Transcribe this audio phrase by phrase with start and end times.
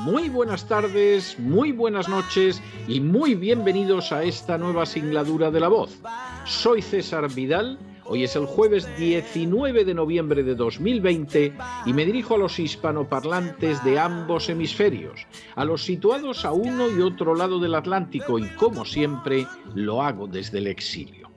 [0.00, 5.68] muy buenas tardes, muy buenas noches y muy bienvenidos a esta nueva singladura de la
[5.68, 6.00] voz.
[6.46, 11.52] Soy César Vidal, hoy es el jueves 19 de noviembre de 2020
[11.84, 17.02] y me dirijo a los hispanoparlantes de ambos hemisferios, a los situados a uno y
[17.02, 21.30] otro lado del Atlántico y como siempre lo hago desde el exilio.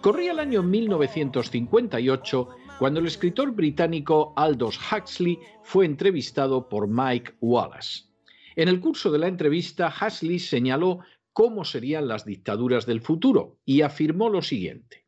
[0.00, 8.04] Corría el año 1958 cuando el escritor británico Aldous Huxley fue entrevistado por Mike Wallace.
[8.56, 11.00] En el curso de la entrevista, Huxley señaló
[11.32, 15.04] cómo serían las dictaduras del futuro y afirmó lo siguiente.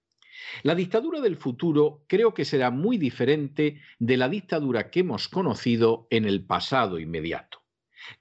[0.63, 6.07] La dictadura del futuro creo que será muy diferente de la dictadura que hemos conocido
[6.11, 7.63] en el pasado inmediato.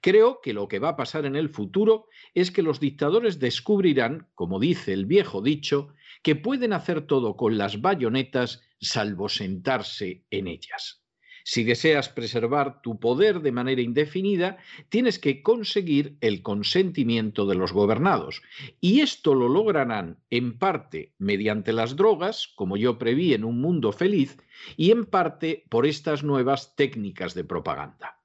[0.00, 4.26] Creo que lo que va a pasar en el futuro es que los dictadores descubrirán,
[4.34, 5.94] como dice el viejo dicho,
[6.26, 11.04] que pueden hacer todo con las bayonetas salvo sentarse en ellas.
[11.44, 14.56] Si deseas preservar tu poder de manera indefinida,
[14.88, 18.42] tienes que conseguir el consentimiento de los gobernados.
[18.80, 23.92] Y esto lo lograrán en parte mediante las drogas, como yo preví en un mundo
[23.92, 24.36] feliz,
[24.76, 28.15] y en parte por estas nuevas técnicas de propaganda.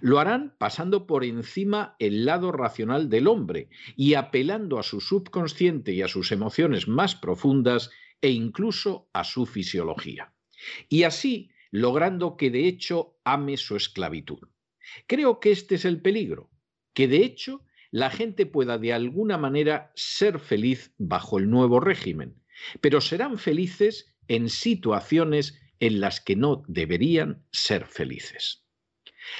[0.00, 5.92] Lo harán pasando por encima el lado racional del hombre y apelando a su subconsciente
[5.92, 7.90] y a sus emociones más profundas
[8.20, 10.32] e incluso a su fisiología.
[10.88, 14.40] Y así logrando que de hecho ame su esclavitud.
[15.06, 16.50] Creo que este es el peligro,
[16.94, 22.42] que de hecho la gente pueda de alguna manera ser feliz bajo el nuevo régimen,
[22.80, 28.64] pero serán felices en situaciones en las que no deberían ser felices.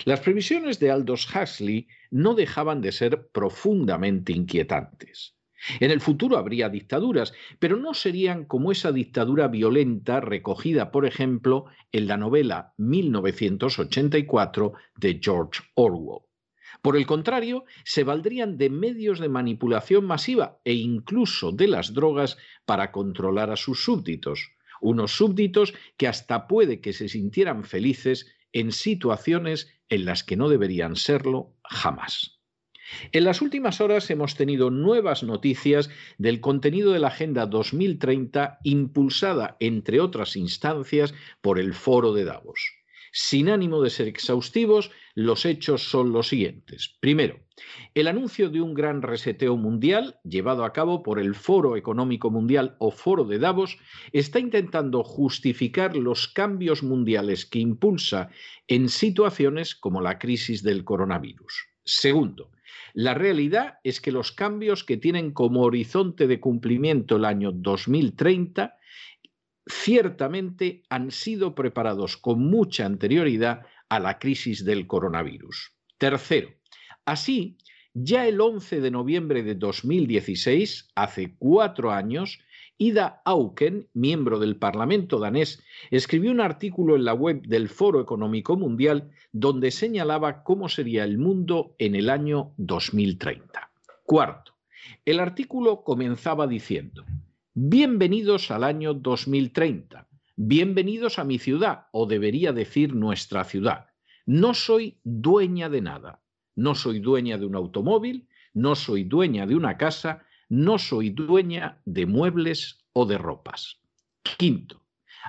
[0.04, 5.36] Las previsiones de Aldous Huxley no dejaban de ser profundamente inquietantes.
[5.78, 11.66] En el futuro habría dictaduras, pero no serían como esa dictadura violenta recogida, por ejemplo,
[11.92, 16.22] en la novela 1984 de George Orwell.
[16.82, 22.38] Por el contrario, se valdrían de medios de manipulación masiva e incluso de las drogas
[22.64, 28.72] para controlar a sus súbditos, unos súbditos que hasta puede que se sintieran felices en
[28.72, 32.40] situaciones en las que no deberían serlo jamás.
[33.12, 39.56] En las últimas horas hemos tenido nuevas noticias del contenido de la Agenda 2030 impulsada,
[39.60, 42.60] entre otras instancias, por el Foro de Davos.
[43.12, 46.96] Sin ánimo de ser exhaustivos, los hechos son los siguientes.
[47.00, 47.40] Primero,
[47.94, 52.76] el anuncio de un gran reseteo mundial llevado a cabo por el Foro Económico Mundial
[52.78, 53.76] o Foro de Davos
[54.12, 58.30] está intentando justificar los cambios mundiales que impulsa
[58.66, 61.66] en situaciones como la crisis del coronavirus.
[61.84, 62.50] Segundo,
[62.94, 68.74] la realidad es que los cambios que tienen como horizonte de cumplimiento el año 2030
[69.66, 75.72] ciertamente han sido preparados con mucha anterioridad a la crisis del coronavirus.
[75.98, 76.48] Tercero,
[77.04, 77.58] así,
[77.92, 82.38] ya el 11 de noviembre de 2016, hace cuatro años,
[82.78, 88.56] Ida Auken, miembro del Parlamento danés, escribió un artículo en la web del Foro Económico
[88.56, 93.70] Mundial donde señalaba cómo sería el mundo en el año 2030.
[94.04, 94.54] Cuarto,
[95.04, 97.04] el artículo comenzaba diciendo,
[97.52, 100.06] Bienvenidos al año 2030,
[100.42, 103.88] bienvenidos a mi ciudad, o debería decir nuestra ciudad.
[104.24, 106.22] No soy dueña de nada,
[106.56, 111.82] no soy dueña de un automóvil, no soy dueña de una casa, no soy dueña
[111.84, 113.82] de muebles o de ropas.
[114.38, 114.80] Quinto,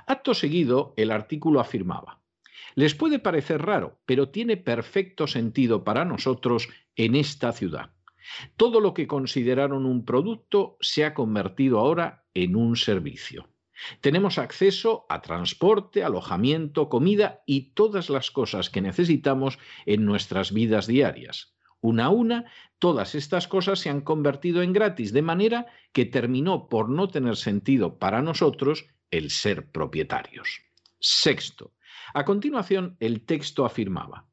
[0.06, 2.22] acto seguido, el artículo afirmaba,
[2.74, 7.90] les puede parecer raro, pero tiene perfecto sentido para nosotros en esta ciudad.
[8.56, 13.51] Todo lo que consideraron un producto se ha convertido ahora en un servicio.
[14.00, 20.86] Tenemos acceso a transporte, alojamiento, comida y todas las cosas que necesitamos en nuestras vidas
[20.86, 21.54] diarias.
[21.80, 22.44] Una a una,
[22.78, 27.36] todas estas cosas se han convertido en gratis, de manera que terminó por no tener
[27.36, 30.62] sentido para nosotros el ser propietarios.
[31.00, 31.72] Sexto,
[32.14, 34.26] a continuación el texto afirmaba,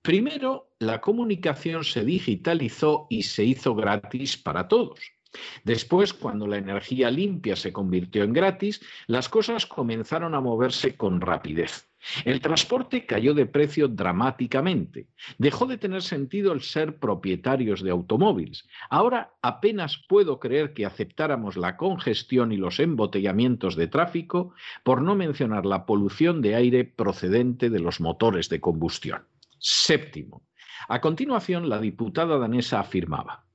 [0.00, 5.15] primero, la comunicación se digitalizó y se hizo gratis para todos.
[5.64, 11.20] Después, cuando la energía limpia se convirtió en gratis, las cosas comenzaron a moverse con
[11.20, 11.88] rapidez.
[12.24, 15.08] El transporte cayó de precio dramáticamente.
[15.38, 18.66] Dejó de tener sentido el ser propietarios de automóviles.
[18.90, 24.54] Ahora apenas puedo creer que aceptáramos la congestión y los embotellamientos de tráfico,
[24.84, 29.22] por no mencionar la polución de aire procedente de los motores de combustión.
[29.58, 30.42] Séptimo.
[30.88, 33.45] A continuación, la diputada danesa afirmaba,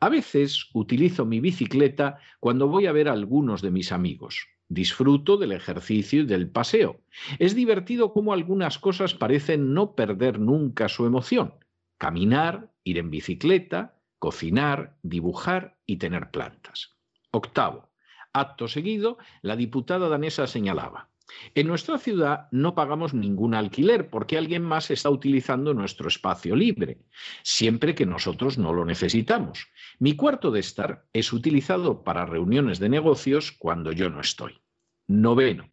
[0.00, 4.48] a veces utilizo mi bicicleta cuando voy a ver a algunos de mis amigos.
[4.68, 7.00] Disfruto del ejercicio y del paseo.
[7.38, 11.54] Es divertido cómo algunas cosas parecen no perder nunca su emoción.
[11.96, 16.96] Caminar, ir en bicicleta, cocinar, dibujar y tener plantas.
[17.30, 17.88] Octavo.
[18.32, 21.08] Acto seguido, la diputada danesa señalaba.
[21.54, 26.98] En nuestra ciudad no pagamos ningún alquiler porque alguien más está utilizando nuestro espacio libre,
[27.42, 29.68] siempre que nosotros no lo necesitamos.
[29.98, 34.58] Mi cuarto de estar es utilizado para reuniones de negocios cuando yo no estoy.
[35.06, 35.70] Noveno.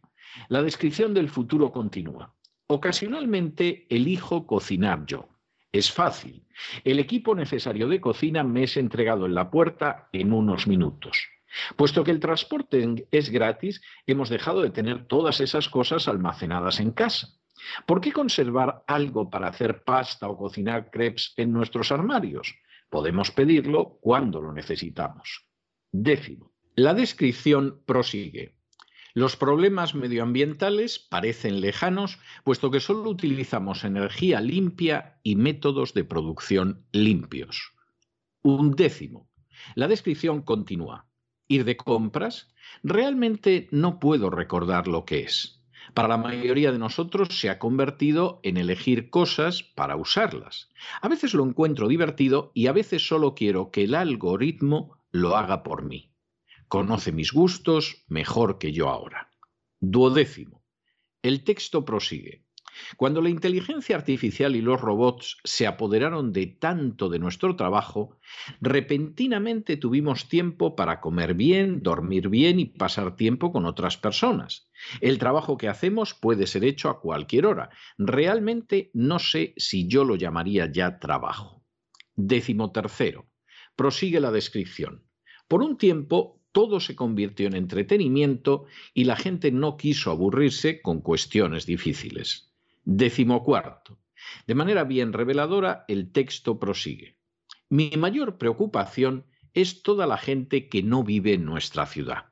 [0.48, 2.34] La descripción del futuro continúa.
[2.66, 5.28] Ocasionalmente elijo cocinar yo.
[5.72, 6.46] Es fácil.
[6.84, 11.28] El equipo necesario de cocina me es entregado en la puerta en unos minutos.
[11.76, 16.92] Puesto que el transporte es gratis, hemos dejado de tener todas esas cosas almacenadas en
[16.92, 17.28] casa.
[17.86, 22.54] ¿Por qué conservar algo para hacer pasta o cocinar crepes en nuestros armarios?
[22.90, 25.48] Podemos pedirlo cuando lo necesitamos.
[25.90, 26.52] Décimo.
[26.74, 28.56] La descripción prosigue.
[29.14, 36.84] Los problemas medioambientales parecen lejanos, puesto que solo utilizamos energía limpia y métodos de producción
[36.92, 37.72] limpios.
[38.42, 39.30] Un décimo.
[39.74, 41.06] La descripción continúa
[41.48, 42.52] ir de compras,
[42.82, 45.62] realmente no puedo recordar lo que es.
[45.94, 50.68] Para la mayoría de nosotros se ha convertido en elegir cosas para usarlas.
[51.00, 55.62] A veces lo encuentro divertido y a veces solo quiero que el algoritmo lo haga
[55.62, 56.12] por mí.
[56.68, 59.30] Conoce mis gustos mejor que yo ahora.
[59.80, 60.64] Duodécimo.
[61.22, 62.45] El texto prosigue.
[62.96, 68.18] Cuando la inteligencia artificial y los robots se apoderaron de tanto de nuestro trabajo,
[68.60, 74.68] repentinamente tuvimos tiempo para comer bien, dormir bien y pasar tiempo con otras personas.
[75.00, 77.70] El trabajo que hacemos puede ser hecho a cualquier hora.
[77.98, 81.64] Realmente no sé si yo lo llamaría ya trabajo.
[82.14, 83.26] Décimo tercero.
[83.74, 85.04] Prosigue la descripción.
[85.48, 88.64] Por un tiempo todo se convirtió en entretenimiento
[88.94, 92.45] y la gente no quiso aburrirse con cuestiones difíciles.
[92.88, 93.98] Décimo cuarto.
[94.46, 97.18] De manera bien reveladora, el texto prosigue.
[97.68, 102.26] Mi mayor preocupación es toda la gente que no vive en nuestra ciudad.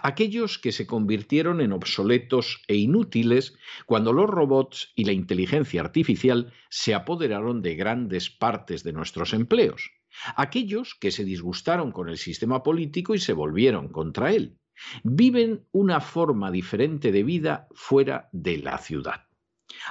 [0.00, 3.54] Aquellos que se convirtieron en obsoletos e inútiles
[3.84, 9.90] cuando los robots y la inteligencia artificial se apoderaron de grandes partes de nuestros empleos.
[10.34, 14.56] Aquellos que se disgustaron con el sistema político y se volvieron contra él.
[15.04, 19.29] Viven una forma diferente de vida fuera de la ciudad.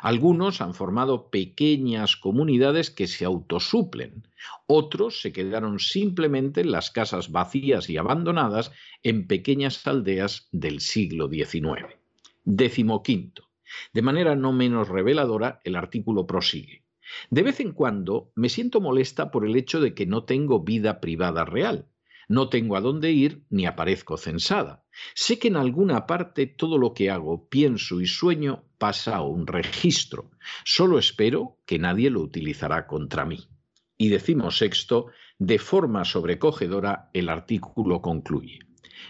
[0.01, 4.27] Algunos han formado pequeñas comunidades que se autosuplen.
[4.68, 8.72] Otros se quedaron simplemente en las casas vacías y abandonadas
[9.03, 11.96] en pequeñas aldeas del siglo XIX.
[12.43, 13.50] Décimo quinto.
[13.93, 16.84] De manera no menos reveladora, el artículo prosigue.
[17.29, 21.00] De vez en cuando me siento molesta por el hecho de que no tengo vida
[21.00, 21.88] privada real.
[22.29, 24.86] No tengo a dónde ir ni aparezco censada.
[25.15, 29.48] Sé que en alguna parte todo lo que hago, pienso y sueño pasa a un
[29.48, 30.29] registro.
[30.63, 33.50] Solo espero que nadie lo utilizará contra mí.
[33.98, 35.07] Y decimos sexto,
[35.39, 38.59] de forma sobrecogedora, el artículo concluye.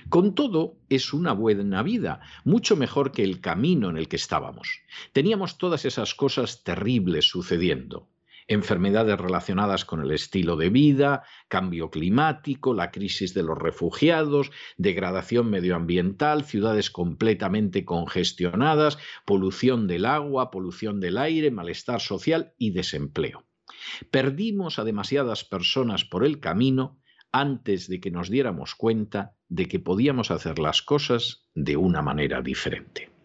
[0.08, 4.80] Con todo, es una buena vida, mucho mejor que el camino en el que estábamos.
[5.12, 8.08] Teníamos todas esas cosas terribles sucediendo
[8.50, 15.50] enfermedades relacionadas con el estilo de vida, cambio climático, la crisis de los refugiados, degradación
[15.50, 23.46] medioambiental, ciudades completamente congestionadas, polución del agua, polución del aire, malestar social y desempleo.
[24.10, 27.00] Perdimos a demasiadas personas por el camino
[27.32, 32.42] antes de que nos diéramos cuenta de que podíamos hacer las cosas de una manera
[32.42, 33.19] diferente.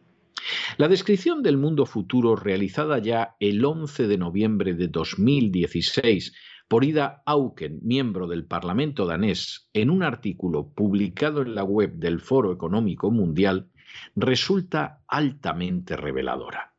[0.76, 6.34] La descripción del mundo futuro realizada ya el 11 de noviembre de 2016
[6.68, 12.20] por Ida Auken, miembro del Parlamento danés, en un artículo publicado en la web del
[12.20, 13.70] Foro Económico Mundial,
[14.16, 16.74] resulta altamente reveladora.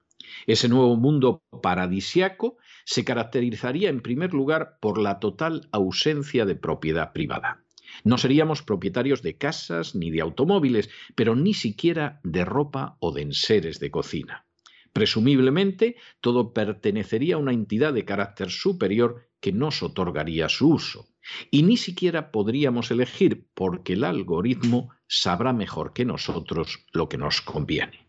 [0.47, 7.13] Ese nuevo mundo paradisiaco se caracterizaría en primer lugar por la total ausencia de propiedad
[7.13, 7.64] privada.
[8.03, 13.21] No seríamos propietarios de casas ni de automóviles, pero ni siquiera de ropa o de
[13.21, 14.45] enseres de cocina.
[14.93, 21.09] Presumiblemente, todo pertenecería a una entidad de carácter superior que nos otorgaría su uso.
[21.51, 27.41] Y ni siquiera podríamos elegir porque el algoritmo sabrá mejor que nosotros lo que nos
[27.41, 28.07] conviene.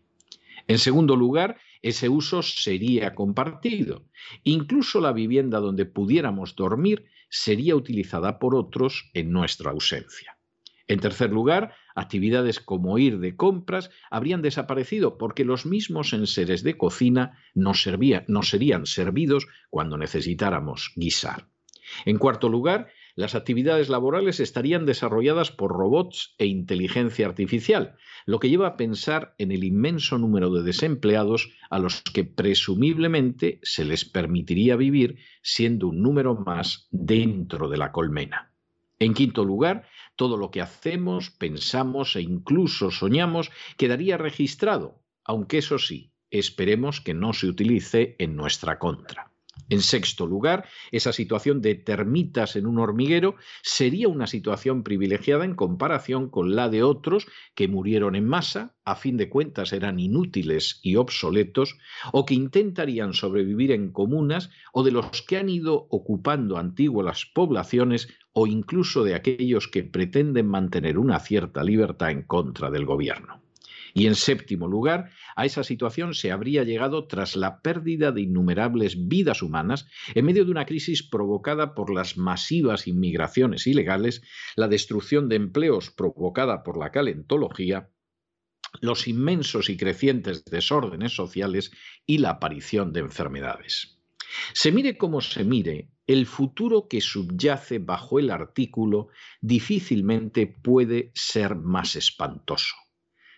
[0.67, 4.05] En segundo lugar, ese uso sería compartido.
[4.43, 10.37] Incluso la vivienda donde pudiéramos dormir sería utilizada por otros en nuestra ausencia.
[10.87, 16.77] En tercer lugar, actividades como ir de compras habrían desaparecido porque los mismos enseres de
[16.77, 21.49] cocina nos, serían servidos cuando necesitáramos guisar.
[22.05, 27.95] En cuarto lugar, las actividades laborales estarían desarrolladas por robots e inteligencia artificial,
[28.27, 33.59] lo que lleva a pensar en el inmenso número de desempleados a los que presumiblemente
[33.63, 38.53] se les permitiría vivir siendo un número más dentro de la colmena.
[38.99, 45.79] En quinto lugar, todo lo que hacemos, pensamos e incluso soñamos quedaría registrado, aunque eso
[45.79, 49.26] sí, esperemos que no se utilice en nuestra contra.
[49.69, 55.55] En sexto lugar, esa situación de termitas en un hormiguero sería una situación privilegiada en
[55.55, 60.79] comparación con la de otros que murieron en masa, a fin de cuentas eran inútiles
[60.83, 61.77] y obsoletos,
[62.13, 68.07] o que intentarían sobrevivir en comunas, o de los que han ido ocupando antiguas poblaciones,
[68.31, 73.46] o incluso de aquellos que pretenden mantener una cierta libertad en contra del gobierno.
[73.97, 79.07] Y en séptimo lugar, a esa situación se habría llegado tras la pérdida de innumerables
[79.07, 84.21] vidas humanas en medio de una crisis provocada por las masivas inmigraciones ilegales,
[84.55, 87.89] la destrucción de empleos provocada por la calentología,
[88.81, 91.71] los inmensos y crecientes desórdenes sociales
[92.05, 93.97] y la aparición de enfermedades.
[94.53, 99.07] Se mire como se mire, el futuro que subyace bajo el artículo
[99.41, 102.75] difícilmente puede ser más espantoso.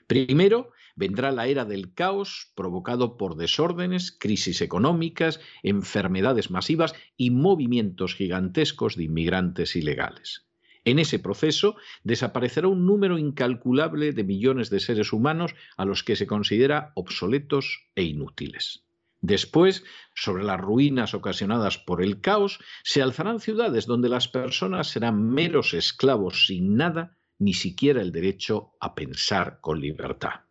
[0.09, 8.15] Primero, vendrá la era del caos provocado por desórdenes, crisis económicas, enfermedades masivas y movimientos
[8.15, 10.47] gigantescos de inmigrantes ilegales.
[10.83, 16.15] En ese proceso desaparecerá un número incalculable de millones de seres humanos a los que
[16.15, 18.87] se considera obsoletos e inútiles.
[19.21, 19.83] Después,
[20.15, 25.75] sobre las ruinas ocasionadas por el caos, se alzarán ciudades donde las personas serán meros
[25.75, 30.41] esclavos sin nada ni siquiera el derecho a pensar con libertad.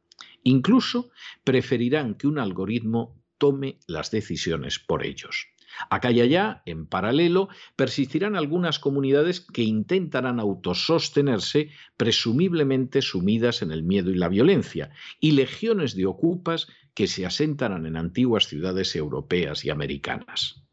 [0.43, 1.11] Incluso
[1.45, 5.49] preferirán que un algoritmo tome las decisiones por ellos.
[5.91, 13.83] Acá y allá, en paralelo, persistirán algunas comunidades que intentarán autosostenerse, presumiblemente sumidas en el
[13.83, 14.91] miedo y la violencia,
[15.21, 20.65] y legiones de ocupas que se asentarán en antiguas ciudades europeas y americanas.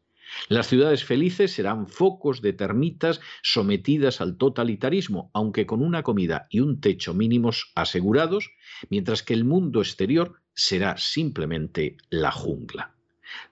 [0.48, 6.60] Las ciudades felices serán focos de termitas sometidas al totalitarismo, aunque con una comida y
[6.60, 8.50] un techo mínimos asegurados,
[8.90, 12.96] mientras que el mundo exterior será simplemente la jungla.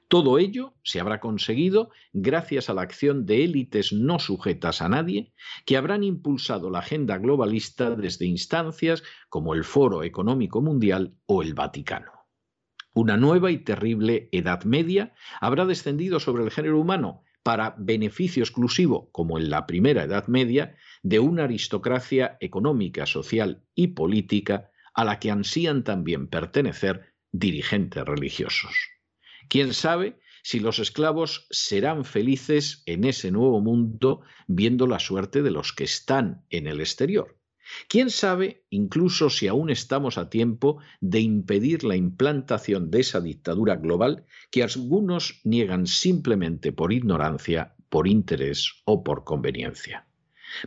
[0.09, 5.33] Todo ello se habrá conseguido gracias a la acción de élites no sujetas a nadie
[5.67, 11.55] que habrán impulsado la agenda globalista desde instancias como el Foro Económico Mundial o el
[11.55, 12.24] Vaticano.
[12.94, 19.10] Una nueva y terrible Edad Media habrá descendido sobre el género humano para beneficio exclusivo,
[19.10, 25.18] como en la primera Edad Media, de una aristocracia económica, social y política a la
[25.18, 28.72] que ansían también pertenecer dirigentes religiosos.
[29.48, 35.50] ¿Quién sabe si los esclavos serán felices en ese nuevo mundo viendo la suerte de
[35.50, 37.36] los que están en el exterior?
[37.88, 43.76] ¿Quién sabe incluso si aún estamos a tiempo de impedir la implantación de esa dictadura
[43.76, 50.07] global que algunos niegan simplemente por ignorancia, por interés o por conveniencia?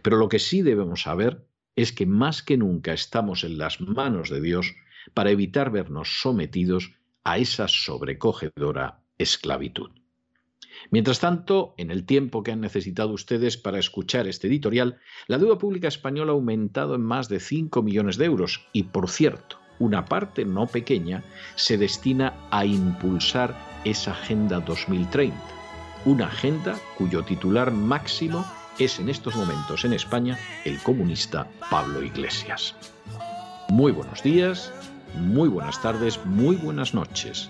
[0.02, 1.46] Pero lo que sí debemos saber
[1.76, 4.76] es que más que nunca estamos en las manos de Dios
[5.14, 9.92] para evitar vernos sometidos a esa sobrecogedora esclavitud.
[10.90, 15.58] Mientras tanto, en el tiempo que han necesitado ustedes para escuchar este editorial, la deuda
[15.58, 20.06] pública española ha aumentado en más de 5 millones de euros y, por cierto, una
[20.06, 21.24] parte no pequeña
[21.56, 25.36] se destina a impulsar esa Agenda 2030,
[26.06, 28.46] una agenda cuyo titular máximo
[28.80, 32.76] es en estos momentos en España el comunista Pablo Iglesias.
[33.70, 34.72] Muy buenos días,
[35.16, 37.50] muy buenas tardes, muy buenas noches.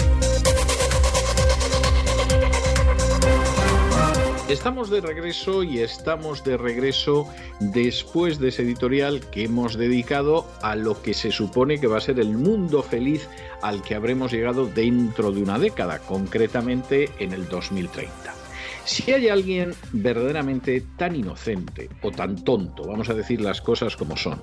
[4.51, 7.25] Estamos de regreso y estamos de regreso
[7.61, 12.01] después de ese editorial que hemos dedicado a lo que se supone que va a
[12.01, 13.29] ser el mundo feliz
[13.61, 18.41] al que habremos llegado dentro de una década, concretamente en el 2030.
[18.83, 24.17] Si hay alguien verdaderamente tan inocente o tan tonto, vamos a decir las cosas como
[24.17, 24.41] son,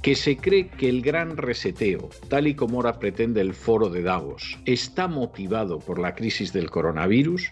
[0.00, 4.02] que se cree que el gran reseteo, tal y como ahora pretende el foro de
[4.02, 7.50] Davos, está motivado por la crisis del coronavirus,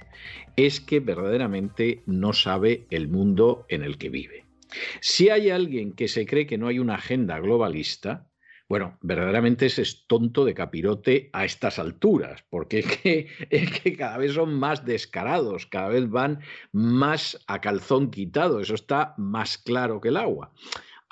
[0.67, 4.47] es que verdaderamente no sabe el mundo en el que vive.
[5.01, 8.31] Si hay alguien que se cree que no hay una agenda globalista,
[8.71, 12.87] bueno, verdaderamente ese es tonto de capirote a estas alturas, porque es
[13.81, 16.39] que, cada vez son más descarados, cada vez van
[16.71, 20.53] más a calzón quitado, eso está más claro que el agua.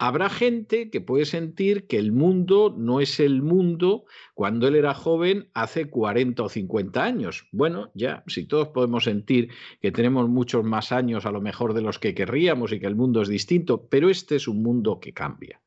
[0.01, 4.95] Habrá gente que puede sentir que el mundo no es el mundo cuando él era
[4.95, 7.49] joven hace 40 o 50 años.
[7.51, 9.51] Bueno, ya, si todos podemos sentir
[9.83, 12.95] que tenemos muchos más años a lo mejor de los que querríamos y que el
[12.95, 15.61] mundo es distinto, pero este es un mundo que cambia,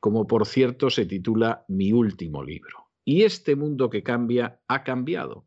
[0.00, 2.90] como por cierto se titula mi último libro.
[3.06, 5.46] Y este mundo que cambia ha cambiado.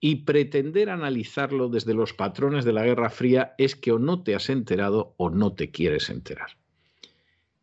[0.00, 4.34] Y pretender analizarlo desde los patrones de la Guerra Fría es que o no te
[4.34, 6.65] has enterado o no te quieres enterar.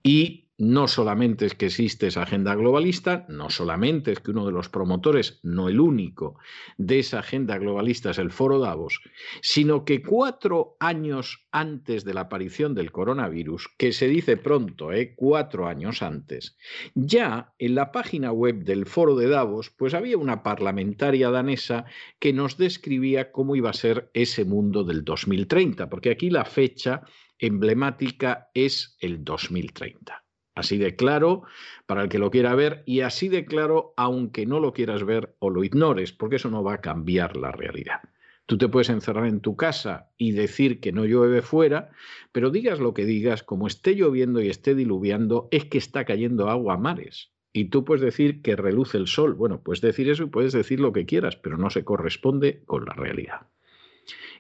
[0.04, 4.52] Y no solamente es que existe esa agenda globalista, no solamente es que uno de
[4.52, 6.38] los promotores, no el único,
[6.78, 9.02] de esa agenda globalista es el Foro Davos,
[9.42, 15.14] sino que cuatro años antes de la aparición del coronavirus, que se dice pronto, ¿eh?
[15.16, 16.56] cuatro años antes,
[16.94, 21.86] ya en la página web del Foro de Davos, pues había una parlamentaria danesa
[22.20, 27.02] que nos describía cómo iba a ser ese mundo del 2030, porque aquí la fecha
[27.46, 30.24] emblemática es el 2030.
[30.56, 31.44] Así de claro
[31.88, 35.36] para el que lo quiera ver y así de claro aunque no lo quieras ver
[35.40, 38.02] o lo ignores, porque eso no va a cambiar la realidad.
[38.46, 41.90] Tú te puedes encerrar en tu casa y decir que no llueve fuera,
[42.32, 46.50] pero digas lo que digas, como esté lloviendo y esté diluviando, es que está cayendo
[46.50, 47.32] agua a mares.
[47.52, 49.34] Y tú puedes decir que reluce el sol.
[49.34, 52.86] Bueno, puedes decir eso y puedes decir lo que quieras, pero no se corresponde con
[52.86, 53.48] la realidad.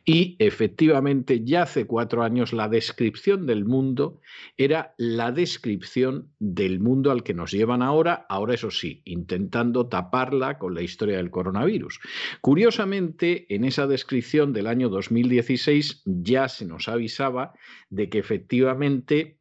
[0.05, 4.19] Y efectivamente, ya hace cuatro años la descripción del mundo
[4.57, 10.57] era la descripción del mundo al que nos llevan ahora, ahora eso sí, intentando taparla
[10.57, 11.99] con la historia del coronavirus.
[12.41, 17.53] Curiosamente, en esa descripción del año 2016 ya se nos avisaba
[17.89, 19.39] de que efectivamente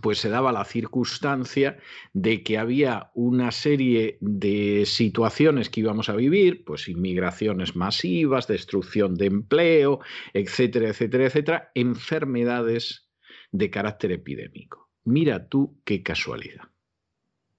[0.00, 1.78] pues se daba la circunstancia
[2.12, 9.14] de que había una serie de situaciones que íbamos a vivir, pues inmigraciones masivas, destrucción
[9.14, 10.00] de empleo,
[10.32, 13.08] etcétera, etcétera, etcétera, enfermedades
[13.50, 14.90] de carácter epidémico.
[15.04, 16.70] Mira tú qué casualidad.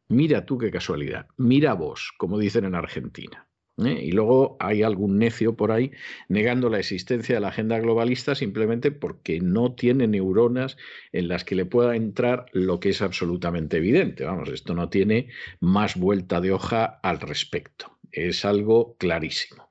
[0.07, 1.27] Mira tú qué casualidad.
[1.37, 3.47] Mira vos, como dicen en Argentina.
[3.77, 3.99] ¿Eh?
[4.03, 5.91] Y luego hay algún necio por ahí
[6.27, 10.77] negando la existencia de la agenda globalista simplemente porque no tiene neuronas
[11.11, 14.25] en las que le pueda entrar lo que es absolutamente evidente.
[14.25, 17.97] Vamos, esto no tiene más vuelta de hoja al respecto.
[18.11, 19.69] Es algo clarísimo.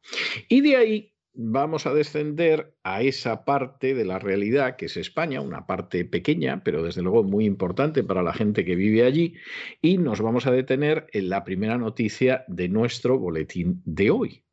[0.48, 5.40] Y de ahí vamos a descender a esa parte de la realidad que es España,
[5.40, 9.34] una parte pequeña, pero desde luego muy importante para la gente que vive allí,
[9.80, 14.44] y nos vamos a detener en la primera noticia de nuestro boletín de hoy.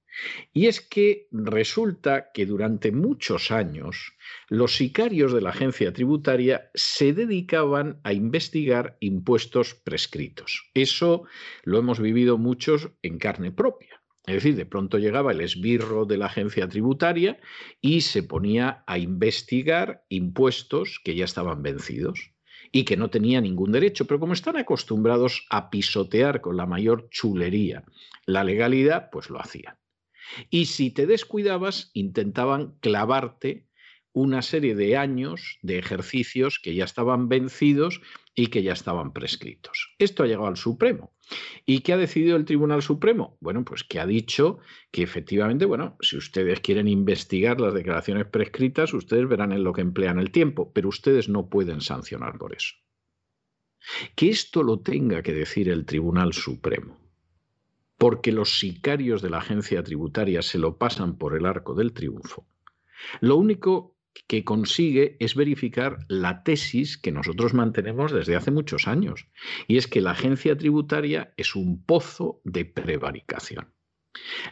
[0.53, 4.17] Y es que resulta que durante muchos años
[4.49, 10.69] los sicarios de la agencia tributaria se dedicaban a investigar impuestos prescritos.
[10.73, 11.23] Eso
[11.63, 13.98] lo hemos vivido muchos en carne propia.
[14.29, 17.39] Es decir, de pronto llegaba el esbirro de la agencia tributaria
[17.81, 22.31] y se ponía a investigar impuestos que ya estaban vencidos
[22.71, 27.09] y que no tenía ningún derecho, pero como están acostumbrados a pisotear con la mayor
[27.09, 27.83] chulería
[28.27, 29.79] la legalidad, pues lo hacían.
[30.51, 33.65] Y si te descuidabas, intentaban clavarte
[34.11, 38.01] una serie de años de ejercicios que ya estaban vencidos
[38.39, 39.93] y que ya estaban prescritos.
[39.99, 41.11] Esto ha llegado al Supremo.
[41.65, 43.37] ¿Y qué ha decidido el Tribunal Supremo?
[43.41, 44.59] Bueno, pues que ha dicho
[44.91, 49.81] que efectivamente, bueno, si ustedes quieren investigar las declaraciones prescritas, ustedes verán en lo que
[49.81, 52.75] emplean el tiempo, pero ustedes no pueden sancionar por eso.
[54.15, 56.97] Que esto lo tenga que decir el Tribunal Supremo
[57.97, 62.47] porque los sicarios de la agencia tributaria se lo pasan por el arco del triunfo,
[63.19, 69.27] lo único que consigue es verificar la tesis que nosotros mantenemos desde hace muchos años,
[69.67, 73.73] y es que la agencia tributaria es un pozo de prevaricación.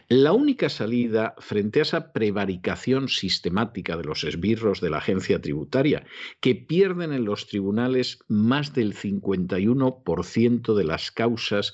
[0.08, 6.06] La única salida frente a esa prevaricación sistemática de los esbirros de la agencia tributaria,
[6.40, 11.72] que pierden en los tribunales más del 51% de las causas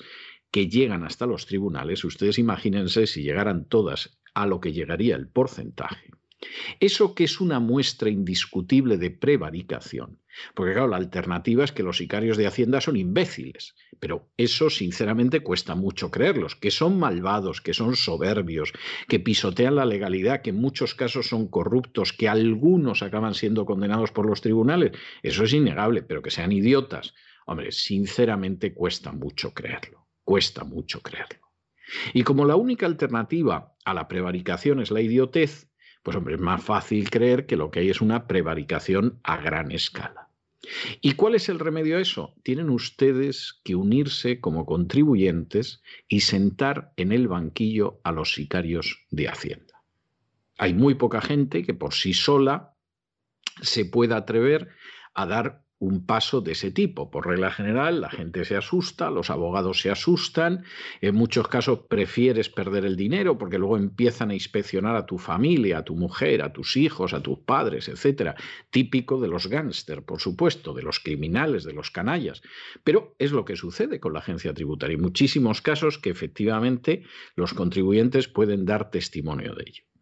[0.51, 5.27] que llegan hasta los tribunales, ustedes imagínense si llegaran todas a lo que llegaría el
[5.27, 6.11] porcentaje.
[6.79, 10.19] Eso que es una muestra indiscutible de prevaricación.
[10.53, 15.41] Porque claro, la alternativa es que los sicarios de Hacienda son imbéciles, pero eso sinceramente
[15.41, 18.73] cuesta mucho creerlos, que son malvados, que son soberbios,
[19.07, 24.11] que pisotean la legalidad, que en muchos casos son corruptos, que algunos acaban siendo condenados
[24.11, 24.91] por los tribunales.
[25.23, 27.13] Eso es innegable, pero que sean idiotas.
[27.45, 31.45] Hombre, sinceramente cuesta mucho creerlo, cuesta mucho creerlo.
[32.13, 35.69] Y como la única alternativa a la prevaricación es la idiotez,
[36.05, 39.71] pues hombre, es más fácil creer que lo que hay es una prevaricación a gran
[39.71, 40.29] escala.
[41.01, 42.35] ¿Y cuál es el remedio a eso?
[42.43, 49.29] Tienen ustedes que unirse como contribuyentes y sentar en el banquillo a los sicarios de
[49.29, 49.81] Hacienda.
[50.59, 52.75] Hay muy poca gente que por sí sola
[53.63, 54.69] se pueda atrever
[55.15, 57.11] a dar un paso de ese tipo.
[57.11, 60.63] Por regla general, la gente se asusta, los abogados se asustan,
[61.01, 65.79] en muchos casos prefieres perder el dinero porque luego empiezan a inspeccionar a tu familia,
[65.79, 68.35] a tu mujer, a tus hijos, a tus padres, etcétera.
[68.69, 72.41] Típico de los gángster, por supuesto, de los criminales, de los canallas.
[72.83, 74.95] Pero es lo que sucede con la agencia tributaria.
[74.95, 77.03] Hay muchísimos casos que efectivamente
[77.35, 79.94] los contribuyentes pueden dar testimonio de ello.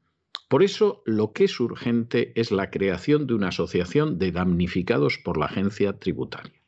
[0.53, 5.39] Por eso, lo que es urgente es la creación de una asociación de damnificados por
[5.39, 6.61] la agencia tributaria.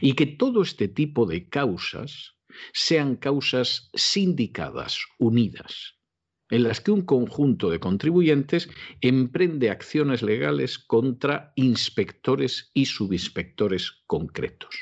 [0.00, 2.34] Y que todo este tipo de causas
[2.72, 5.94] sean causas sindicadas, unidas,
[6.50, 8.68] en las que un conjunto de contribuyentes
[9.00, 14.74] emprende acciones legales contra inspectores y subinspectores concretos.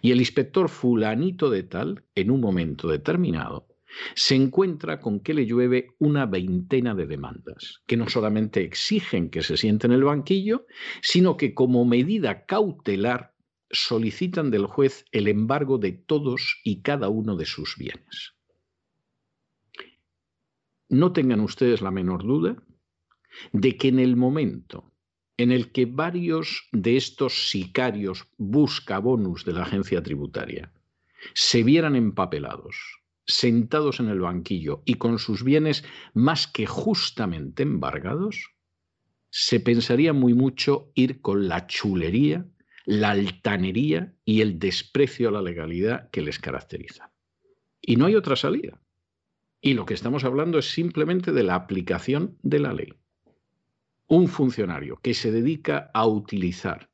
[0.00, 3.69] Y el inspector fulanito de tal, en un momento determinado,
[4.14, 9.42] se encuentra con que le llueve una veintena de demandas, que no solamente exigen que
[9.42, 10.66] se siente en el banquillo,
[11.02, 13.34] sino que como medida cautelar
[13.70, 18.34] solicitan del juez el embargo de todos y cada uno de sus bienes.
[20.88, 22.62] No tengan ustedes la menor duda
[23.52, 24.92] de que en el momento
[25.36, 30.72] en el que varios de estos sicarios buscabonus de la agencia tributaria
[31.32, 32.99] se vieran empapelados
[33.30, 38.54] sentados en el banquillo y con sus bienes más que justamente embargados,
[39.30, 42.46] se pensaría muy mucho ir con la chulería,
[42.84, 47.12] la altanería y el desprecio a la legalidad que les caracteriza.
[47.80, 48.80] Y no hay otra salida.
[49.60, 52.94] Y lo que estamos hablando es simplemente de la aplicación de la ley.
[54.06, 56.90] Un funcionario que se dedica a utilizar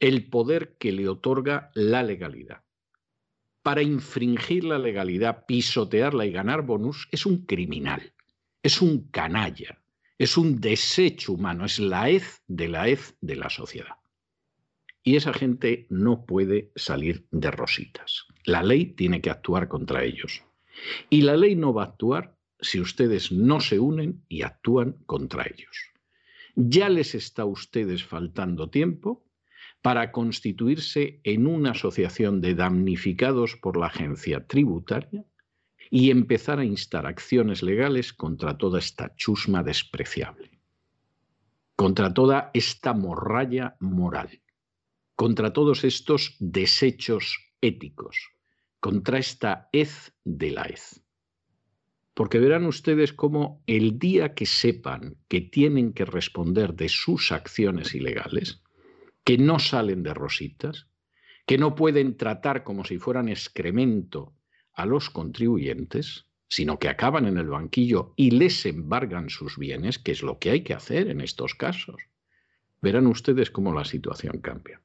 [0.00, 2.63] el poder que le otorga la legalidad
[3.64, 8.12] para infringir la legalidad, pisotearla y ganar bonus, es un criminal,
[8.62, 9.80] es un canalla,
[10.18, 13.96] es un desecho humano, es la hez de la hez de la sociedad.
[15.02, 18.26] Y esa gente no puede salir de rositas.
[18.44, 20.44] La ley tiene que actuar contra ellos.
[21.08, 25.46] Y la ley no va a actuar si ustedes no se unen y actúan contra
[25.46, 25.90] ellos.
[26.54, 29.24] Ya les está a ustedes faltando tiempo
[29.84, 35.26] para constituirse en una asociación de damnificados por la agencia tributaria
[35.90, 40.58] y empezar a instar acciones legales contra toda esta chusma despreciable,
[41.76, 44.40] contra toda esta morralla moral,
[45.16, 48.30] contra todos estos desechos éticos,
[48.80, 51.04] contra esta hez de la hez.
[52.14, 57.94] Porque verán ustedes cómo el día que sepan que tienen que responder de sus acciones
[57.94, 58.63] ilegales,
[59.24, 60.88] que no salen de rositas,
[61.46, 64.34] que no pueden tratar como si fueran excremento
[64.72, 70.12] a los contribuyentes, sino que acaban en el banquillo y les embargan sus bienes, que
[70.12, 71.96] es lo que hay que hacer en estos casos.
[72.80, 74.80] Verán ustedes cómo la situación cambia.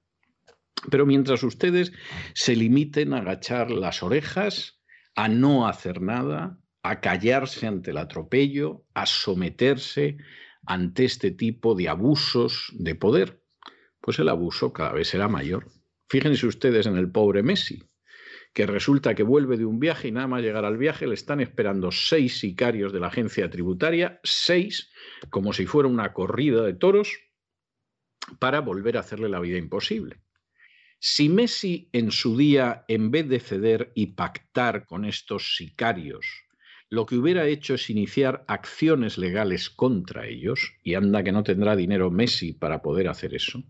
[0.89, 1.91] Pero mientras ustedes
[2.34, 4.80] se limiten a agachar las orejas,
[5.15, 10.17] a no hacer nada, a callarse ante el atropello, a someterse
[10.65, 13.38] ante este tipo de abusos de poder,
[14.01, 15.71] pues el abuso cada vez será mayor.
[16.09, 17.83] Fíjense ustedes en el pobre Messi,
[18.53, 21.39] que resulta que vuelve de un viaje y nada más llegar al viaje le están
[21.39, 24.91] esperando seis sicarios de la agencia tributaria, seis,
[25.29, 27.19] como si fuera una corrida de toros,
[28.39, 30.21] para volver a hacerle la vida imposible.
[30.99, 36.25] Si Messi en su día, en vez de ceder y pactar con estos sicarios,
[36.89, 41.75] lo que hubiera hecho es iniciar acciones legales contra ellos, y anda que no tendrá
[41.75, 43.63] dinero Messi para poder hacer eso,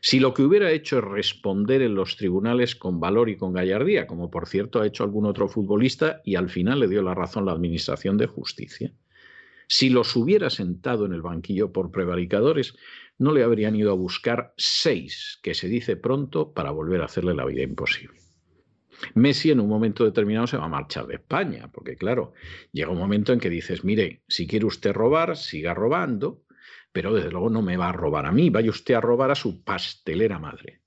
[0.00, 4.06] si lo que hubiera hecho es responder en los tribunales con valor y con gallardía,
[4.06, 7.46] como por cierto ha hecho algún otro futbolista y al final le dio la razón
[7.46, 8.92] la Administración de Justicia,
[9.68, 12.76] si los hubiera sentado en el banquillo por prevaricadores,
[13.18, 17.34] no le habrían ido a buscar seis, que se dice pronto, para volver a hacerle
[17.34, 18.18] la vida imposible.
[19.14, 22.32] Messi en un momento determinado se va a marchar de España, porque claro,
[22.72, 26.42] llega un momento en que dices, mire, si quiere usted robar, siga robando,
[26.96, 29.34] pero desde luego no me va a robar a mí, vaya usted a robar a
[29.34, 30.80] su pastelera madre.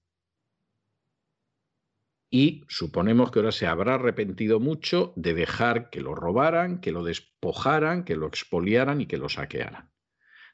[2.32, 7.04] Y suponemos que ahora se habrá arrepentido mucho de dejar que lo robaran, que lo
[7.04, 9.91] despojaran, que lo expoliaran y que lo saquearan.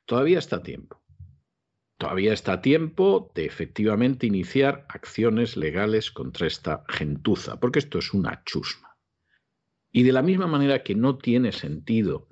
[0.03, 1.01] Todavía está tiempo.
[1.97, 8.43] Todavía está tiempo de efectivamente iniciar acciones legales contra esta gentuza, porque esto es una
[8.43, 8.97] chusma.
[9.89, 12.27] Y de la misma manera que no tiene sentido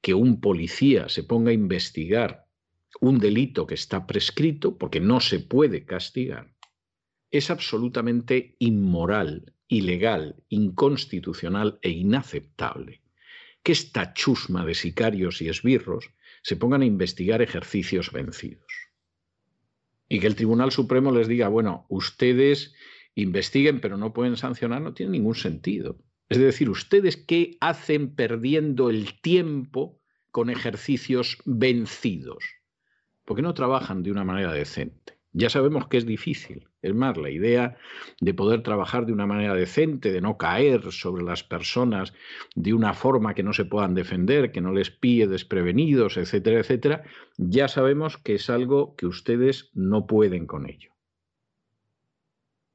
[0.00, 2.41] que un policía se ponga a investigar
[3.00, 6.52] un delito que está prescrito, porque no se puede castigar,
[7.30, 13.02] es absolutamente inmoral, ilegal, inconstitucional e inaceptable
[13.62, 16.10] que esta chusma de sicarios y esbirros
[16.42, 18.72] se pongan a investigar ejercicios vencidos.
[20.08, 22.74] Y que el Tribunal Supremo les diga, bueno, ustedes
[23.14, 25.98] investiguen pero no pueden sancionar, no tiene ningún sentido.
[26.28, 30.00] Es decir, ustedes qué hacen perdiendo el tiempo
[30.30, 32.44] con ejercicios vencidos.
[33.24, 35.18] ¿Por qué no trabajan de una manera decente?
[35.34, 36.68] Ya sabemos que es difícil.
[36.82, 37.78] Es más, la idea
[38.20, 42.12] de poder trabajar de una manera decente, de no caer sobre las personas
[42.54, 47.04] de una forma que no se puedan defender, que no les pille desprevenidos, etcétera, etcétera,
[47.38, 50.90] ya sabemos que es algo que ustedes no pueden con ello.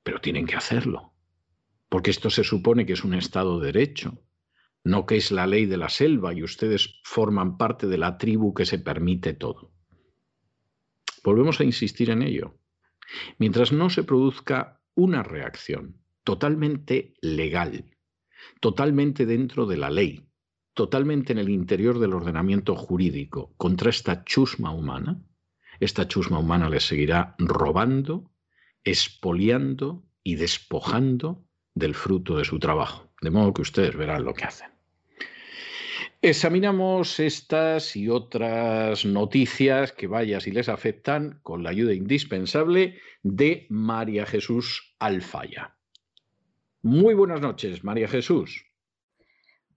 [0.01, 1.13] Pero tienen que hacerlo,
[1.89, 4.23] porque esto se supone que es un Estado de Derecho,
[4.83, 8.53] no que es la ley de la selva y ustedes forman parte de la tribu
[8.53, 9.76] que se permite todo.
[11.27, 12.57] Volvemos a insistir en ello.
[13.37, 17.91] Mientras no se produzca una reacción totalmente legal,
[18.61, 20.29] totalmente dentro de la ley,
[20.73, 25.21] totalmente en el interior del ordenamiento jurídico contra esta chusma humana,
[25.81, 28.31] esta chusma humana les seguirá robando,
[28.85, 33.11] expoliando y despojando del fruto de su trabajo.
[33.19, 34.76] De modo que ustedes verán lo que hacen.
[36.23, 43.67] Examinamos estas y otras noticias que vaya si les afectan con la ayuda indispensable de
[43.69, 45.75] María Jesús Alfaya.
[46.81, 48.65] Muy buenas noches, María Jesús.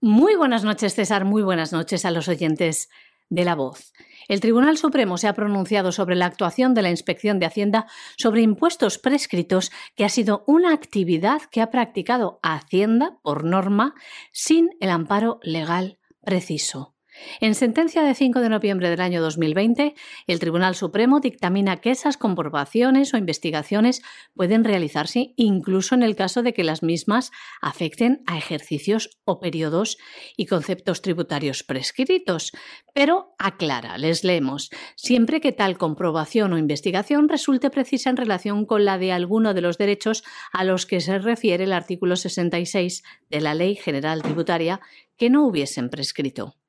[0.00, 1.26] Muy buenas noches, César.
[1.26, 2.88] Muy buenas noches a los oyentes
[3.28, 3.92] de la voz.
[4.26, 8.40] El Tribunal Supremo se ha pronunciado sobre la actuación de la Inspección de Hacienda sobre
[8.40, 13.94] impuestos prescritos, que ha sido una actividad que ha practicado Hacienda por norma
[14.32, 16.94] sin el amparo legal preciso.
[17.40, 19.94] En sentencia de 5 de noviembre del año 2020,
[20.26, 24.02] el Tribunal Supremo dictamina que esas comprobaciones o investigaciones
[24.34, 27.30] pueden realizarse incluso en el caso de que las mismas
[27.60, 29.98] afecten a ejercicios o periodos
[30.36, 32.52] y conceptos tributarios prescritos.
[32.92, 38.84] Pero aclara, les leemos, siempre que tal comprobación o investigación resulte precisa en relación con
[38.84, 43.40] la de alguno de los derechos a los que se refiere el artículo 66 de
[43.40, 44.80] la Ley General Tributaria
[45.16, 46.59] que no hubiesen prescrito.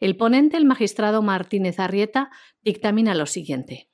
[0.00, 2.30] El ponente, el magistrado Martínez Arrieta,
[2.62, 3.87] dictamina lo siguiente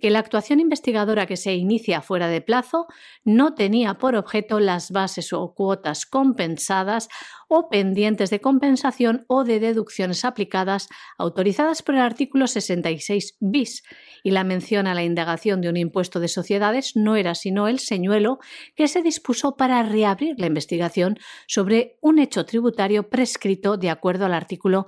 [0.00, 2.86] que la actuación investigadora que se inicia fuera de plazo
[3.24, 7.08] no tenía por objeto las bases o cuotas compensadas
[7.48, 13.82] o pendientes de compensación o de deducciones aplicadas autorizadas por el artículo 66 bis.
[14.22, 17.78] Y la mención a la indagación de un impuesto de sociedades no era sino el
[17.80, 18.38] señuelo
[18.76, 24.34] que se dispuso para reabrir la investigación sobre un hecho tributario prescrito de acuerdo al
[24.34, 24.86] artículo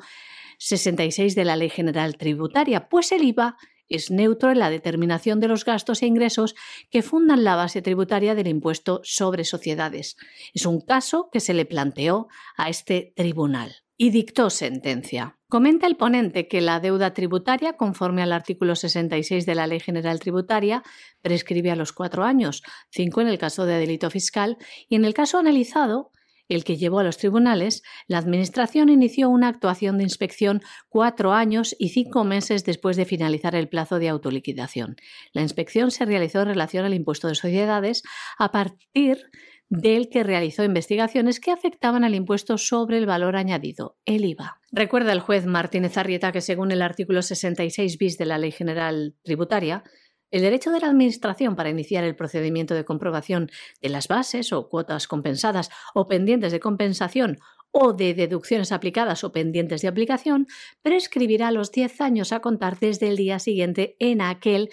[0.59, 3.57] 66 de la Ley General Tributaria, pues el IVA
[3.93, 6.55] es neutro en la determinación de los gastos e ingresos
[6.91, 10.17] que fundan la base tributaria del impuesto sobre sociedades.
[10.55, 15.39] Es un caso que se le planteó a este tribunal y dictó sentencia.
[15.49, 20.19] Comenta el ponente que la deuda tributaria, conforme al artículo 66 de la Ley General
[20.19, 20.83] Tributaria,
[21.21, 24.57] prescribe a los cuatro años, cinco en el caso de delito fiscal,
[24.89, 26.11] y en el caso analizado,
[26.49, 31.75] el que llevó a los tribunales, la Administración inició una actuación de inspección cuatro años
[31.79, 34.97] y cinco meses después de finalizar el plazo de autoliquidación.
[35.33, 38.03] La inspección se realizó en relación al impuesto de sociedades
[38.39, 39.31] a partir
[39.73, 44.61] del que realizó investigaciones que afectaban al impuesto sobre el valor añadido, el IVA.
[44.71, 49.15] Recuerda el juez Martínez Arrieta que según el artículo 66 bis de la Ley General
[49.23, 49.83] Tributaria,
[50.33, 53.51] El derecho de la Administración para iniciar el procedimiento de comprobación
[53.83, 57.39] de las bases o cuotas compensadas o pendientes de compensación
[57.71, 60.47] o de deducciones aplicadas o pendientes de aplicación
[60.81, 64.71] prescribirá los 10 años a contar desde el día siguiente en aquel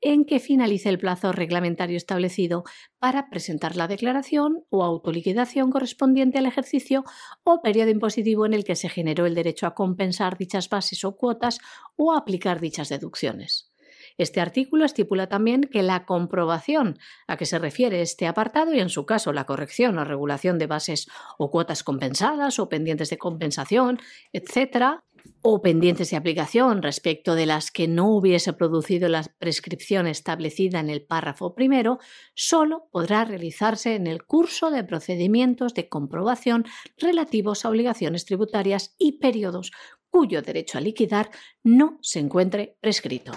[0.00, 2.62] en que finalice el plazo reglamentario establecido
[3.00, 7.02] para presentar la declaración o autoliquidación correspondiente al ejercicio
[7.42, 11.16] o periodo impositivo en el que se generó el derecho a compensar dichas bases o
[11.16, 11.58] cuotas
[11.96, 13.69] o a aplicar dichas deducciones.
[14.18, 18.88] Este artículo estipula también que la comprobación a que se refiere este apartado y en
[18.88, 23.98] su caso la corrección o regulación de bases o cuotas compensadas o pendientes de compensación,
[24.32, 25.04] etcétera,
[25.42, 30.90] o pendientes de aplicación respecto de las que no hubiese producido la prescripción establecida en
[30.90, 31.98] el párrafo primero,
[32.34, 36.64] solo podrá realizarse en el curso de procedimientos de comprobación
[36.98, 39.72] relativos a obligaciones tributarias y periodos
[40.10, 41.30] cuyo derecho a liquidar
[41.62, 43.32] no se encuentre prescrito.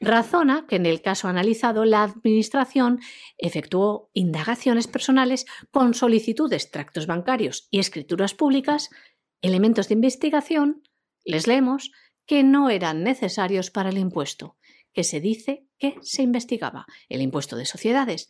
[0.00, 3.00] Razona que en el caso analizado la Administración
[3.38, 8.90] efectuó indagaciones personales con solicitud de extractos bancarios y escrituras públicas,
[9.42, 10.82] elementos de investigación,
[11.24, 11.92] les leemos,
[12.26, 14.56] que no eran necesarios para el impuesto,
[14.92, 18.26] que se dice que se investigaba, el impuesto de sociedades,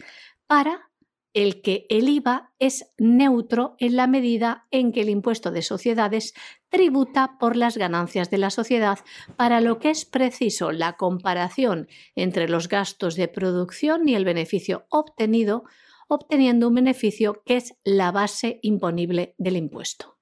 [0.47, 0.91] para
[1.35, 6.35] el que el IVA es neutro en la medida en que el impuesto de sociedades
[6.69, 8.99] tributa por las ganancias de la sociedad,
[9.37, 14.87] para lo que es preciso la comparación entre los gastos de producción y el beneficio
[14.89, 15.65] obtenido,
[16.09, 20.19] obteniendo un beneficio que es la base imponible del impuesto.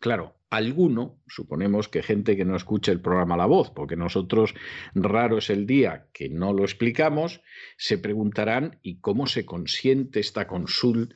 [0.00, 4.54] Claro, alguno, suponemos que gente que no escuche el programa La Voz, porque nosotros
[4.94, 7.42] raro es el día que no lo explicamos,
[7.76, 10.48] se preguntarán ¿y cómo se consiente esta,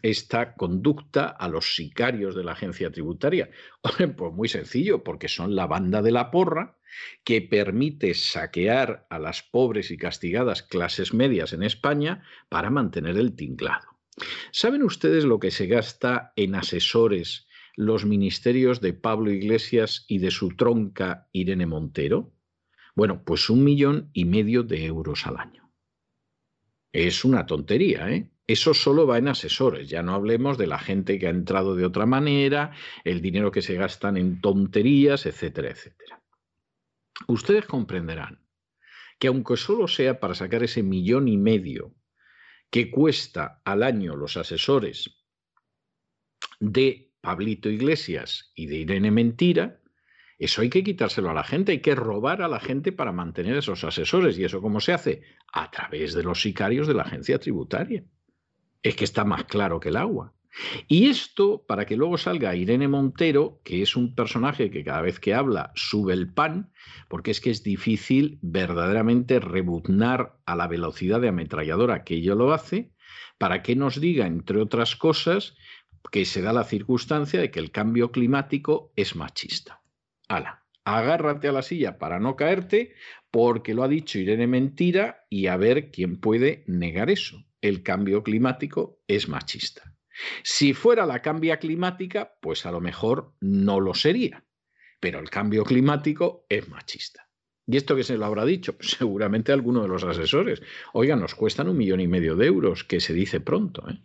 [0.03, 3.51] esta conducta a los sicarios de la agencia tributaria?
[4.16, 6.77] Pues muy sencillo, porque son la banda de la porra
[7.25, 13.35] que permite saquear a las pobres y castigadas clases medias en España para mantener el
[13.35, 13.88] tinglado.
[14.51, 17.47] ¿Saben ustedes lo que se gasta en asesores?
[17.75, 22.33] Los ministerios de Pablo Iglesias y de su tronca Irene Montero?
[22.95, 25.73] Bueno, pues un millón y medio de euros al año.
[26.93, 28.31] Es una tontería, ¿eh?
[28.47, 31.87] Eso solo va en asesores, ya no hablemos de la gente que ha entrado de
[31.87, 32.73] otra manera,
[33.05, 36.23] el dinero que se gastan en tonterías, etcétera, etcétera.
[37.29, 38.45] Ustedes comprenderán
[39.19, 41.95] que aunque solo sea para sacar ese millón y medio
[42.71, 45.23] que cuesta al año los asesores
[46.59, 49.81] de Pablito Iglesias y de Irene Mentira,
[50.39, 53.57] eso hay que quitárselo a la gente, hay que robar a la gente para mantener
[53.57, 54.37] esos asesores.
[54.39, 55.23] ¿Y eso cómo se hace?
[55.53, 58.05] A través de los sicarios de la agencia tributaria.
[58.83, 60.35] Es que está más claro que el agua.
[60.89, 65.21] Y esto, para que luego salga Irene Montero, que es un personaje que cada vez
[65.21, 66.73] que habla sube el pan,
[67.09, 72.53] porque es que es difícil verdaderamente rebuznar a la velocidad de ametralladora que ella lo
[72.53, 72.93] hace,
[73.39, 75.55] para que nos diga, entre otras cosas,
[76.11, 79.83] que se da la circunstancia de que el cambio climático es machista.
[80.29, 82.95] Ala, agárrate a la silla para no caerte,
[83.31, 87.45] porque lo ha dicho Irene Mentira y a ver quién puede negar eso.
[87.61, 89.95] El cambio climático es machista.
[90.43, 94.45] Si fuera la cambia climática, pues a lo mejor no lo sería,
[95.01, 97.29] pero el cambio climático es machista.
[97.67, 98.77] ¿Y esto que se lo habrá dicho?
[98.77, 100.62] Pues seguramente alguno de los asesores.
[100.93, 103.88] Oiga, nos cuestan un millón y medio de euros, que se dice pronto.
[103.88, 103.99] ¿eh?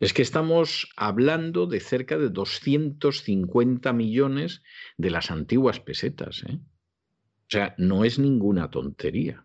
[0.00, 4.62] Es que estamos hablando de cerca de 250 millones
[4.96, 6.44] de las antiguas pesetas.
[6.44, 6.58] ¿eh?
[6.60, 9.44] O sea, no es ninguna tontería.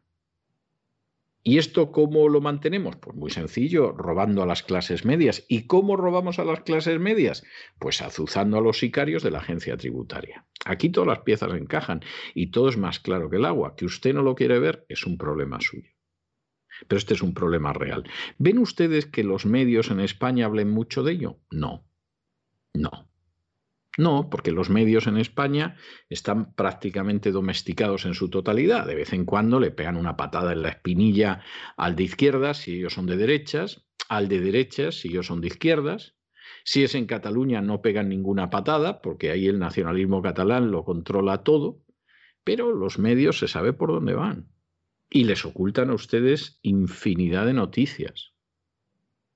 [1.46, 2.96] ¿Y esto cómo lo mantenemos?
[2.98, 5.44] Pues muy sencillo, robando a las clases medias.
[5.50, 7.44] ¿Y cómo robamos a las clases medias?
[7.80, 10.46] Pues azuzando a los sicarios de la agencia tributaria.
[10.66, 12.02] Aquí todas las piezas encajan
[12.34, 13.76] y todo es más claro que el agua.
[13.76, 15.90] Que usted no lo quiere ver es un problema suyo.
[16.88, 18.04] Pero este es un problema real.
[18.38, 21.40] ¿Ven ustedes que los medios en España hablen mucho de ello?
[21.52, 21.86] No.
[22.74, 23.10] No.
[23.96, 25.78] No, porque los medios en España
[26.10, 28.88] están prácticamente domesticados en su totalidad.
[28.88, 31.44] De vez en cuando le pegan una patada en la espinilla
[31.78, 35.48] al de izquierdas si ellos son de derechas, al de derechas si ellos son de
[35.48, 36.16] izquierdas.
[36.64, 41.44] Si es en Cataluña no pegan ninguna patada, porque ahí el nacionalismo catalán lo controla
[41.44, 41.84] todo,
[42.44, 44.53] pero los medios se sabe por dónde van
[45.14, 48.34] y les ocultan a ustedes infinidad de noticias.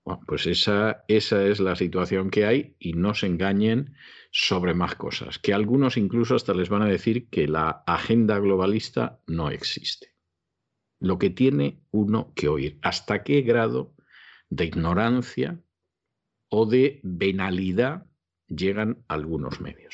[0.04, 3.94] Bueno, pues esa, esa es la situación que hay y no se engañen
[4.32, 9.22] sobre más cosas, que algunos incluso hasta les van a decir que la agenda globalista
[9.28, 10.16] no existe.
[11.00, 13.94] Lo que tiene uno que oír, hasta qué grado
[14.50, 15.62] de ignorancia
[16.50, 18.08] o de venalidad
[18.48, 19.94] llegan algunos medios.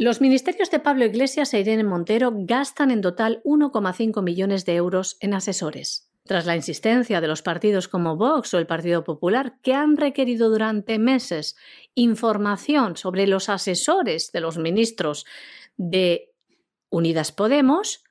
[0.00, 5.16] Los ministerios de Pablo Iglesias e Irene Montero gastan en total 1,5 millones de euros
[5.18, 6.08] en asesores.
[6.22, 10.50] Tras la insistencia de los partidos como Vox o el Partido Popular, que han requerido
[10.50, 11.56] durante meses
[11.96, 15.26] información sobre los asesores de los ministros
[15.76, 16.32] de
[16.90, 18.04] Unidas Podemos,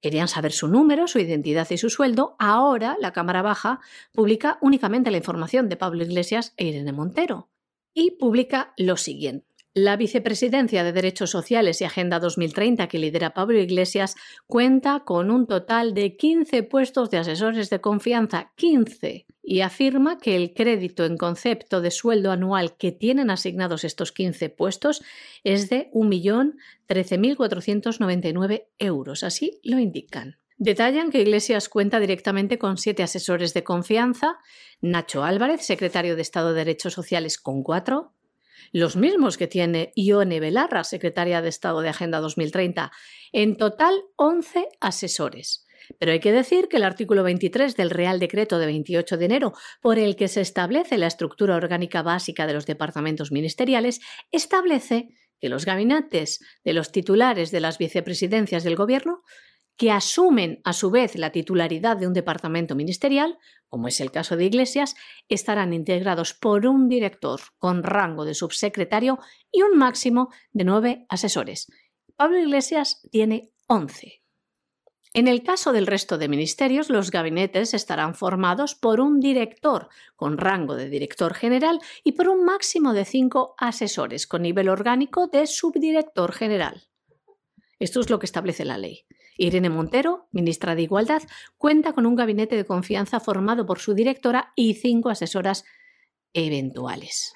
[0.00, 3.78] querían saber su número, su identidad y su sueldo, ahora la Cámara Baja
[4.12, 7.48] publica únicamente la información de Pablo Iglesias e Irene Montero.
[7.94, 9.47] Y publica lo siguiente.
[9.80, 14.16] La Vicepresidencia de Derechos Sociales y Agenda 2030 que lidera Pablo Iglesias
[14.48, 20.34] cuenta con un total de 15 puestos de asesores de confianza, 15, y afirma que
[20.34, 25.04] el crédito en concepto de sueldo anual que tienen asignados estos 15 puestos
[25.44, 29.22] es de 1.013.499 euros.
[29.22, 30.40] Así lo indican.
[30.56, 34.38] Detallan que Iglesias cuenta directamente con siete asesores de confianza,
[34.80, 38.12] Nacho Álvarez, secretario de Estado de Derechos Sociales, con cuatro,
[38.72, 42.90] los mismos que tiene Ione Belarra, secretaria de Estado de Agenda 2030.
[43.32, 45.66] En total, 11 asesores.
[45.98, 49.52] Pero hay que decir que el artículo 23 del Real Decreto de 28 de enero,
[49.80, 54.00] por el que se establece la estructura orgánica básica de los departamentos ministeriales,
[54.30, 55.08] establece
[55.40, 59.22] que los gabinetes de los titulares de las vicepresidencias del Gobierno
[59.78, 64.36] que asumen a su vez la titularidad de un departamento ministerial, como es el caso
[64.36, 64.96] de Iglesias,
[65.28, 69.20] estarán integrados por un director con rango de subsecretario
[69.52, 71.68] y un máximo de nueve asesores.
[72.16, 74.20] Pablo Iglesias tiene once.
[75.14, 80.38] En el caso del resto de ministerios, los gabinetes estarán formados por un director con
[80.38, 85.46] rango de director general y por un máximo de cinco asesores con nivel orgánico de
[85.46, 86.88] subdirector general.
[87.78, 89.06] Esto es lo que establece la ley.
[89.38, 91.22] Irene Montero, ministra de Igualdad,
[91.56, 95.64] cuenta con un gabinete de confianza formado por su directora y cinco asesoras
[96.34, 97.32] eventuales.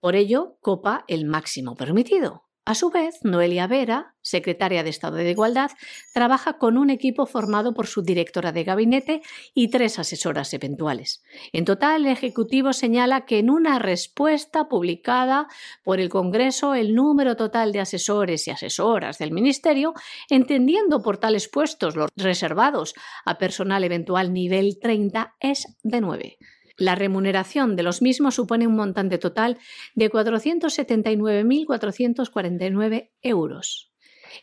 [0.00, 5.30] Por ello, copa el máximo permitido, a su vez, Noelia Vera, secretaria de Estado de
[5.30, 5.70] Igualdad,
[6.12, 9.22] trabaja con un equipo formado por su directora de gabinete
[9.54, 11.22] y tres asesoras eventuales.
[11.52, 15.48] En total, el Ejecutivo señala que en una respuesta publicada
[15.82, 19.94] por el Congreso, el número total de asesores y asesoras del Ministerio,
[20.28, 22.94] entendiendo por tales puestos los reservados
[23.24, 26.38] a personal eventual nivel 30, es de nueve.
[26.80, 29.58] La remuneración de los mismos supone un montante total
[29.94, 33.92] de 479.449 euros.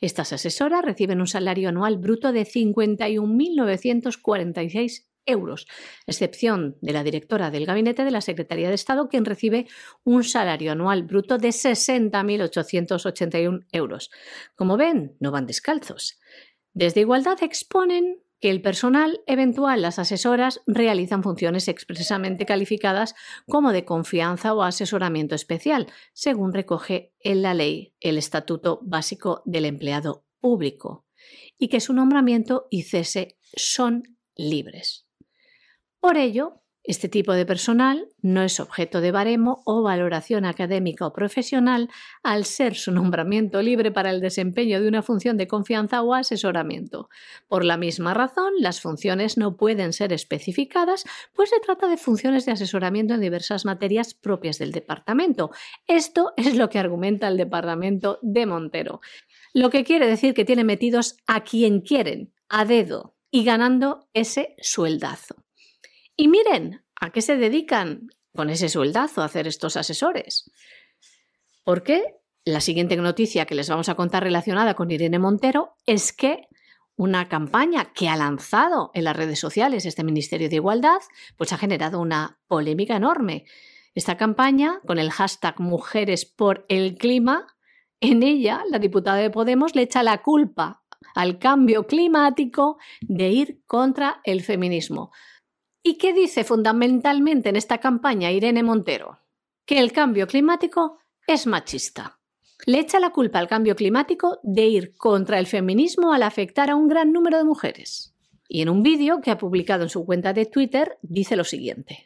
[0.01, 5.65] Estas asesoras reciben un salario anual bruto de 51.946 euros,
[6.05, 9.65] excepción de la directora del Gabinete de la Secretaría de Estado, quien recibe
[10.03, 14.11] un salario anual bruto de 60.881 euros.
[14.55, 16.19] Como ven, no van descalzos.
[16.73, 23.15] Desde Igualdad exponen que el personal eventual, las asesoras, realizan funciones expresamente calificadas
[23.47, 29.65] como de confianza o asesoramiento especial, según recoge en la ley el Estatuto Básico del
[29.65, 31.05] Empleado Público,
[31.57, 34.03] y que su nombramiento y cese son
[34.35, 35.07] libres.
[35.99, 41.11] Por ello, este tipo de personal no es objeto de baremo o valoración académica o
[41.11, 41.89] profesional
[42.23, 47.09] al ser su nombramiento libre para el desempeño de una función de confianza o asesoramiento.
[47.49, 52.45] Por la misma razón, las funciones no pueden ser especificadas, pues se trata de funciones
[52.45, 55.51] de asesoramiento en diversas materias propias del departamento.
[55.87, 59.01] Esto es lo que argumenta el departamento de Montero,
[59.53, 64.55] lo que quiere decir que tiene metidos a quien quieren, a dedo, y ganando ese
[64.61, 65.46] sueldazo.
[66.17, 70.49] Y miren, ¿a qué se dedican con ese sueldazo a hacer estos asesores?
[71.63, 76.47] Porque la siguiente noticia que les vamos a contar relacionada con Irene Montero es que
[76.95, 80.99] una campaña que ha lanzado en las redes sociales este Ministerio de Igualdad,
[81.37, 83.45] pues ha generado una polémica enorme.
[83.93, 87.45] Esta campaña, con el hashtag Mujeres por el Clima,
[87.99, 93.61] en ella la diputada de Podemos le echa la culpa al cambio climático de ir
[93.67, 95.11] contra el feminismo.
[95.89, 99.19] ¿Y qué dice fundamentalmente en esta campaña Irene Montero?
[99.65, 102.19] Que el cambio climático es machista.
[102.65, 106.75] Le echa la culpa al cambio climático de ir contra el feminismo al afectar a
[106.75, 108.13] un gran número de mujeres.
[108.49, 112.05] Y en un vídeo que ha publicado en su cuenta de Twitter dice lo siguiente.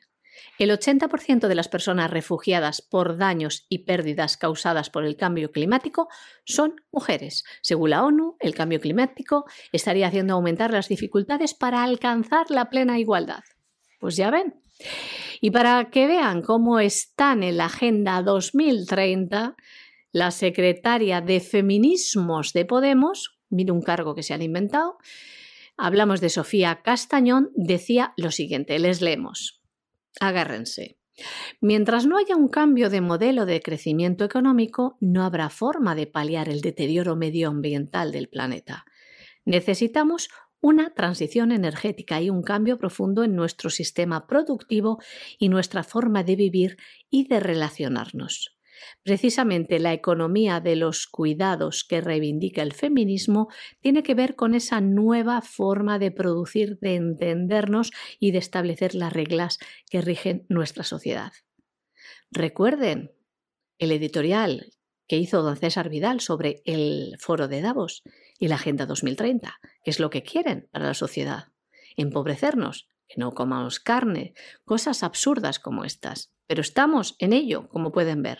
[0.59, 6.07] El 80% de las personas refugiadas por daños y pérdidas causadas por el cambio climático
[6.45, 7.45] son mujeres.
[7.63, 12.99] Según la ONU, el cambio climático estaría haciendo aumentar las dificultades para alcanzar la plena
[12.99, 13.41] igualdad.
[14.01, 14.55] Pues ya ven.
[15.41, 19.55] Y para que vean cómo están en la Agenda 2030,
[20.11, 24.97] la secretaria de Feminismos de Podemos, mire un cargo que se han inventado,
[25.77, 29.61] hablamos de Sofía Castañón, decía lo siguiente, les leemos.
[30.19, 30.97] Agárrense.
[31.59, 36.49] Mientras no haya un cambio de modelo de crecimiento económico, no habrá forma de paliar
[36.49, 38.85] el deterioro medioambiental del planeta.
[39.45, 40.29] Necesitamos
[40.61, 44.99] una transición energética y un cambio profundo en nuestro sistema productivo
[45.39, 46.77] y nuestra forma de vivir
[47.09, 48.55] y de relacionarnos.
[49.03, 53.49] Precisamente la economía de los cuidados que reivindica el feminismo
[53.79, 59.13] tiene que ver con esa nueva forma de producir, de entendernos y de establecer las
[59.13, 59.59] reglas
[59.89, 61.31] que rigen nuestra sociedad.
[62.31, 63.11] Recuerden
[63.77, 64.71] el editorial
[65.07, 68.03] que hizo don César Vidal sobre el foro de Davos
[68.41, 71.49] y la Agenda 2030, que es lo que quieren para la sociedad.
[71.95, 74.33] Empobrecernos, que no comamos carne,
[74.65, 76.33] cosas absurdas como estas.
[76.47, 78.39] Pero estamos en ello, como pueden ver.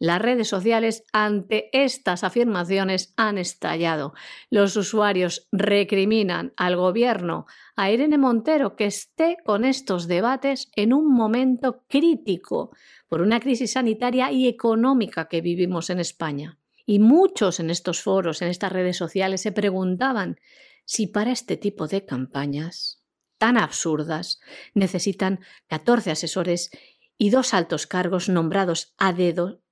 [0.00, 4.14] Las redes sociales ante estas afirmaciones han estallado.
[4.50, 11.12] Los usuarios recriminan al gobierno, a Irene Montero, que esté con estos debates en un
[11.12, 12.74] momento crítico
[13.08, 16.59] por una crisis sanitaria y económica que vivimos en España.
[16.86, 20.38] Y muchos en estos foros, en estas redes sociales, se preguntaban
[20.84, 23.02] si para este tipo de campañas
[23.38, 24.40] tan absurdas
[24.74, 26.70] necesitan 14 asesores
[27.16, 29.62] y dos altos cargos nombrados a dedo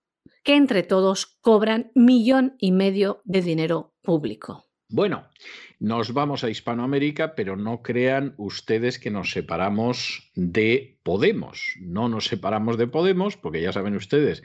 [0.44, 4.67] que entre todos cobran millón y medio de dinero público.
[4.91, 5.28] Bueno,
[5.80, 11.74] nos vamos a Hispanoamérica, pero no crean ustedes que nos separamos de Podemos.
[11.78, 14.43] No nos separamos de Podemos, porque ya saben ustedes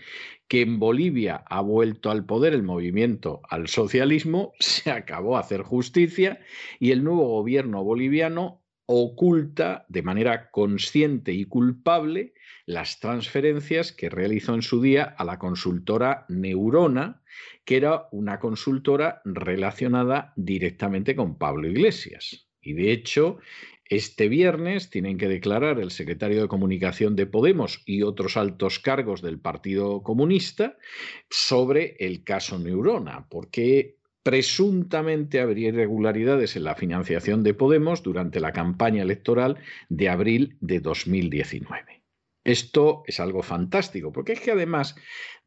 [0.50, 6.42] que en Bolivia ha vuelto al poder el movimiento al socialismo, se acabó hacer justicia
[6.78, 12.34] y el nuevo gobierno boliviano oculta de manera consciente y culpable
[12.66, 17.22] las transferencias que realizó en su día a la consultora Neurona,
[17.66, 22.48] que era una consultora relacionada directamente con Pablo Iglesias.
[22.62, 23.40] Y de hecho,
[23.86, 29.22] este viernes tienen que declarar el secretario de Comunicación de Podemos y otros altos cargos
[29.22, 30.78] del Partido Comunista
[31.30, 38.54] sobre el caso Neurona, porque presuntamente habría irregularidades en la financiación de Podemos durante la
[38.54, 39.58] campaña electoral
[39.90, 42.03] de abril de 2019.
[42.44, 44.96] Esto es algo fantástico, porque es que además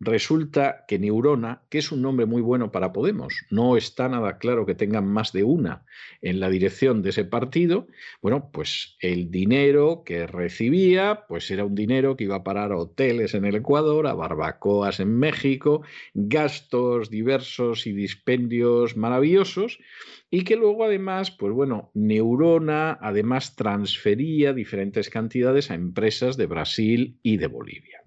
[0.01, 4.65] resulta que Neurona, que es un nombre muy bueno para Podemos, no está nada claro
[4.65, 5.85] que tengan más de una
[6.23, 7.87] en la dirección de ese partido,
[8.23, 12.79] bueno, pues el dinero que recibía, pues era un dinero que iba a parar a
[12.79, 15.83] hoteles en el Ecuador, a barbacoas en México,
[16.15, 19.79] gastos diversos y dispendios maravillosos,
[20.31, 27.19] y que luego además, pues bueno, Neurona además transfería diferentes cantidades a empresas de Brasil
[27.23, 28.03] y de Bolivia.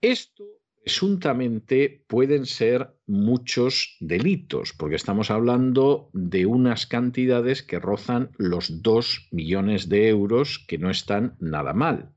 [0.00, 0.44] Esto
[0.84, 9.28] presuntamente pueden ser muchos delitos, porque estamos hablando de unas cantidades que rozan los 2
[9.32, 12.14] millones de euros, que no están nada mal.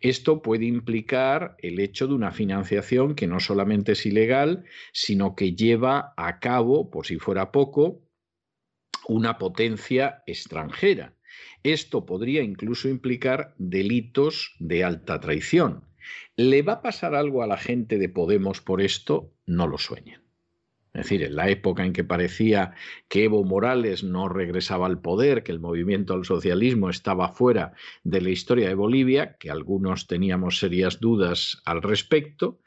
[0.00, 5.54] Esto puede implicar el hecho de una financiación que no solamente es ilegal, sino que
[5.54, 8.02] lleva a cabo, por si fuera poco,
[9.08, 11.14] una potencia extranjera.
[11.62, 15.84] Esto podría incluso implicar delitos de alta traición.
[16.36, 19.34] ¿Le va a pasar algo a la gente de Podemos por esto?
[19.46, 20.27] No lo sueñen.
[20.98, 22.74] Es decir, en la época en que parecía
[23.06, 27.72] que Evo Morales no regresaba al poder, que el movimiento al socialismo estaba fuera
[28.02, 32.58] de la historia de Bolivia, que algunos teníamos serias dudas al respecto,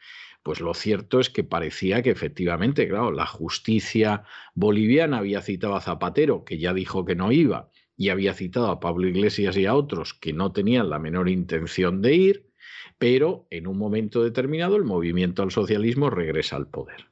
[0.43, 4.23] pues lo cierto es que parecía que efectivamente, claro, la justicia
[4.55, 8.79] boliviana había citado a Zapatero, que ya dijo que no iba, y había citado a
[8.79, 12.49] Pablo Iglesias y a otros que no tenían la menor intención de ir,
[12.97, 17.10] pero en un momento determinado el movimiento al socialismo regresa al poder.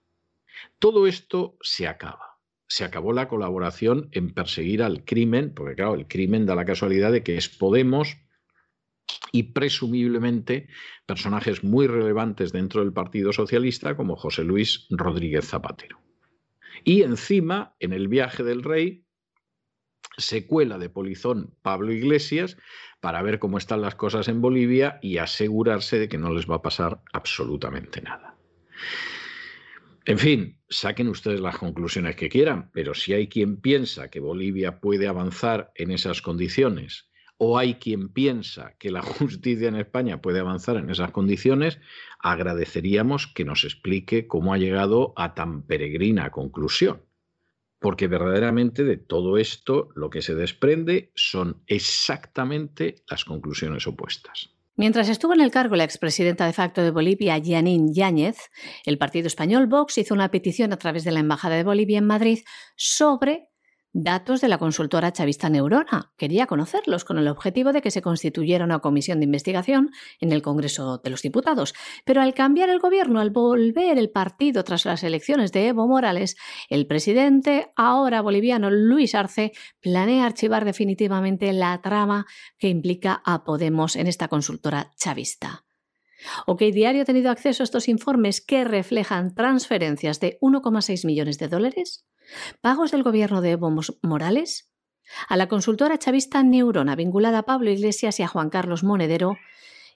[0.79, 2.37] Todo esto se acaba.
[2.67, 7.11] Se acabó la colaboración en perseguir al crimen, porque claro, el crimen da la casualidad
[7.11, 8.17] de que es Podemos
[9.31, 10.69] y presumiblemente
[11.05, 15.99] personajes muy relevantes dentro del Partido Socialista como José Luis Rodríguez Zapatero.
[16.83, 19.05] Y encima, en el viaje del rey,
[20.17, 22.57] se cuela de polizón Pablo Iglesias
[23.01, 26.55] para ver cómo están las cosas en Bolivia y asegurarse de que no les va
[26.55, 28.35] a pasar absolutamente nada.
[30.09, 34.79] En fin, saquen ustedes las conclusiones que quieran, pero si hay quien piensa que Bolivia
[34.79, 40.39] puede avanzar en esas condiciones o hay quien piensa que la justicia en España puede
[40.39, 41.79] avanzar en esas condiciones,
[42.17, 47.05] agradeceríamos que nos explique cómo ha llegado a tan peregrina conclusión.
[47.77, 54.58] Porque verdaderamente de todo esto lo que se desprende son exactamente las conclusiones opuestas.
[54.79, 58.37] Mientras estuvo en el cargo la expresidenta de facto de Bolivia, Janine Yáñez,
[58.85, 62.07] el partido español Vox hizo una petición a través de la Embajada de Bolivia en
[62.07, 62.39] Madrid
[62.77, 63.48] sobre
[63.91, 66.11] datos de la consultora chavista Neurona.
[66.17, 70.41] Quería conocerlos con el objetivo de que se constituyera una comisión de investigación en el
[70.41, 71.73] Congreso de los Diputados.
[72.05, 76.37] Pero al cambiar el gobierno, al volver el partido tras las elecciones de Evo Morales,
[76.69, 82.25] el presidente, ahora boliviano Luis Arce, planea archivar definitivamente la trama
[82.57, 85.65] que implica a Podemos en esta consultora chavista.
[86.45, 91.47] OK Diario ha tenido acceso a estos informes que reflejan transferencias de 1,6 millones de
[91.47, 92.05] dólares,
[92.61, 94.71] pagos del gobierno de Evo Morales,
[95.27, 99.37] a la consultora chavista Neurona vinculada a Pablo Iglesias y a Juan Carlos Monedero,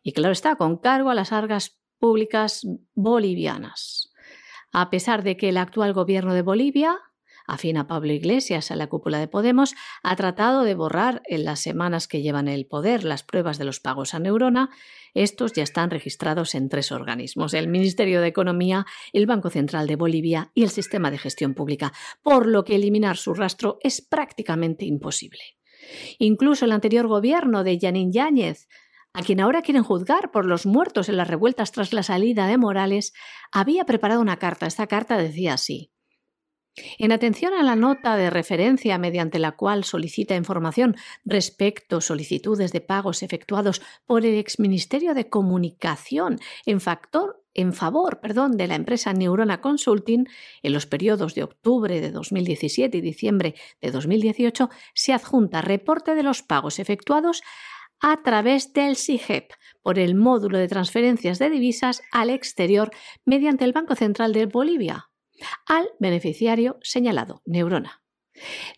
[0.02, 4.12] y claro está, con cargo a las argas públicas bolivianas.
[4.72, 7.00] A pesar de que el actual gobierno de Bolivia
[7.48, 11.62] afín a Pablo Iglesias a la cúpula de Podemos, ha tratado de borrar en las
[11.62, 14.70] semanas que llevan el poder las pruebas de los pagos a Neurona.
[15.14, 19.96] Estos ya están registrados en tres organismos, el Ministerio de Economía, el Banco Central de
[19.96, 24.86] Bolivia y el Sistema de Gestión Pública, por lo que eliminar su rastro es prácticamente
[24.86, 25.42] imposible.
[26.18, 28.68] Incluso el anterior gobierno de Yanin Yáñez
[29.14, 32.58] a quien ahora quieren juzgar por los muertos en las revueltas tras la salida de
[32.58, 33.14] Morales,
[33.52, 34.66] había preparado una carta.
[34.66, 35.93] Esta carta decía así.
[36.98, 42.72] En atención a la nota de referencia mediante la cual solicita información respecto a solicitudes
[42.72, 50.28] de pagos efectuados por el exministerio de Comunicación en favor de la empresa Neurona Consulting,
[50.64, 56.24] en los periodos de octubre de 2017 y diciembre de 2018 se adjunta reporte de
[56.24, 57.44] los pagos efectuados
[58.00, 59.52] a través del SIGEP
[59.84, 62.92] por el módulo de transferencias de divisas al exterior
[63.26, 65.10] mediante el Banco Central de Bolivia,
[65.66, 68.04] al beneficiario señalado, Neurona.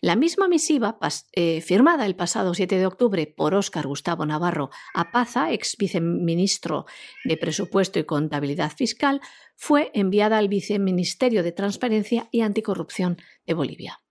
[0.00, 0.98] La misma misiva,
[1.32, 6.84] eh, firmada el pasado 7 de octubre por Óscar Gustavo Navarro Apaza, ex viceministro
[7.24, 9.20] de Presupuesto y Contabilidad Fiscal,
[9.56, 14.02] fue enviada al Viceministerio de Transparencia y Anticorrupción de Bolivia.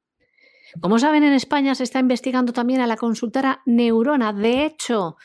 [0.82, 4.34] Como saben, en España se está investigando también a la consultora Neurona.
[4.34, 5.16] De hecho,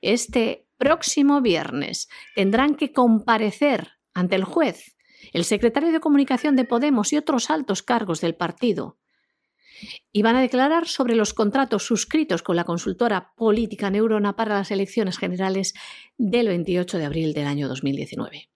[0.00, 4.91] este próximo viernes tendrán que comparecer ante el juez
[5.32, 8.98] el secretario de Comunicación de Podemos y otros altos cargos del partido.
[10.12, 14.70] Y van a declarar sobre los contratos suscritos con la consultora política Neurona para las
[14.70, 15.74] elecciones generales
[16.18, 18.52] del 28 de abril del año 2019.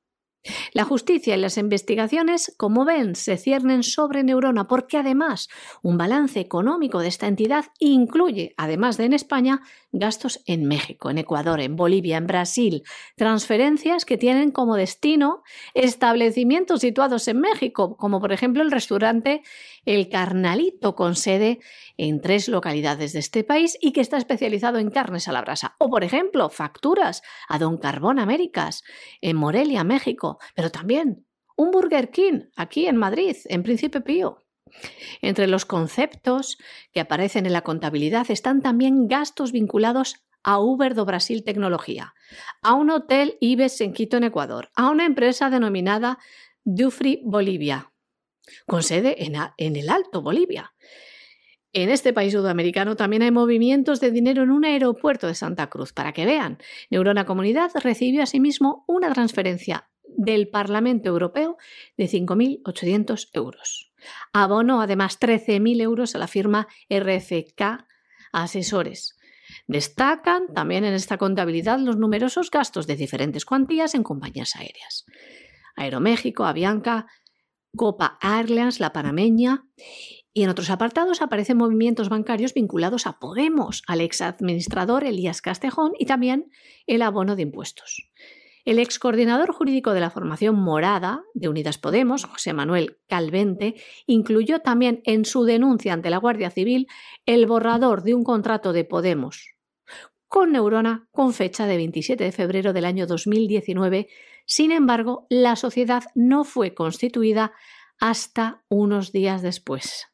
[0.72, 5.48] La justicia y las investigaciones, como ven, se ciernen sobre Neurona porque además
[5.82, 9.62] un balance económico de esta entidad incluye, además de en España,
[9.98, 12.82] gastos en México, en Ecuador, en Bolivia, en Brasil,
[13.16, 15.42] transferencias que tienen como destino
[15.74, 19.42] establecimientos situados en México, como por ejemplo el restaurante
[19.84, 21.60] El Carnalito, con sede
[21.96, 25.76] en tres localidades de este país y que está especializado en carnes a la brasa.
[25.78, 28.84] O por ejemplo, facturas a Don Carbón Américas,
[29.20, 31.26] en Morelia, México, pero también
[31.56, 34.45] un Burger King aquí en Madrid, en Príncipe Pío.
[35.22, 36.58] Entre los conceptos
[36.92, 42.14] que aparecen en la contabilidad están también gastos vinculados a Uber do Brasil Tecnología,
[42.62, 46.18] a un hotel Ibes en Quito, en Ecuador, a una empresa denominada
[46.64, 47.92] Dufry Bolivia,
[48.66, 50.72] con sede en, en el Alto Bolivia.
[51.72, 55.92] En este país sudamericano también hay movimientos de dinero en un aeropuerto de Santa Cruz.
[55.92, 56.58] Para que vean,
[56.90, 61.58] Neurona Comunidad recibió asimismo una transferencia del Parlamento Europeo
[61.96, 63.85] de 5.800 euros.
[64.32, 67.86] Abonó además 13.000 euros a la firma RFK
[68.32, 69.16] Asesores.
[69.66, 75.06] Destacan también en esta contabilidad los numerosos gastos de diferentes cuantías en compañías aéreas.
[75.76, 77.06] Aeroméxico, Avianca,
[77.76, 79.64] Copa Airlines, la panameña.
[80.32, 85.92] Y en otros apartados aparecen movimientos bancarios vinculados a Podemos, al ex administrador Elías Castejón
[85.98, 86.50] y también
[86.86, 88.10] el abono de impuestos.
[88.66, 94.58] El ex coordinador jurídico de la formación morada de Unidas Podemos, José Manuel Calvente, incluyó
[94.58, 96.88] también en su denuncia ante la Guardia Civil
[97.26, 99.56] el borrador de un contrato de Podemos
[100.26, 104.08] con Neurona con fecha de 27 de febrero del año 2019.
[104.44, 107.52] Sin embargo, la sociedad no fue constituida
[108.00, 110.08] hasta unos días después,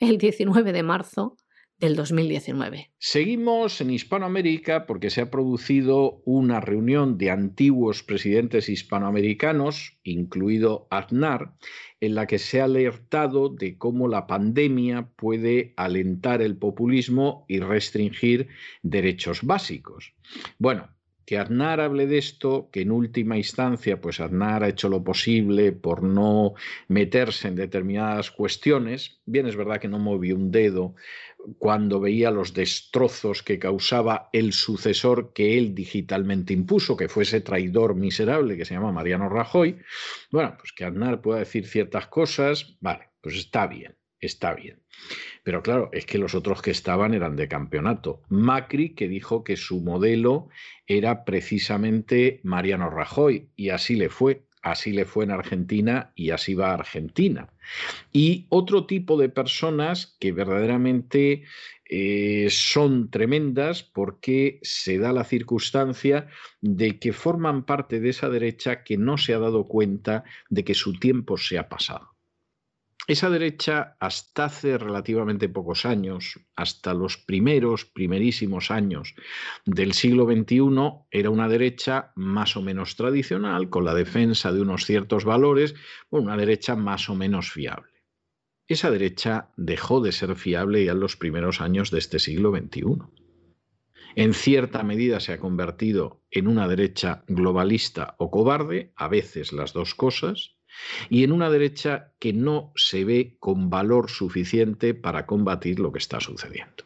[0.00, 1.36] el 19 de marzo
[1.78, 2.90] del 2019.
[2.98, 11.54] Seguimos en Hispanoamérica porque se ha producido una reunión de antiguos presidentes hispanoamericanos, incluido Aznar,
[12.00, 17.60] en la que se ha alertado de cómo la pandemia puede alentar el populismo y
[17.60, 18.48] restringir
[18.82, 20.14] derechos básicos.
[20.58, 20.88] Bueno,
[21.28, 25.72] que Aznar hable de esto, que en última instancia, pues Aznar ha hecho lo posible
[25.72, 26.54] por no
[26.88, 29.20] meterse en determinadas cuestiones.
[29.26, 30.94] Bien, es verdad que no movió un dedo
[31.58, 37.40] cuando veía los destrozos que causaba el sucesor que él digitalmente impuso, que fue ese
[37.40, 39.78] traidor miserable que se llama Mariano Rajoy.
[40.30, 43.96] Bueno, pues que Aznar pueda decir ciertas cosas, vale, pues está bien.
[44.20, 44.82] está bien.
[45.44, 48.22] Pero claro, es que los otros que estaban eran de campeonato.
[48.28, 50.48] Macri, que dijo que su modelo
[50.86, 54.47] era precisamente Mariano Rajoy, y así le fue.
[54.70, 57.48] Así le fue en Argentina y así va a Argentina.
[58.12, 61.44] Y otro tipo de personas que verdaderamente
[61.90, 66.28] eh, son tremendas porque se da la circunstancia
[66.60, 70.74] de que forman parte de esa derecha que no se ha dado cuenta de que
[70.74, 72.17] su tiempo se ha pasado.
[73.08, 79.14] Esa derecha, hasta hace relativamente pocos años, hasta los primeros, primerísimos años
[79.64, 84.84] del siglo XXI, era una derecha más o menos tradicional, con la defensa de unos
[84.84, 85.74] ciertos valores,
[86.10, 88.04] una derecha más o menos fiable.
[88.66, 92.98] Esa derecha dejó de ser fiable ya en los primeros años de este siglo XXI.
[94.16, 99.72] En cierta medida se ha convertido en una derecha globalista o cobarde, a veces las
[99.72, 100.57] dos cosas,
[101.08, 105.98] y en una derecha que no se ve con valor suficiente para combatir lo que
[105.98, 106.84] está sucediendo.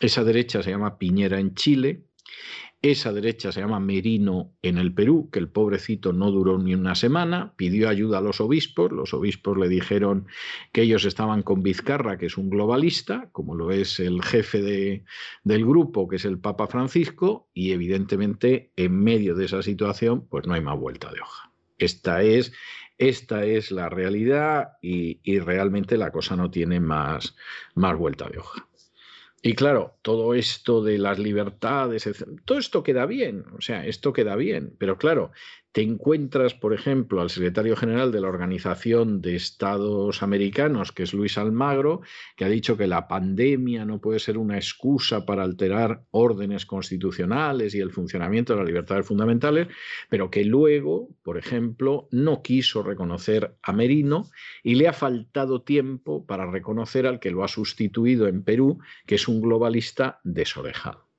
[0.00, 2.04] Esa derecha se llama Piñera en Chile,
[2.82, 6.96] esa derecha se llama Merino en el Perú, que el pobrecito no duró ni una
[6.96, 10.26] semana, pidió ayuda a los obispos, los obispos le dijeron
[10.72, 15.04] que ellos estaban con Vizcarra, que es un globalista, como lo es el jefe
[15.44, 20.48] del grupo, que es el Papa Francisco, y evidentemente en medio de esa situación, pues
[20.48, 21.52] no hay más vuelta de hoja.
[21.78, 22.52] Esta es
[23.08, 27.34] esta es la realidad y, realmente la cosa no tiene más,
[27.74, 28.68] más vuelta de hoja.
[29.42, 32.08] Y claro, todo esto de las libertades,
[32.44, 35.32] todo esto queda bien, o sea, esto queda bien, pero claro,
[35.72, 41.14] te encuentras, por ejemplo, al secretario general de la Organización de Estados Americanos, que es
[41.14, 42.02] Luis Almagro,
[42.36, 47.74] que ha dicho que la pandemia no puede ser una excusa para alterar órdenes constitucionales
[47.74, 49.68] y el funcionamiento de las libertades fundamentales,
[50.10, 54.28] pero que luego, por ejemplo, no quiso reconocer a Merino
[54.62, 59.14] y le ha faltado tiempo para reconocer al que lo ha sustituido en Perú, que
[59.14, 61.11] es un globalista desorejado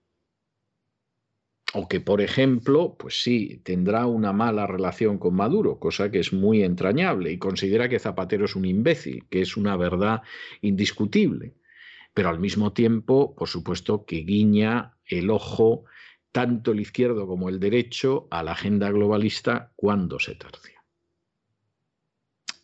[1.73, 6.31] o que, por ejemplo, pues sí, tendrá una mala relación con Maduro, cosa que es
[6.31, 10.21] muy entrañable, y considera que Zapatero es un imbécil, que es una verdad
[10.61, 11.55] indiscutible.
[12.13, 15.85] Pero al mismo tiempo, por supuesto, que guiña el ojo
[16.31, 20.82] tanto el izquierdo como el derecho a la agenda globalista cuando se tercia.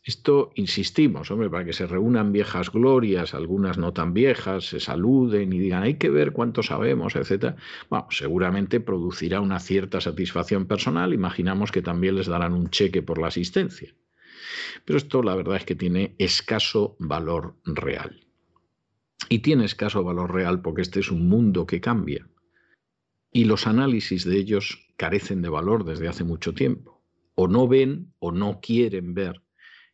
[0.09, 5.53] Esto insistimos, hombre, para que se reúnan viejas glorias, algunas no tan viejas, se saluden
[5.53, 7.55] y digan hay que ver cuánto sabemos, etc.
[7.91, 13.19] Bueno, seguramente producirá una cierta satisfacción personal, imaginamos que también les darán un cheque por
[13.19, 13.93] la asistencia.
[14.83, 18.25] Pero esto la verdad es que tiene escaso valor real.
[19.29, 22.27] Y tiene escaso valor real porque este es un mundo que cambia.
[23.31, 26.99] Y los análisis de ellos carecen de valor desde hace mucho tiempo.
[27.35, 29.43] O no ven o no quieren ver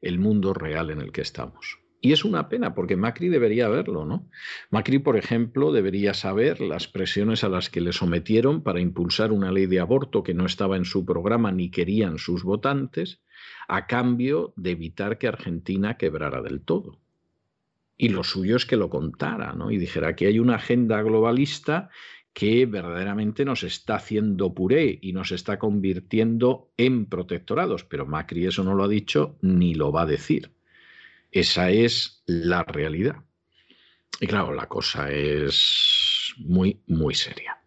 [0.05, 1.79] el mundo real en el que estamos.
[2.05, 4.29] Y es una pena porque Macri debería verlo, ¿no?
[4.69, 9.51] Macri, por ejemplo, debería saber las presiones a las que le sometieron para impulsar una
[9.51, 13.21] ley de aborto que no estaba en su programa ni querían sus votantes,
[13.67, 16.99] a cambio de evitar que Argentina quebrara del todo.
[17.97, 19.71] Y lo suyo es que lo contara, ¿no?
[19.71, 21.89] Y dijera que hay una agenda globalista
[22.36, 27.86] que verdaderamente nos está haciendo puré y nos está convirtiendo en protectorados.
[27.86, 30.51] Pero Macri eso no lo ha dicho ni lo va a decir.
[31.31, 33.15] Esa es la realidad.
[34.19, 37.57] Y claro, la cosa es muy, muy seria.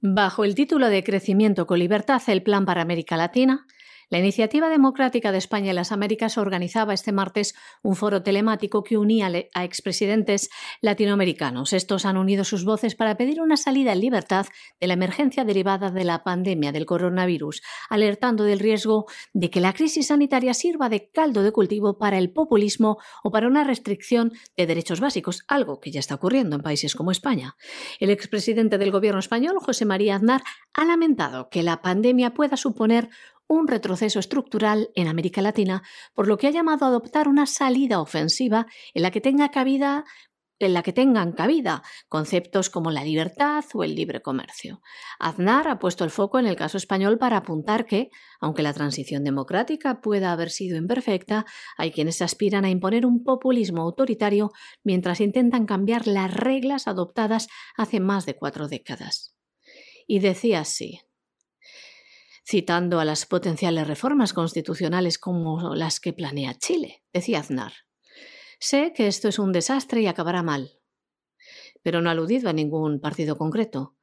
[0.00, 3.66] Bajo el título de Crecimiento con Libertad, el Plan para América Latina,
[4.08, 8.98] la Iniciativa Democrática de España y las Américas organizaba este martes un foro telemático que
[8.98, 10.48] unía a expresidentes
[10.80, 11.72] latinoamericanos.
[11.72, 14.46] Estos han unido sus voces para pedir una salida en libertad
[14.80, 19.72] de la emergencia derivada de la pandemia del coronavirus, alertando del riesgo de que la
[19.72, 24.66] crisis sanitaria sirva de caldo de cultivo para el populismo o para una restricción de
[24.66, 27.56] derechos básicos, algo que ya está ocurriendo en países como España.
[27.98, 30.42] El expresidente del gobierno español, José María Aznar,
[30.74, 33.08] ha lamentado que la pandemia pueda suponer
[33.48, 35.82] un retroceso estructural en América Latina,
[36.14, 40.04] por lo que ha llamado a adoptar una salida ofensiva en la que tenga cabida
[40.58, 44.80] en la que tengan cabida conceptos como la libertad o el libre comercio.
[45.18, 49.24] Aznar ha puesto el foco en el caso español para apuntar que, aunque la transición
[49.24, 51.44] democrática pueda haber sido imperfecta,
[51.76, 58.00] hay quienes aspiran a imponer un populismo autoritario mientras intentan cambiar las reglas adoptadas hace
[58.00, 59.36] más de cuatro décadas.
[60.06, 61.00] Y decía así,
[62.46, 67.72] citando a las potenciales reformas constitucionales como las que planea Chile, decía Aznar.
[68.60, 70.78] Sé que esto es un desastre y acabará mal,
[71.82, 73.96] pero no aludido a ningún partido concreto.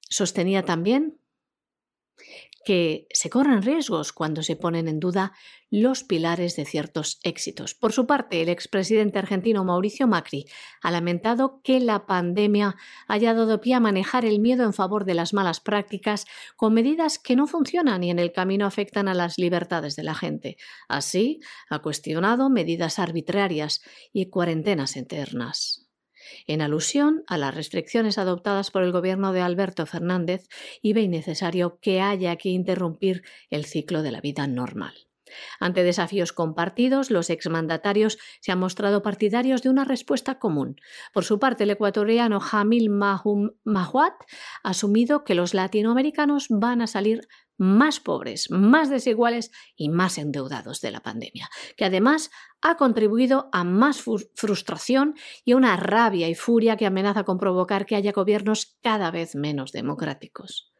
[0.00, 1.20] Sostenía también
[2.64, 5.32] que se corren riesgos cuando se ponen en duda
[5.70, 7.74] los pilares de ciertos éxitos.
[7.74, 10.46] Por su parte, el expresidente argentino Mauricio Macri
[10.82, 12.76] ha lamentado que la pandemia
[13.08, 17.18] haya dado pie a manejar el miedo en favor de las malas prácticas con medidas
[17.18, 20.56] que no funcionan y en el camino afectan a las libertades de la gente.
[20.88, 25.83] Así, ha cuestionado medidas arbitrarias y cuarentenas internas
[26.46, 30.48] en alusión a las restricciones adoptadas por el gobierno de Alberto Fernández
[30.82, 34.94] y ve innecesario que haya que interrumpir el ciclo de la vida normal.
[35.60, 40.76] Ante desafíos compartidos, los exmandatarios se han mostrado partidarios de una respuesta común.
[41.12, 44.14] Por su parte, el ecuatoriano Jamil Mahum Mahuat
[44.62, 50.80] ha asumido que los latinoamericanos van a salir más pobres, más desiguales y más endeudados
[50.80, 52.30] de la pandemia, que además
[52.62, 54.02] ha contribuido a más
[54.34, 59.10] frustración y a una rabia y furia que amenaza con provocar que haya gobiernos cada
[59.10, 60.74] vez menos democráticos.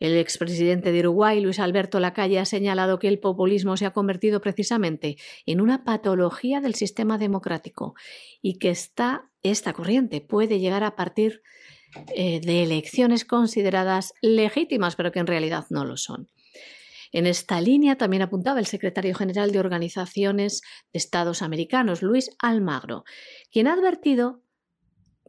[0.00, 4.40] El expresidente de Uruguay, Luis Alberto Lacalle, ha señalado que el populismo se ha convertido
[4.40, 5.16] precisamente
[5.46, 7.94] en una patología del sistema democrático
[8.42, 11.42] y que esta, esta corriente puede llegar a partir
[12.14, 16.28] eh, de elecciones consideradas legítimas, pero que en realidad no lo son.
[17.12, 23.04] En esta línea también apuntaba el secretario general de Organizaciones de Estados Americanos, Luis Almagro,
[23.52, 24.42] quien ha advertido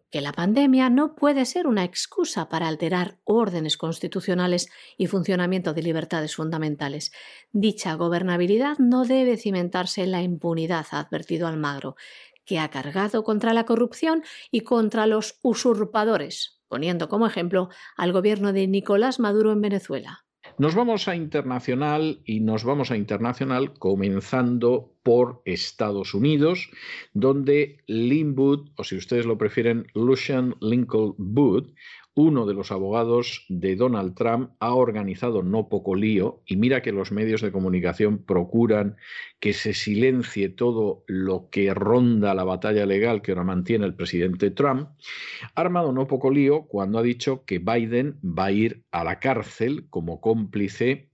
[0.09, 5.84] que la pandemia no puede ser una excusa para alterar órdenes constitucionales y funcionamiento de
[5.84, 7.11] libertades fundamentales.
[7.51, 11.97] Dicha gobernabilidad no debe cimentarse en la impunidad, ha advertido Almagro,
[12.45, 18.53] que ha cargado contra la corrupción y contra los usurpadores, poniendo como ejemplo al gobierno
[18.53, 20.25] de Nicolás Maduro en Venezuela.
[20.57, 26.69] Nos vamos a internacional y nos vamos a internacional comenzando por Estados Unidos,
[27.13, 31.73] donde Booth, o si ustedes lo prefieren, Lucian Lincoln Booth,
[32.16, 36.93] uno de los abogados de Donald Trump ha organizado no poco lío y mira que
[36.93, 38.95] los medios de comunicación procuran
[39.41, 44.49] que se silencie todo lo que ronda la batalla legal que ahora mantiene el presidente
[44.49, 44.89] Trump,
[45.53, 49.20] ha armado no poco lío cuando ha dicho que Biden va a ir a la
[49.20, 51.09] cárcel como cómplice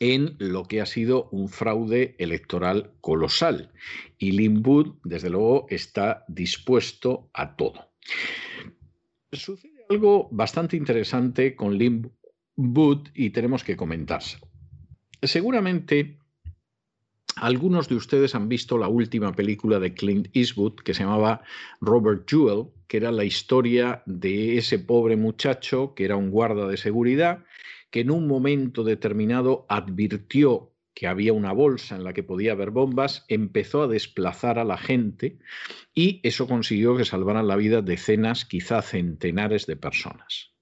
[0.00, 3.70] en lo que ha sido un fraude electoral colosal.
[4.18, 4.64] Y Lynn
[5.04, 7.92] desde luego, está dispuesto a todo
[9.92, 12.08] algo bastante interesante con Lim
[12.56, 14.48] Booth y tenemos que comentárselo.
[15.22, 16.18] Seguramente
[17.36, 21.42] algunos de ustedes han visto la última película de Clint Eastwood que se llamaba
[21.80, 26.76] Robert Jewell, que era la historia de ese pobre muchacho que era un guarda de
[26.76, 27.44] seguridad,
[27.90, 32.70] que en un momento determinado advirtió que había una bolsa en la que podía haber
[32.70, 35.38] bombas, empezó a desplazar a la gente
[35.94, 40.52] y eso consiguió que salvaran la vida decenas, quizá centenares de personas.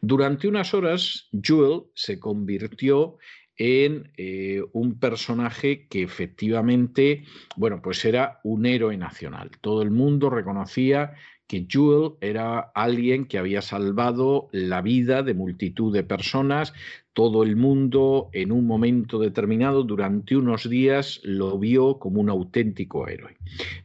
[0.00, 3.18] Durante unas horas, Jewel se convirtió
[3.56, 7.24] en eh, un personaje que efectivamente,
[7.56, 9.50] bueno, pues era un héroe nacional.
[9.60, 11.14] Todo el mundo reconocía
[11.48, 16.74] que Jewel era alguien que había salvado la vida de multitud de personas,
[17.14, 23.08] todo el mundo en un momento determinado, durante unos días, lo vio como un auténtico
[23.08, 23.36] héroe.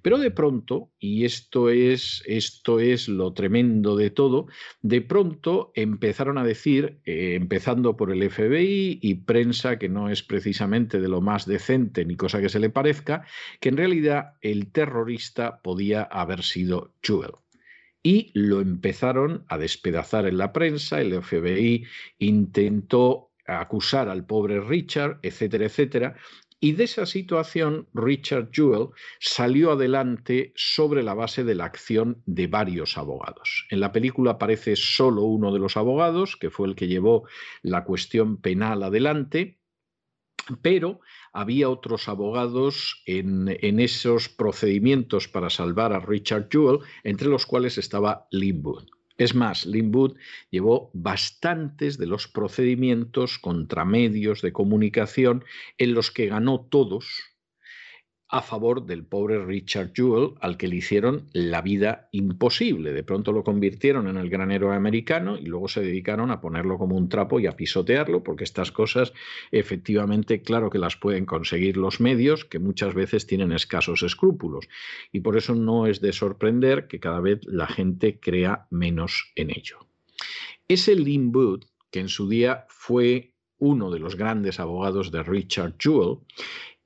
[0.03, 4.45] Pero de pronto, y esto es, esto es lo tremendo de todo,
[4.81, 10.21] de pronto empezaron a decir, eh, empezando por el FBI y prensa que no es
[10.21, 13.25] precisamente de lo más decente ni cosa que se le parezca,
[13.59, 17.31] que en realidad el terrorista podía haber sido Jewel
[18.03, 21.85] y lo empezaron a despedazar en la prensa, el FBI
[22.19, 26.15] intentó acusar al pobre Richard, etcétera, etcétera,
[26.59, 28.89] y de esa situación Richard Jewell
[29.19, 33.65] salió adelante sobre la base de la acción de varios abogados.
[33.69, 37.27] En la película aparece solo uno de los abogados, que fue el que llevó
[37.63, 39.59] la cuestión penal adelante,
[40.61, 41.01] pero
[41.33, 48.27] había otros abogados en, esos procedimientos para salvar a Richard Jewell, entre los cuales estaba
[48.31, 48.63] Lynn
[49.17, 49.91] Es más, Lynn
[50.51, 55.43] llevó bastantes de los procedimientos contra medios de comunicación
[55.79, 57.32] en los que ganó todos,
[58.33, 62.91] a favor del pobre Richard Jewell, al que le hicieron la vida imposible.
[62.91, 66.97] De pronto lo convirtieron en el granero americano y luego se dedicaron a ponerlo como
[66.97, 69.13] un trapo y a pisotearlo, porque estas cosas
[69.51, 74.67] efectivamente, claro que las pueden conseguir los medios, que muchas veces tienen escasos escrúpulos.
[75.11, 79.51] Y por eso no es de sorprender que cada vez la gente crea menos en
[79.51, 79.77] ello.
[80.67, 85.75] Ese Lynn Booth, que en su día fue uno de los grandes abogados de Richard
[85.79, 86.19] Jewell,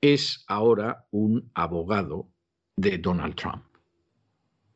[0.00, 2.30] es ahora un abogado
[2.76, 3.64] de Donald Trump.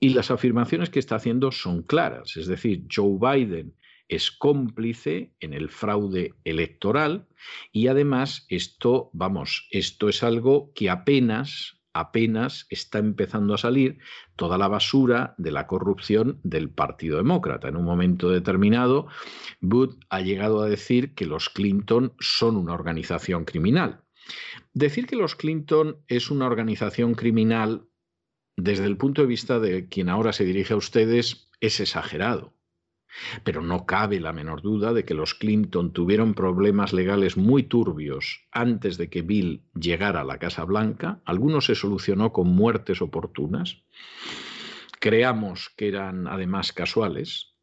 [0.01, 3.76] Y las afirmaciones que está haciendo son claras, es decir, Joe Biden
[4.09, 7.28] es cómplice en el fraude electoral
[7.70, 13.99] y además esto, vamos, esto es algo que apenas apenas está empezando a salir
[14.36, 17.68] toda la basura de la corrupción del Partido Demócrata.
[17.68, 19.07] En un momento determinado,
[19.61, 24.05] Booth ha llegado a decir que los Clinton son una organización criminal.
[24.72, 27.88] Decir que los Clinton es una organización criminal
[28.57, 32.55] desde el punto de vista de quien ahora se dirige a ustedes es exagerado.
[33.45, 38.47] Pero no cabe la menor duda de que los Clinton tuvieron problemas legales muy turbios
[38.51, 41.21] antes de que Bill llegara a la Casa Blanca.
[41.25, 43.83] Algunos se solucionó con muertes oportunas.
[45.01, 47.55] Creamos que eran además casuales.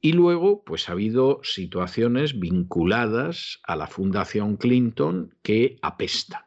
[0.00, 6.42] Y luego, pues ha habido situaciones vinculadas a la Fundación Clinton que apestan.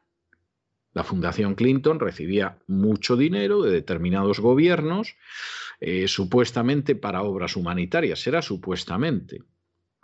[0.94, 5.16] La Fundación Clinton recibía mucho dinero de determinados gobiernos
[5.82, 9.42] eh, supuestamente para obras humanitarias, será supuestamente.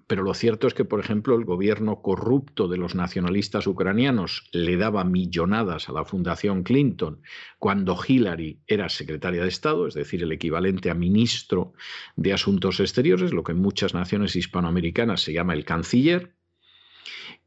[0.08, 4.78] Pero lo cierto es que, por ejemplo, el gobierno corrupto de los nacionalistas ucranianos le
[4.78, 7.22] daba millonadas a la Fundación Clinton
[7.60, 11.74] cuando Hillary era secretaria de Estado, es decir, el equivalente a ministro
[12.16, 16.37] de Asuntos Exteriores, lo que en muchas naciones hispanoamericanas se llama el canciller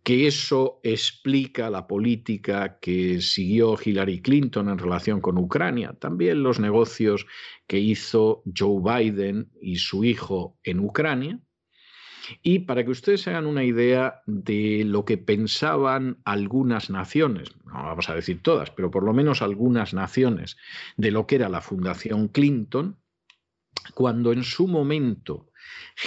[0.02, 6.58] que eso explica la política que siguió Hillary Clinton en relación con Ucrania, también los
[6.58, 7.26] negocios
[7.66, 11.40] que hizo Joe Biden y su hijo en Ucrania.
[12.42, 18.08] Y para que ustedes hagan una idea de lo que pensaban algunas naciones, no vamos
[18.08, 20.56] a decir todas, pero por lo menos algunas naciones,
[20.96, 22.98] de lo que era la Fundación Clinton,
[23.94, 25.49] cuando en su momento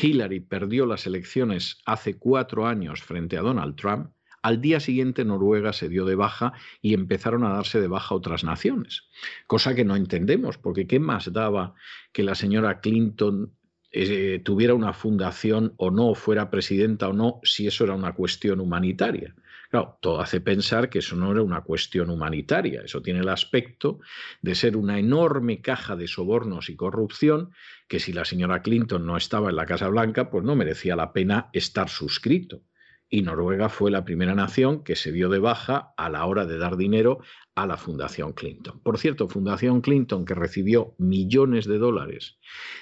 [0.01, 4.11] Hillary perdió las elecciones hace cuatro años frente a Donald Trump,
[4.43, 6.51] al día siguiente Noruega se dio de baja
[6.81, 9.07] y empezaron a darse de baja otras naciones,
[9.47, 11.75] cosa que no entendemos, porque ¿qué más daba
[12.11, 13.53] que la señora Clinton
[13.91, 18.59] eh, tuviera una fundación o no, fuera presidenta o no, si eso era una cuestión
[18.59, 19.33] humanitaria?
[19.73, 24.01] Claro, todo hace pensar que eso no era una cuestión humanitaria, eso tiene el aspecto
[24.39, 27.49] de ser una enorme caja de sobornos y corrupción
[27.87, 31.11] que si la señora Clinton no estaba en la Casa Blanca, pues no merecía la
[31.11, 32.61] pena estar suscrito.
[33.09, 36.59] Y Noruega fue la primera nación que se dio de baja a la hora de
[36.59, 37.21] dar dinero
[37.55, 38.79] a la Fundación Clinton.
[38.83, 42.37] Por cierto, Fundación Clinton que recibió millones de dólares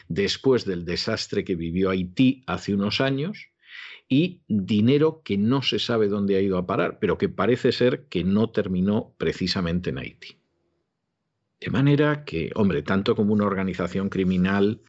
[0.10, 3.51] después del desastre que vivió Haití hace unos años,
[4.12, 8.08] y dinero que no se sabe dónde ha ido a parar, pero que parece ser
[8.10, 10.36] que no terminó precisamente en Haití.
[11.62, 14.82] De manera que, hombre, tanto como una organización criminal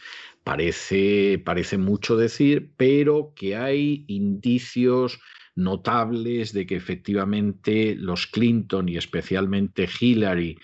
[0.43, 5.21] parece, parece mucho decir, pero que hay indicios
[5.55, 10.59] notables de que efectivamente los Clinton y especialmente Hillary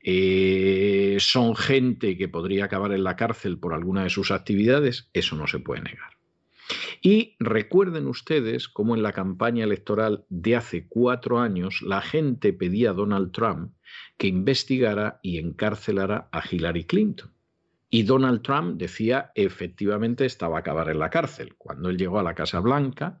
[0.00, 5.34] eh, son gente que podría acabar en la cárcel por alguna de sus actividades, eso
[5.34, 6.13] no se puede negar.
[7.06, 12.90] Y recuerden ustedes cómo en la campaña electoral de hace cuatro años la gente pedía
[12.90, 13.74] a Donald Trump
[14.16, 17.30] que investigara y encarcelara a Hillary Clinton.
[17.90, 21.56] Y Donald Trump decía efectivamente estaba a acabar en la cárcel.
[21.58, 23.20] Cuando él llegó a la Casa Blanca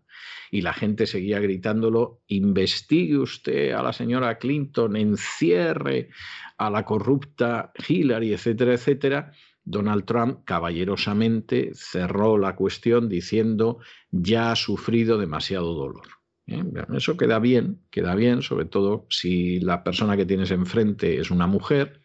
[0.50, 6.08] y la gente seguía gritándolo, investigue usted a la señora Clinton, encierre
[6.56, 9.32] a la corrupta Hillary, etcétera, etcétera,
[9.64, 13.78] Donald Trump caballerosamente cerró la cuestión diciendo
[14.10, 16.06] ya ha sufrido demasiado dolor.
[16.46, 16.62] ¿eh?
[16.94, 21.46] Eso queda bien, queda bien, sobre todo si la persona que tienes enfrente es una
[21.46, 22.02] mujer,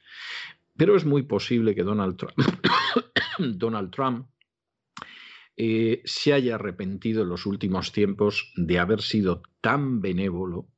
[0.77, 2.35] pero es muy posible que Donald Trump,
[3.39, 4.27] Donald Trump
[5.57, 10.69] eh, se haya arrepentido en los últimos tiempos de haber sido tan benévolo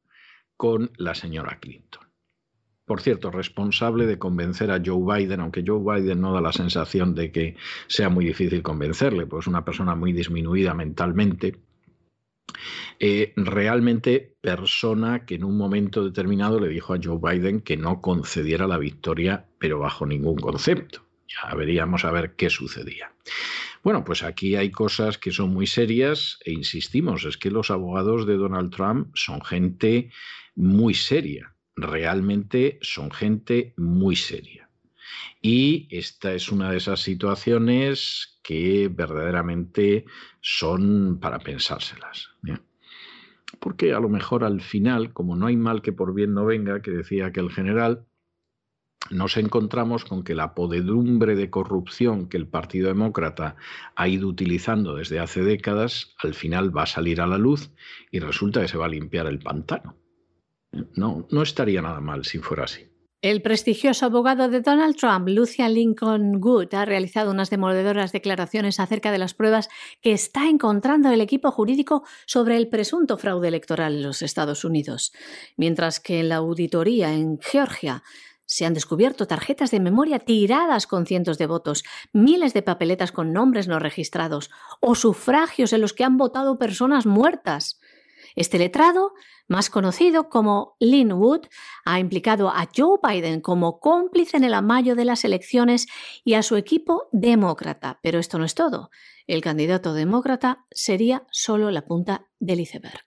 [0.58, 2.01] con la señora Clinton
[2.86, 7.16] por cierto, responsable de convencer a Joe Biden, aunque Joe Biden no da la sensación
[7.16, 7.56] de que
[7.88, 11.58] sea muy difícil convencerle, pues es una persona muy disminuida mentalmente.
[13.00, 18.02] Eh, realmente persona que en un momento determinado le dijo a Joe Biden que no
[18.02, 21.06] concediera la victoria, pero bajo ningún concepto.
[21.28, 23.14] Ya veríamos a ver qué sucedía.
[23.84, 28.28] Bueno, pues aquí hay cosas que son muy serias e insistimos, es que los abogados
[28.28, 30.12] de Donald Trump son gente
[30.56, 34.70] muy seria realmente son gente muy seria.
[35.42, 40.06] Y esta es una de esas situaciones que verdaderamente
[40.42, 42.30] son para pensárselas.
[43.60, 46.82] Porque a lo mejor al final, como no hay mal que por bien no venga,
[46.82, 48.06] que decía que el general,
[49.10, 53.56] nos encontramos con que la podedumbre de corrupción que el Partido Demócrata
[53.96, 57.72] ha ido utilizando desde hace décadas, al final va a salir a la luz
[58.12, 60.01] y resulta que se va a limpiar el pantano.
[60.96, 62.92] No, no estaría nada mal si fuera así.
[63.22, 69.12] El prestigioso abogado de Donald Trump, Lucian Lincoln Good, ha realizado unas demoledoras declaraciones acerca
[69.12, 69.70] de las pruebas
[70.02, 75.14] que está encontrando el equipo jurídico sobre el presunto fraude electoral en los Estados Unidos.
[75.56, 78.02] Mientras que en la auditoría en Georgia
[78.48, 83.34] se han descubierto tarjetas de memoria tiradas con cientos de votos, miles de papeletas con
[83.34, 84.50] nombres no registrados
[84.80, 87.80] o sufragios en los que han votado personas muertas.
[88.36, 89.14] Este letrado
[89.52, 91.48] más conocido como Lynn Wood,
[91.84, 95.88] ha implicado a Joe Biden como cómplice en el amayo de las elecciones
[96.24, 98.00] y a su equipo demócrata.
[98.02, 98.90] Pero esto no es todo.
[99.28, 103.02] El candidato demócrata sería solo la punta del iceberg.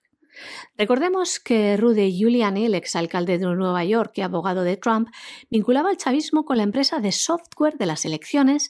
[0.77, 5.09] Recordemos que Rudy Giuliani, el exalcalde de Nueva York y abogado de Trump,
[5.49, 8.69] vinculaba el chavismo con la empresa de software de las elecciones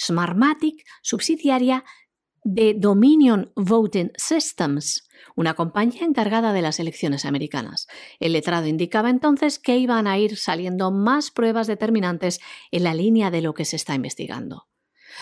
[0.00, 1.84] Smartmatic, subsidiaria
[2.44, 7.86] de Dominion Voting Systems, una compañía encargada de las elecciones americanas.
[8.18, 12.40] El letrado indicaba entonces que iban a ir saliendo más pruebas determinantes
[12.70, 14.66] en la línea de lo que se está investigando.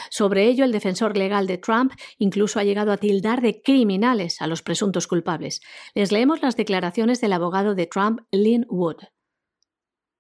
[0.08, 4.46] Sobre ello, el defensor legal de Trump incluso ha llegado a tildar de criminales a
[4.46, 5.60] los presuntos culpables.
[5.94, 8.98] Les leemos las declaraciones del abogado de Trump, Lynn Wood.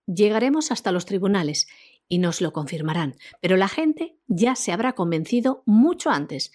[0.06, 1.68] Llegaremos hasta los tribunales
[2.08, 6.52] y nos lo confirmarán, pero la gente ya se habrá convencido mucho antes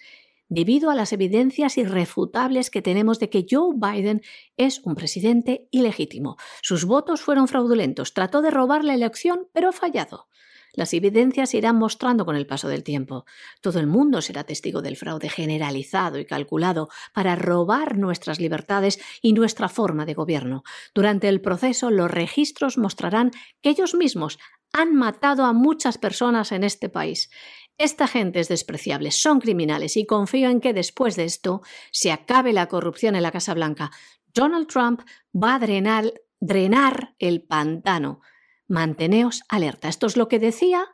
[0.48, 4.22] debido a las evidencias irrefutables que tenemos de que Joe Biden
[4.56, 6.36] es un presidente ilegítimo.
[6.62, 10.28] Sus votos fueron fraudulentos, trató de robar la elección, pero ha fallado.
[10.76, 13.24] Las evidencias se irán mostrando con el paso del tiempo.
[13.62, 19.32] Todo el mundo será testigo del fraude generalizado y calculado para robar nuestras libertades y
[19.32, 20.64] nuestra forma de gobierno.
[20.94, 23.30] Durante el proceso, los registros mostrarán
[23.62, 24.38] que ellos mismos
[24.70, 27.30] han matado a muchas personas en este país.
[27.78, 32.52] Esta gente es despreciable, son criminales y confío en que después de esto se acabe
[32.52, 33.90] la corrupción en la Casa Blanca.
[34.32, 35.02] Donald Trump
[35.34, 38.22] va a drenar, drenar el pantano.
[38.66, 39.88] Manteneos alerta.
[39.88, 40.86] Esto es lo que decía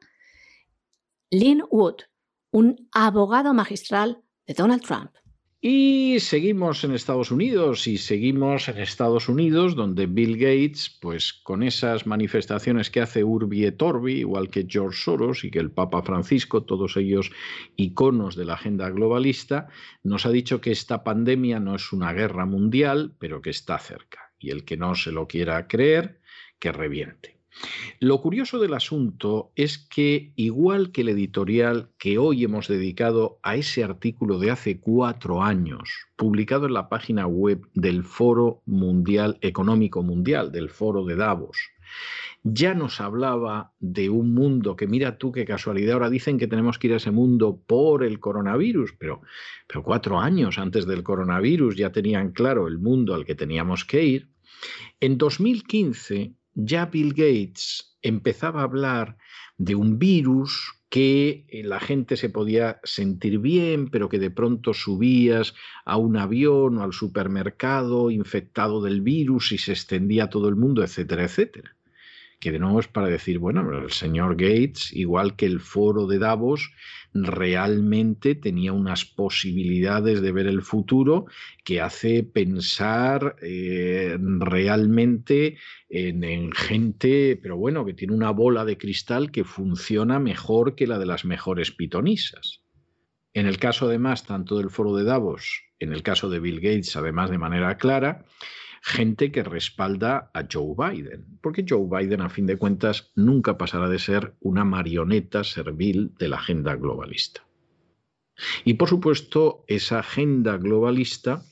[1.31, 2.03] Lynn Wood,
[2.51, 5.13] un abogado magistral de Donald Trump.
[5.65, 11.63] Y seguimos en Estados Unidos y seguimos en Estados Unidos donde Bill Gates, pues con
[11.63, 16.03] esas manifestaciones que hace Urbi et Orbi, igual que George Soros y que el Papa
[16.03, 17.31] Francisco, todos ellos
[17.77, 19.69] iconos de la agenda globalista,
[20.03, 24.33] nos ha dicho que esta pandemia no es una guerra mundial, pero que está cerca.
[24.41, 26.21] Y el que no se lo quiera creer,
[26.59, 27.42] que reviente.
[28.01, 33.57] Lo curioso del asunto es que, igual que el editorial que hoy hemos dedicado a
[33.57, 40.03] ese artículo de hace cuatro años, publicado en la página web del Foro Mundial Económico
[40.03, 41.57] Mundial, del Foro de Davos,
[42.43, 46.79] ya nos hablaba de un mundo que mira tú qué casualidad, ahora dicen que tenemos
[46.79, 49.23] que ir a ese mundo por el coronavirus, pero,
[49.69, 54.05] pero cuatro años antes del coronavirus ya tenían claro el mundo al que teníamos que
[54.05, 54.29] ir.
[55.01, 59.17] En 2015 ya Bill Gates empezaba a hablar
[59.59, 64.75] de un virus que eh, la gente se podía sentir bien, pero que de pronto
[64.75, 70.49] subías a un avión o al supermercado infectado del virus y se extendía a todo
[70.49, 71.75] el mundo, etcétera, etcétera
[72.43, 76.19] que de nuevo es para decir, bueno, el señor Gates, igual que el foro de
[76.19, 76.73] Davos,
[77.15, 81.27] realmente tenía unas posibilidades de ver el futuro
[81.63, 85.57] que hace pensar eh, realmente
[85.89, 90.89] en, en, gente, pero bueno, que tiene una bola de cristal que funciona mejor que
[90.89, 92.65] la de las mejores pitonisas.
[93.35, 96.97] En el caso además tanto del foro de Davos, en el caso de Bill Gates,
[96.97, 98.25] además de manera clara,
[98.83, 103.89] gente que respalda a Joe Biden, porque Joe Biden, a fin de cuentas, nunca pasará
[103.89, 107.47] de ser una marioneta servil de la agenda globalista.
[108.65, 111.45] Y por supuesto, esa agenda globalista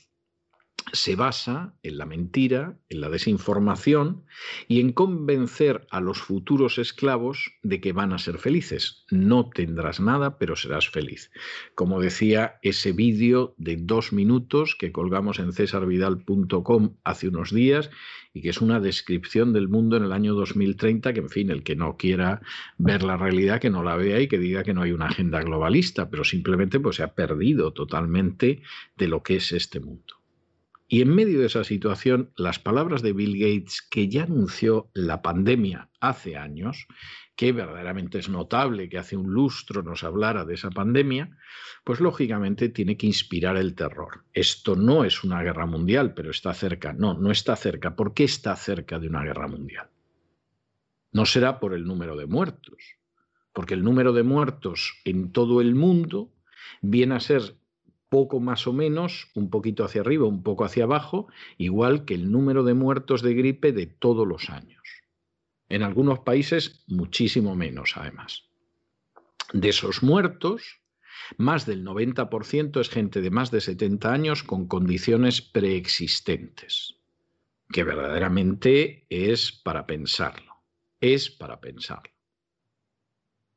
[0.93, 4.25] se basa en la mentira, en la desinformación
[4.67, 9.05] y en convencer a los futuros esclavos de que van a ser felices.
[9.09, 11.31] No tendrás nada, pero serás feliz.
[11.75, 17.89] Como decía ese vídeo de dos minutos que colgamos en cesarvidal.com hace unos días
[18.33, 21.63] y que es una descripción del mundo en el año 2030, que en fin, el
[21.63, 22.41] que no quiera
[22.77, 25.41] ver la realidad, que no la vea y que diga que no hay una agenda
[25.41, 28.61] globalista, pero simplemente pues se ha perdido totalmente
[28.97, 30.20] de lo que es este mundo.
[30.93, 35.21] Y en medio de esa situación, las palabras de Bill Gates, que ya anunció la
[35.21, 36.85] pandemia hace años,
[37.37, 41.37] que verdaderamente es notable que hace un lustro nos hablara de esa pandemia,
[41.85, 44.25] pues lógicamente tiene que inspirar el terror.
[44.33, 46.91] Esto no es una guerra mundial, pero está cerca.
[46.91, 47.95] No, no está cerca.
[47.95, 49.89] ¿Por qué está cerca de una guerra mundial?
[51.13, 52.97] No será por el número de muertos,
[53.53, 56.33] porque el número de muertos en todo el mundo
[56.81, 57.60] viene a ser
[58.11, 62.29] poco más o menos, un poquito hacia arriba, un poco hacia abajo, igual que el
[62.29, 64.81] número de muertos de gripe de todos los años.
[65.69, 68.49] En algunos países muchísimo menos, además.
[69.53, 70.81] De esos muertos,
[71.37, 76.97] más del 90% es gente de más de 70 años con condiciones preexistentes,
[77.69, 80.57] que verdaderamente es para pensarlo,
[80.99, 82.10] es para pensarlo.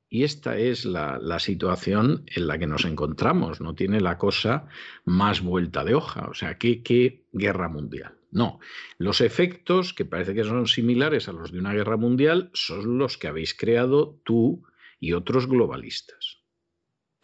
[0.09, 3.61] Y esta es la, situación en la que nos encontramos.
[3.61, 4.69] No tiene la cosa
[5.05, 6.29] más vuelta de hoja.
[6.29, 8.15] O sea, ¿qué, qué guerra mundial?
[8.31, 8.61] No,
[8.99, 13.19] los efectos, que parece que son similares a los de una guerra mundial, son los
[13.19, 14.65] que habéis creado tú
[15.01, 16.45] y otros globalistas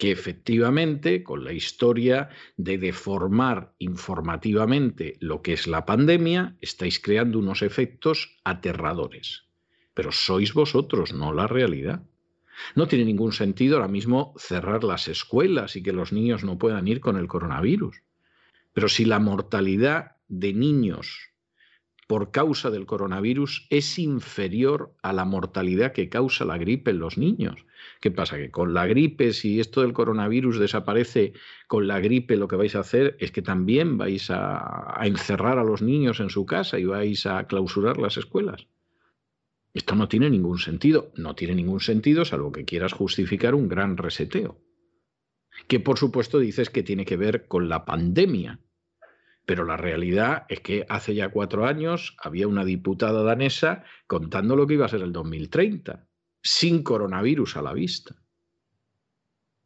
[0.00, 7.38] que efectivamente con la historia de deformar informativamente lo que es la pandemia, estáis creando
[7.38, 9.44] unos efectos aterradores.
[9.92, 12.02] Pero sois vosotros, no la realidad.
[12.74, 16.88] No tiene ningún sentido ahora mismo cerrar las escuelas y que los niños no puedan
[16.88, 18.02] ir con el coronavirus.
[18.72, 21.30] Pero si la mortalidad de niños
[22.10, 27.16] por causa del coronavirus es inferior a la mortalidad que causa la gripe en los
[27.16, 27.64] niños.
[28.00, 28.36] ¿Qué pasa?
[28.36, 31.34] Que con la gripe, si esto del coronavirus desaparece,
[31.68, 35.60] con la gripe lo que vais a hacer es que también vais a, a encerrar
[35.60, 38.66] a los niños en su casa y vais a clausurar las escuelas.
[39.72, 41.12] Esto no tiene ningún sentido.
[41.16, 44.60] No tiene ningún sentido salvo que quieras justificar un gran reseteo.
[45.68, 48.60] Que por supuesto dices que tiene que ver con la pandemia
[49.50, 54.64] pero la realidad es que hace ya cuatro años había una diputada danesa contando lo
[54.64, 56.06] que iba a ser el 2030,
[56.40, 58.14] sin coronavirus a la vista.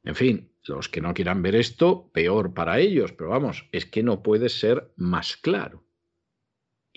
[0.03, 4.03] En fin, los que no quieran ver esto, peor para ellos, pero vamos, es que
[4.03, 5.84] no puede ser más claro.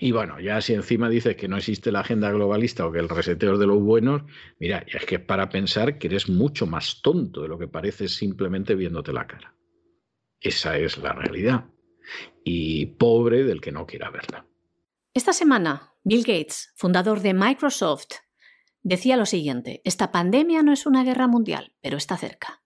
[0.00, 3.08] Y bueno, ya si encima dices que no existe la agenda globalista o que el
[3.08, 4.22] reseteo es de los buenos,
[4.60, 8.14] mira, es que es para pensar que eres mucho más tonto de lo que pareces
[8.14, 9.56] simplemente viéndote la cara.
[10.40, 11.64] Esa es la realidad
[12.44, 14.46] y pobre del que no quiera verla.
[15.14, 18.12] Esta semana, Bill Gates, fundador de Microsoft,
[18.84, 22.62] decía lo siguiente, esta pandemia no es una guerra mundial, pero está cerca.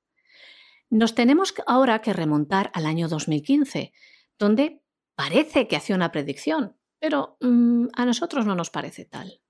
[0.90, 3.94] Nos tenemos ahora que remontar al año 2015,
[4.38, 4.82] donde
[5.14, 9.41] parece que hacía una predicción, pero mm, a nosotros no nos parece tal.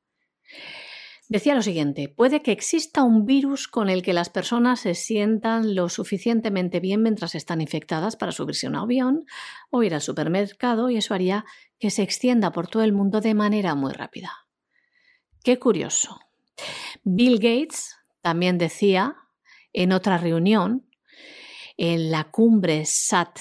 [1.28, 5.74] Decía lo siguiente, puede que exista un virus con el que las personas se sientan
[5.74, 9.26] lo suficientemente bien mientras están infectadas para subirse a un avión
[9.68, 11.44] o ir al supermercado y eso haría
[11.78, 14.32] que se extienda por todo el mundo de manera muy rápida.
[15.44, 16.20] Qué curioso.
[17.04, 19.16] Bill Gates también decía
[19.74, 20.86] en otra reunión,
[21.76, 23.40] en la cumbre SAT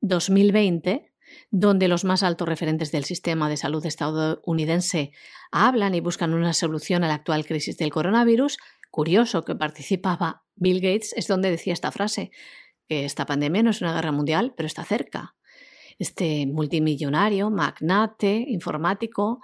[0.00, 1.12] 2020,
[1.50, 5.12] donde los más altos referentes del sistema de salud estadounidense
[5.50, 8.58] hablan y buscan una solución a la actual crisis del coronavirus,
[8.90, 12.30] curioso que participaba Bill Gates, es donde decía esta frase,
[12.88, 15.34] que esta pandemia no es una guerra mundial, pero está cerca.
[15.98, 19.40] Este multimillonario, magnate, informático,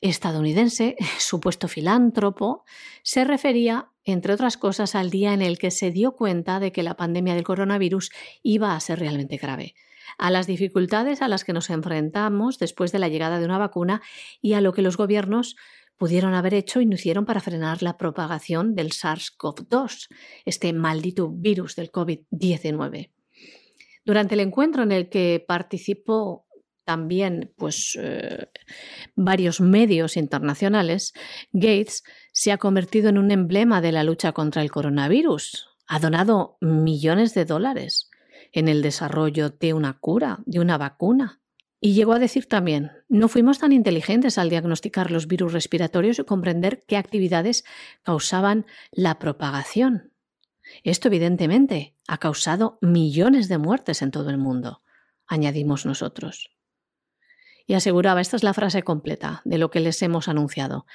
[0.00, 2.64] estadounidense, supuesto filántropo,
[3.02, 6.82] se refería, entre otras cosas, al día en el que se dio cuenta de que
[6.82, 8.10] la pandemia del coronavirus
[8.42, 9.74] iba a ser realmente grave
[10.16, 14.00] a las dificultades a las que nos enfrentamos después de la llegada de una vacuna
[14.40, 15.56] y a lo que los gobiernos
[15.98, 20.08] pudieron haber hecho y no hicieron para frenar la propagación del SARS-CoV-2,
[20.44, 23.10] este maldito virus del COVID-19.
[24.04, 26.46] Durante el encuentro en el que participó
[26.84, 28.46] también pues, eh,
[29.14, 31.12] varios medios internacionales,
[31.52, 32.02] Gates
[32.32, 35.68] se ha convertido en un emblema de la lucha contra el coronavirus.
[35.86, 38.07] Ha donado millones de dólares
[38.52, 41.40] en el desarrollo de una cura, de una vacuna.
[41.80, 46.24] Y llegó a decir también, no fuimos tan inteligentes al diagnosticar los virus respiratorios y
[46.24, 47.64] comprender qué actividades
[48.02, 50.12] causaban la propagación.
[50.82, 54.82] Esto evidentemente ha causado millones de muertes en todo el mundo,
[55.26, 56.57] añadimos nosotros
[57.68, 60.86] y aseguraba, esta es la frase completa de lo que les hemos anunciado.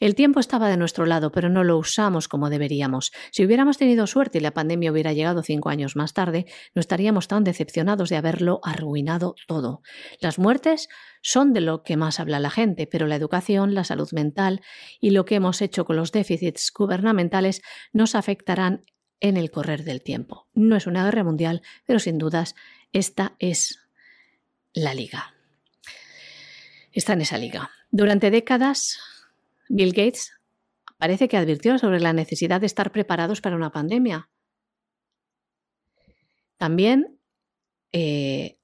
[0.00, 3.12] El tiempo estaba de nuestro lado, pero no lo usamos como deberíamos.
[3.30, 7.28] Si hubiéramos tenido suerte y la pandemia hubiera llegado cinco años más tarde, no estaríamos
[7.28, 9.82] tan decepcionados de haberlo arruinado todo.
[10.20, 10.88] Las muertes
[11.20, 14.62] son de lo que más habla la gente, pero la educación, la salud mental
[15.02, 17.60] y lo que hemos hecho con los déficits gubernamentales
[17.92, 18.86] nos afectarán
[19.20, 20.48] en el correr del tiempo.
[20.54, 22.54] No es una guerra mundial, pero sin dudas
[22.90, 23.78] esta es
[24.72, 25.31] la liga
[26.92, 27.70] está en esa liga.
[27.90, 28.98] Durante décadas,
[29.68, 30.32] Bill Gates
[30.98, 34.28] parece que advirtió sobre la necesidad de estar preparados para una pandemia.
[36.56, 37.18] También
[37.92, 38.58] eh,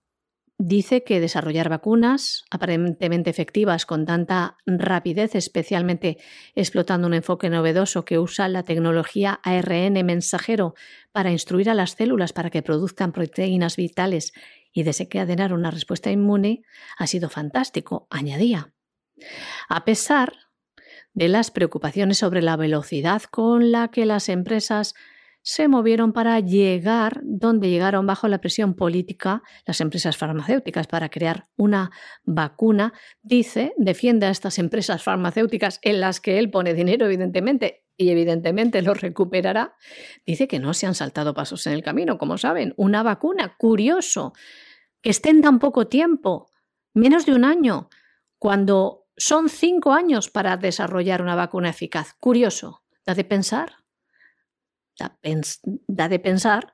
[0.59, 6.19] dice que desarrollar vacunas aparentemente efectivas con tanta rapidez, especialmente
[6.55, 10.75] explotando un enfoque novedoso que usa la tecnología ARN mensajero
[11.13, 14.33] para instruir a las células para que produzcan proteínas vitales
[14.73, 16.62] y desencadenar una respuesta inmune
[16.97, 18.73] ha sido fantástico, añadía.
[19.69, 20.32] A pesar
[21.15, 24.95] de las preocupaciones sobre la velocidad con la que las empresas
[25.43, 31.49] se movieron para llegar donde llegaron bajo la presión política las empresas farmacéuticas para crear
[31.57, 31.90] una
[32.24, 32.93] vacuna.
[33.23, 38.81] Dice, defiende a estas empresas farmacéuticas en las que él pone dinero, evidentemente, y evidentemente
[38.81, 39.77] lo recuperará.
[40.25, 42.73] Dice que no se han saltado pasos en el camino, como saben.
[42.79, 44.33] Una vacuna, curioso,
[45.03, 46.51] que esté en tan poco tiempo,
[46.95, 47.91] menos de un año,
[48.39, 52.15] cuando son cinco años para desarrollar una vacuna eficaz.
[52.19, 53.77] Curioso, da de pensar
[54.99, 56.73] da, de pensar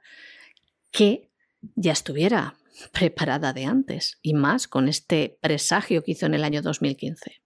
[0.90, 1.30] que
[1.74, 2.56] ya estuviera
[2.92, 7.42] preparada de antes, y más con este presagio que hizo en el año 2015.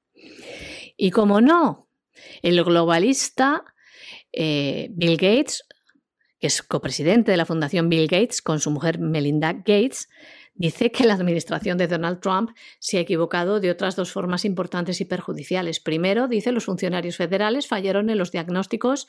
[0.96, 1.88] Y como no,
[2.42, 3.64] el globalista
[4.32, 5.64] eh, Bill Gates,
[6.38, 10.08] que es copresidente de la Fundación Bill Gates con su mujer Melinda Gates,
[10.54, 12.50] dice que la administración de Donald Trump
[12.80, 15.80] se ha equivocado de otras dos formas importantes y perjudiciales.
[15.80, 19.06] Primero, dice, los funcionarios federales fallaron en los diagnósticos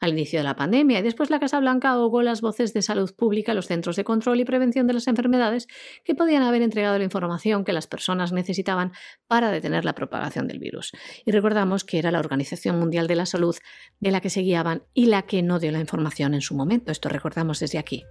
[0.00, 3.12] al inicio de la pandemia y después la Casa Blanca ahogó las voces de salud
[3.14, 5.66] pública, los centros de control y prevención de las enfermedades
[6.04, 8.92] que podían haber entregado la información que las personas necesitaban
[9.26, 10.92] para detener la propagación del virus.
[11.24, 13.56] Y recordamos que era la Organización Mundial de la Salud
[14.00, 16.92] de la que se guiaban y la que no dio la información en su momento.
[16.92, 18.04] Esto recordamos desde aquí.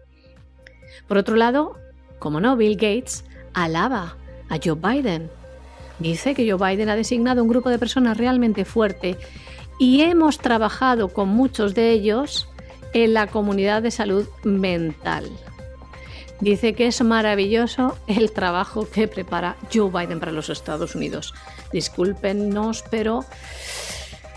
[1.07, 1.77] Por otro lado,
[2.19, 3.23] como no, Bill Gates
[3.53, 4.17] alaba
[4.49, 5.29] a Joe Biden.
[5.99, 9.17] Dice que Joe Biden ha designado un grupo de personas realmente fuerte
[9.79, 12.47] y hemos trabajado con muchos de ellos
[12.93, 15.29] en la comunidad de salud mental.
[16.39, 21.33] Dice que es maravilloso el trabajo que prepara Joe Biden para los Estados Unidos.
[21.71, 23.25] Discúlpenos, pero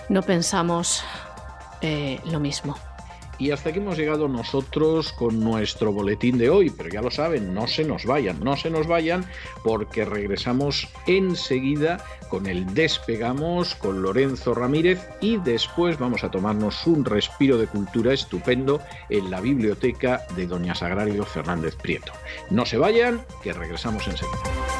[0.09, 1.05] no pensamos
[1.83, 2.77] eh, lo mismo.
[3.41, 7.55] Y hasta aquí hemos llegado nosotros con nuestro boletín de hoy, pero ya lo saben,
[7.55, 9.25] no se nos vayan, no se nos vayan
[9.65, 17.07] porque regresamos enseguida con el Despegamos con Lorenzo Ramírez y después vamos a tomarnos un
[17.07, 22.13] respiro de cultura estupendo en la biblioteca de Doña Sagrario Fernández Prieto.
[22.51, 24.80] No se vayan, que regresamos enseguida.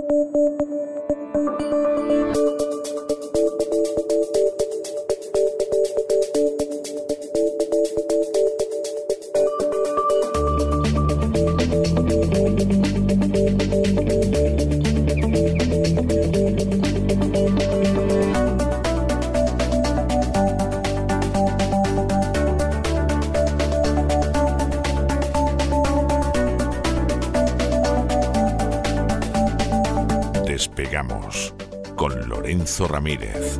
[32.87, 33.57] Ramírez.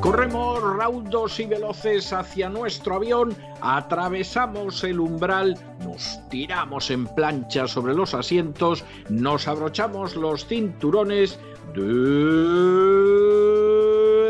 [0.00, 7.94] Corremos raudos y veloces hacia nuestro avión, atravesamos el umbral, nos tiramos en plancha sobre
[7.94, 11.38] los asientos, nos abrochamos los cinturones,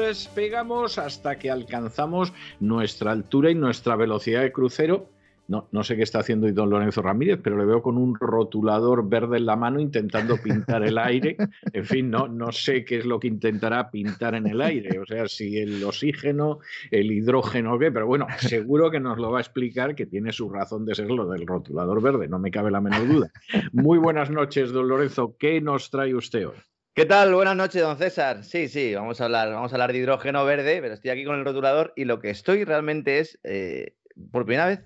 [0.06, 5.11] despegamos hasta que alcanzamos nuestra altura y nuestra velocidad de crucero
[5.48, 9.08] no, no, sé qué está haciendo don Lorenzo Ramírez, pero le veo con un rotulador
[9.08, 11.36] verde en la mano intentando pintar el aire.
[11.72, 14.98] En fin, no, no sé qué es lo que intentará pintar en el aire.
[14.98, 16.60] O sea, si el oxígeno,
[16.90, 17.90] el hidrógeno, qué.
[17.90, 21.10] Pero bueno, seguro que nos lo va a explicar que tiene su razón de ser
[21.10, 23.30] lo del rotulador verde, no me cabe la menor duda.
[23.72, 25.36] Muy buenas noches, don Lorenzo.
[25.38, 26.56] ¿Qué nos trae usted hoy?
[26.94, 27.34] ¿Qué tal?
[27.34, 28.44] Buenas noches, don César.
[28.44, 31.38] Sí, sí, vamos a hablar, vamos a hablar de hidrógeno verde, pero estoy aquí con
[31.38, 33.96] el rotulador y lo que estoy realmente es, eh,
[34.30, 34.80] por primera vez,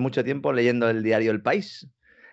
[0.00, 1.88] mucho tiempo leyendo el diario El País.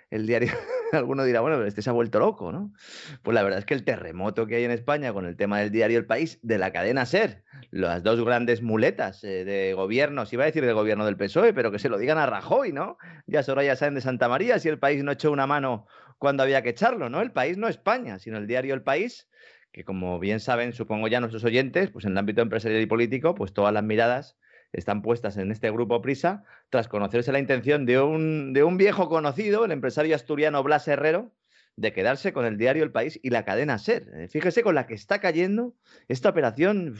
[0.09, 0.51] El diario,
[0.91, 2.73] alguno dirá, bueno, pero este se ha vuelto loco, ¿no?
[3.21, 5.71] Pues la verdad es que el terremoto que hay en España con el tema del
[5.71, 10.35] diario El País, de la cadena SER, las dos grandes muletas eh, de gobierno, si
[10.35, 12.97] iba a decir del gobierno del PSOE, pero que se lo digan a Rajoy, ¿no?
[13.27, 15.85] Ya ya saben de Santa María si el país no echó una mano
[16.17, 17.21] cuando había que echarlo, ¿no?
[17.21, 19.29] El país no España, sino el diario El País,
[19.71, 23.35] que como bien saben, supongo ya nuestros oyentes, pues en el ámbito empresarial y político,
[23.35, 24.37] pues todas las miradas
[24.73, 29.09] están puestas en este grupo Prisa tras conocerse la intención de un, de un viejo
[29.09, 31.31] conocido, el empresario asturiano Blas Herrero,
[31.79, 34.09] de quedarse con el diario El País y la cadena Ser.
[34.13, 35.75] Eh, fíjese con la que está cayendo
[36.07, 36.95] esta operación.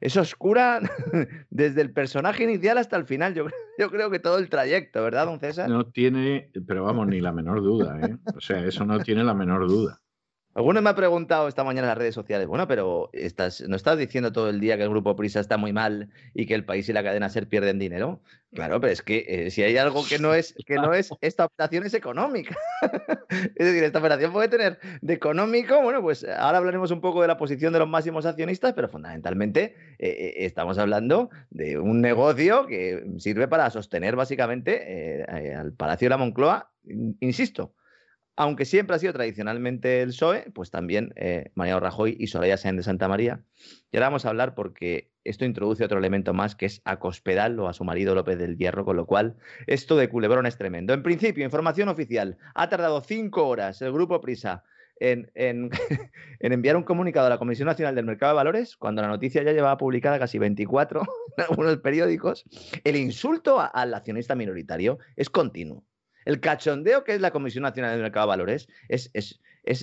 [0.00, 0.80] Es oscura
[1.50, 3.34] desde el personaje inicial hasta el final.
[3.78, 5.68] Yo, creo que todo el trayecto, ¿verdad, don César?
[5.68, 7.98] No tiene, pero vamos, ni la menor duda.
[8.00, 8.16] ¿eh?
[8.36, 10.00] O sea, eso no tiene la menor duda.
[10.58, 13.96] Algunos me ha preguntado esta mañana en las redes sociales, bueno, pero estás, ¿no estás
[13.96, 16.88] diciendo todo el día que el grupo Prisa está muy mal y que el país
[16.88, 18.20] y la cadena SER pierden dinero?
[18.52, 21.44] Claro, pero es que eh, si hay algo que no es, que no es, esta
[21.44, 22.56] operación es económica.
[23.30, 27.28] es decir, esta operación puede tener de económico, bueno, pues ahora hablaremos un poco de
[27.28, 32.66] la posición de los máximos accionistas, pero fundamentalmente eh, eh, estamos hablando de un negocio
[32.66, 35.24] que sirve para sostener básicamente
[35.56, 36.72] al Palacio de la Moncloa,
[37.20, 37.74] insisto,
[38.38, 42.76] aunque siempre ha sido tradicionalmente el PSOE, pues también eh, Mariano Rajoy y Soraya Sáenz
[42.76, 43.42] de Santa María.
[43.90, 47.58] Y ahora vamos a hablar porque esto introduce otro elemento más que es a Cospedal
[47.58, 49.34] o a su marido López del Hierro, con lo cual
[49.66, 50.94] esto de culebrón es tremendo.
[50.94, 54.62] En principio, información oficial, ha tardado cinco horas el Grupo Prisa
[55.00, 55.32] en,
[56.38, 59.50] enviar un comunicado a la Comisión Nacional del Mercado de Valores, cuando la noticia ya
[59.50, 61.02] llevaba publicada casi 24
[61.38, 62.44] en algunos periódicos,
[62.84, 65.87] el insulto al accionista minoritario es continuo.
[66.28, 69.10] El cachondeo que es la Comisión Nacional del Mercado de Valores es,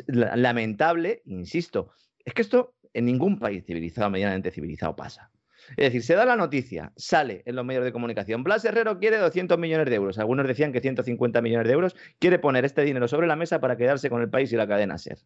[0.05, 1.89] lamentable, insisto.
[2.23, 5.31] Es que esto en ningún país civilizado, medianamente civilizado, pasa.
[5.69, 9.17] Es decir, se da la noticia, sale en los medios de comunicación, Blas Herrero quiere
[9.17, 13.07] 200 millones de euros, algunos decían que 150 millones de euros, quiere poner este dinero
[13.07, 15.17] sobre la mesa para quedarse con el país y la cadena SER.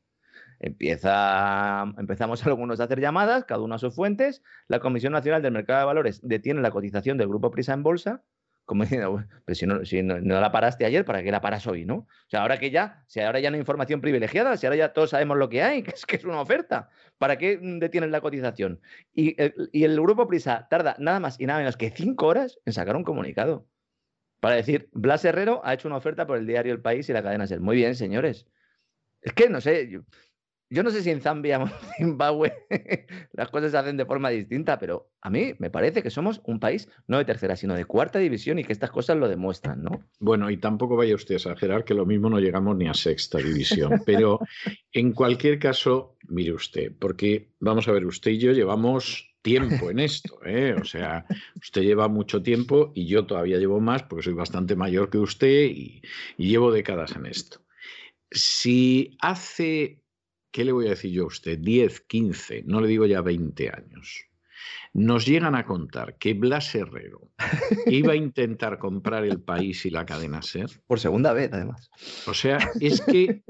[0.61, 5.51] Empieza, empezamos algunos a hacer llamadas, cada uno a sus fuentes, la Comisión Nacional del
[5.51, 8.23] Mercado de Valores detiene la cotización del Grupo Prisa en bolsa,
[8.69, 11.95] como diciendo, si, no, si no, la paraste ayer, ¿para qué la paras hoy, no?
[11.95, 14.93] O sea, ahora que ya, si ahora ya no hay información privilegiada, si ahora ya
[14.93, 18.21] todos sabemos lo que hay, que es que es una oferta, ¿para qué detienes la
[18.21, 18.79] cotización?
[19.11, 22.59] Y el, y el grupo Prisa tarda nada más y nada menos que cinco horas
[22.65, 23.65] en sacar un comunicado
[24.39, 27.23] para decir, Blas Herrero ha hecho una oferta por el diario El País y la
[27.23, 27.59] cadena SER.
[27.59, 28.45] Muy bien, señores.
[29.21, 29.99] Es que, no sé,
[30.69, 32.53] yo no sé si en Zambia o en Zimbabue
[33.33, 36.59] las cosas se hacen de forma distinta, pero a mí me parece que somos un
[36.59, 40.03] país no de tercera, sino de cuarta división y que estas cosas lo demuestran, ¿no?
[40.19, 43.39] Bueno, y tampoco vaya usted a exagerar que lo mismo no llegamos ni a sexta
[43.39, 44.39] división, pero
[44.91, 49.99] en cualquier caso, mire usted, porque vamos a ver, usted y yo llevamos tiempo en
[49.99, 50.75] esto, ¿eh?
[50.79, 51.25] O sea,
[51.55, 55.63] usted lleva mucho tiempo y yo todavía llevo más porque soy bastante mayor que usted
[55.63, 56.01] y,
[56.37, 57.61] y llevo décadas en esto.
[58.31, 59.98] Si hace
[60.51, 61.59] ¿qué le voy a decir yo a usted?
[61.59, 64.25] 10, 15, no le digo ya 20 años.
[64.93, 67.31] Nos llegan a contar que Blas Herrero
[67.87, 70.69] iba a intentar comprar el país y la cadena SER.
[70.87, 71.89] Por segunda vez, además.
[72.27, 73.43] O sea, es que,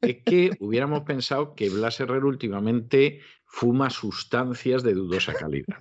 [0.00, 5.78] es que hubiéramos pensado que Blas Herrero últimamente fuma sustancias de dudosa calidad.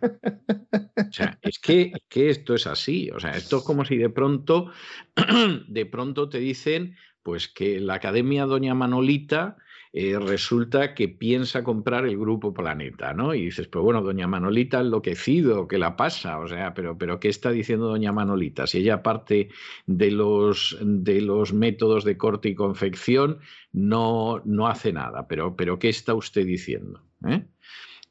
[0.95, 3.09] O sea, es que, que esto es así.
[3.09, 4.71] O sea, esto es como si de pronto,
[5.67, 9.57] de pronto te dicen pues que la Academia Doña Manolita
[9.95, 13.35] eh, resulta que piensa comprar el grupo Planeta, ¿no?
[13.35, 16.39] Y dices, pues bueno, doña Manolita enloquecido, ¿qué la pasa?
[16.39, 18.65] O sea, pero, pero ¿qué está diciendo doña Manolita?
[18.65, 19.49] Si ella parte
[19.85, 23.39] de los, de los métodos de corte y confección,
[23.71, 25.27] no, no hace nada.
[25.27, 27.03] Pero, pero ¿qué está usted diciendo?
[27.27, 27.45] ¿Eh?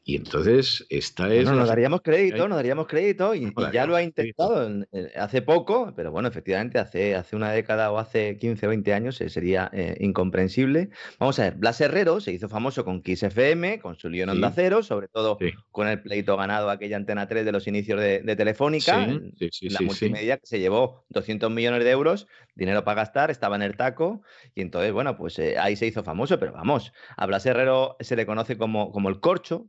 [0.04, 1.44] Y entonces esta es...
[1.44, 4.84] No, nos daríamos crédito, nos daríamos crédito y, ya lo ha intentado
[5.16, 9.20] hace poco, pero bueno, efectivamente hace, hace una década o hace 15 o 20 años
[9.20, 10.90] eh, sería eh, incomprensible.
[11.20, 14.52] Vamos a ver, Blas Herrero se hizo famoso con Kiss FM, con su León Onda
[14.52, 15.38] Cero, sobre todo
[15.70, 20.46] con el pleito ganado aquella Antena 3 de los inicios de, Telefónica, la multimedia que
[20.46, 24.22] se llevó 200 millones de euros, dinero para gastar, estaba en el taco
[24.54, 28.16] y entonces, bueno, pues eh, ahí se hizo famoso, pero vamos, a Blas Herrero se
[28.16, 29.68] le conoce como, como el corcho,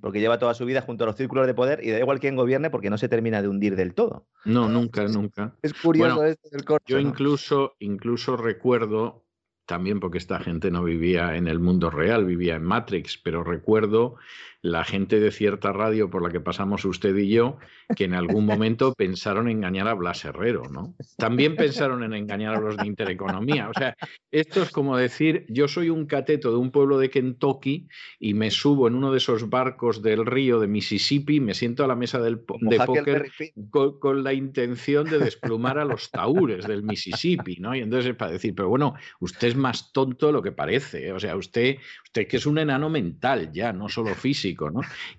[0.00, 2.36] porque lleva toda su vida junto a los círculos de poder y da igual quién
[2.36, 4.26] gobierne porque no se termina de hundir del todo.
[4.44, 5.56] No, nunca, nunca.
[5.62, 6.84] Es curioso esto del corcho.
[6.86, 9.24] Yo incluso, incluso recuerdo,
[9.66, 14.16] también porque esta gente no vivía en el mundo real, vivía en Matrix, pero recuerdo
[14.64, 17.58] la gente de cierta radio por la que pasamos usted y yo,
[17.94, 20.94] que en algún momento pensaron engañar a Blas Herrero, ¿no?
[21.18, 23.68] También pensaron en engañar a los de Intereconomía.
[23.68, 23.94] O sea,
[24.30, 27.88] esto es como decir, yo soy un cateto de un pueblo de Kentucky
[28.18, 31.86] y me subo en uno de esos barcos del río de Mississippi, me siento a
[31.86, 33.30] la mesa del de póker
[33.68, 37.74] con, la intención de desplumar a los taúres del Mississippi, ¿no?
[37.74, 41.12] Y entonces es para decir, pero bueno, usted es más tonto de lo que parece,
[41.12, 44.53] o sea, usted, usted que es un enano mental ya, no solo físico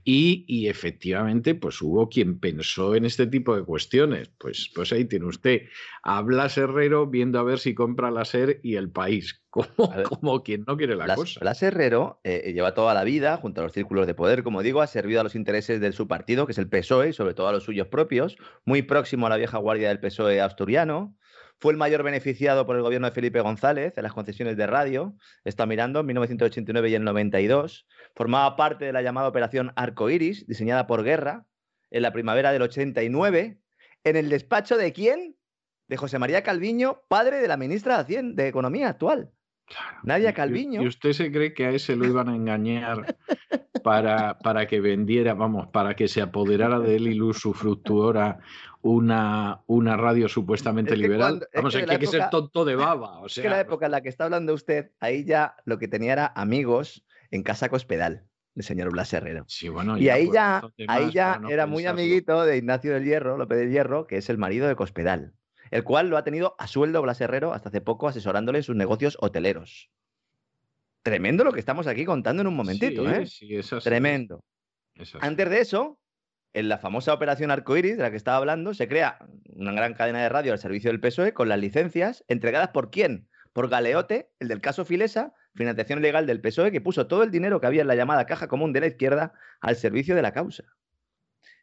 [0.03, 4.30] Y, y, efectivamente, pues hubo quien pensó en este tipo de cuestiones.
[4.38, 5.64] Pues, pues ahí tiene usted
[6.03, 9.74] a Blas Herrero viendo a ver si compra la SER y el país, como,
[10.10, 11.40] como quien no quiere la cosa.
[11.40, 14.82] Blas Herrero eh, lleva toda la vida, junto a los círculos de poder, como digo,
[14.82, 17.48] ha servido a los intereses de su partido, que es el PSOE, y sobre todo
[17.48, 21.16] a los suyos propios, muy próximo a la vieja guardia del PSOE asturiano.
[21.60, 25.15] Fue el mayor beneficiado por el gobierno de Felipe González en las concesiones de radio.
[25.44, 27.88] Está mirando en 1989 y en 92.
[28.15, 31.45] Formaba parte de la llamada Operación Arco Iris, diseñada por Guerra
[31.91, 33.57] en la primavera del 89.
[34.03, 35.36] ¿En el despacho de quién?
[35.88, 39.32] De José María Calviño, padre de la ministra de, de Economía actual.
[40.03, 40.82] Nadia Calviño.
[40.82, 43.18] ¿Y usted se cree que a ese lo iban a engañar
[43.84, 48.40] para, para que vendiera, vamos, para que se apoderara de él y luz fructuora
[48.86, 51.48] una, una radio supuestamente liberal?
[51.53, 53.20] vamos, es que, hay que ser tonto de baba.
[53.20, 55.80] O sea, es que la época en la que está hablando usted, ahí ya lo
[55.80, 59.44] que tenía era amigos en Casa Cospedal el señor Blas Herrero.
[59.49, 63.57] Sí, bueno, y ahí ya, ahí ya era muy amiguito de Ignacio del Hierro, López
[63.57, 65.34] del Hierro, que es el marido de Cospedal
[65.72, 68.76] el cual lo ha tenido a sueldo Blas Herrero hasta hace poco asesorándole en sus
[68.76, 69.90] negocios hoteleros.
[71.03, 73.28] Tremendo lo que estamos aquí contando en un momentito, ¿eh?
[73.28, 74.44] Sí, eso Tremendo.
[75.20, 75.99] Antes de eso,
[76.56, 79.19] en la famosa operación Arcoiris de la que estaba hablando, se crea
[79.57, 83.27] una gran cadena de radio al servicio del PSOE con las licencias entregadas por quién?
[83.52, 87.60] Por Galeote, el del caso Filesa, financiación legal del PSOE, que puso todo el dinero
[87.60, 90.64] que había en la llamada caja común de la izquierda al servicio de la causa.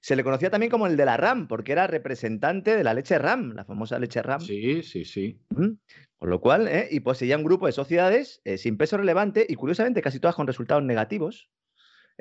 [0.02, 3.18] Se le conocía también como el de la RAM, porque era representante de la leche
[3.18, 4.42] RAM, la famosa leche RAM.
[4.42, 5.40] Sí, sí, sí.
[6.18, 6.88] Con lo cual, ¿eh?
[6.90, 10.46] y poseía un grupo de sociedades eh, sin peso relevante y curiosamente casi todas con
[10.46, 11.48] resultados negativos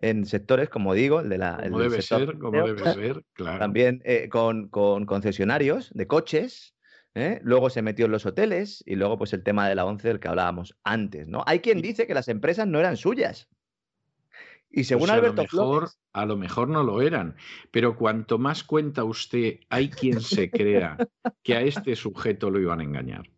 [0.02, 1.60] en sectores, como digo, el de la...
[1.64, 3.60] Como debe ser, como debe ser, claro.
[3.60, 6.76] También eh, con, con, concesionarios de coches,
[7.15, 7.40] ¿eh?
[7.44, 10.19] luego se metió en los hoteles y luego pues el tema de la ONCE del
[10.19, 11.44] que hablábamos antes, ¿no?
[11.45, 13.48] Hay quien dice que las empresas no eran suyas,
[14.72, 17.36] y según Alberto a lo, mejor, a lo mejor no lo eran,
[17.72, 20.98] pero cuanto más cuenta usted, hay quien se crea
[21.44, 23.30] que a este sujeto lo iban a engañar.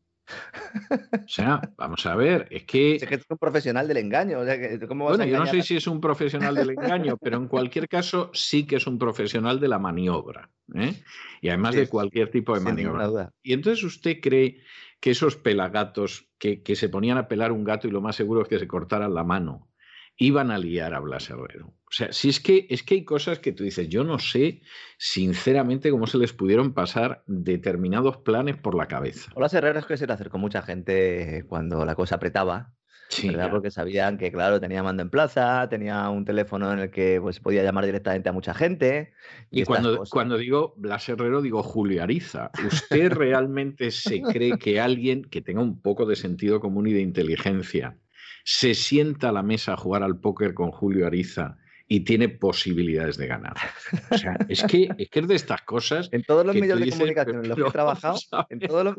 [1.12, 2.96] O sea, vamos a ver, es que.
[2.96, 4.40] Es que es un profesional del engaño.
[4.40, 8.66] bueno, yo no sé si es un profesional del engaño, pero en cualquier caso sí
[8.66, 10.50] que es un profesional de la maniobra.
[10.76, 10.94] ¿eh?
[11.42, 13.32] Y además de cualquier tipo de maniobra.
[13.42, 14.62] Y entonces usted cree
[15.00, 18.44] que esos pelagatos que, que se ponían a pelar un gato y lo más seguro
[18.44, 19.73] es que se cortaran la mano
[20.18, 21.68] iban a liar a Blas Herrero.
[21.68, 24.62] O sea, si es que, es que hay cosas que tú dices, yo no sé
[24.98, 29.32] sinceramente cómo se les pudieron pasar determinados planes por la cabeza.
[29.36, 32.74] Blas Herrero es que se le acercó mucha gente cuando la cosa apretaba.
[33.10, 33.52] Sí, ¿verdad?
[33.52, 37.40] Porque sabían que, claro, tenía mando en plaza, tenía un teléfono en el que pues,
[37.40, 39.14] podía llamar directamente a mucha gente.
[39.52, 42.50] Y, cuando, cuando digo Blas Herrero, digo Julio Ariza.
[42.66, 47.02] ¿Usted realmente se cree que alguien que tenga un poco de sentido común y de
[47.02, 48.00] inteligencia
[48.44, 51.58] se sienta a la mesa a jugar al póker con Julio Ariza
[51.88, 53.56] y tiene posibilidades de ganar.
[54.10, 56.10] O sea, es que es, que es de estas cosas.
[56.12, 58.18] En todos los medios de comunicación en los que he trabajado,
[58.50, 58.96] en todos los,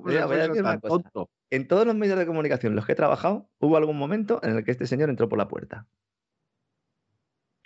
[1.50, 4.56] en todos los medios de comunicación en los que he trabajado, hubo algún momento en
[4.56, 5.86] el que este señor entró por la puerta.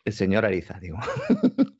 [0.05, 0.99] El señor Ariza, digo.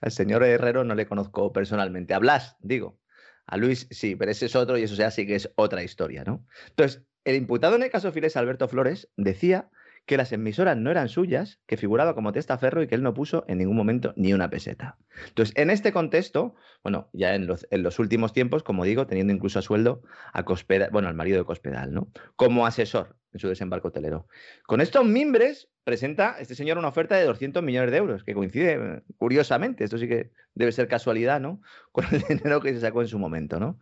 [0.00, 2.14] Al señor Herrero no le conozco personalmente.
[2.14, 2.98] A Blas, digo.
[3.46, 6.24] A Luis sí, pero ese es otro y eso ya sí que es otra historia,
[6.24, 6.46] ¿no?
[6.68, 9.70] Entonces, el imputado en el caso Files, Alberto Flores, decía
[10.06, 13.44] que las emisoras no eran suyas, que figuraba como testaferro y que él no puso
[13.48, 14.98] en ningún momento ni una peseta.
[15.28, 19.32] Entonces, en este contexto, bueno, ya en los, en los últimos tiempos, como digo, teniendo
[19.32, 20.02] incluso a sueldo
[20.32, 22.10] a Cospedal, bueno, al marido de Cospedal, ¿no?
[22.36, 24.26] Como asesor en su desembarco hotelero.
[24.66, 29.02] Con estos mimbres presenta este señor una oferta de 200 millones de euros, que coincide
[29.18, 31.60] curiosamente, esto sí que debe ser casualidad, ¿no?
[31.92, 33.78] Con el dinero que se sacó en su momento, ¿no?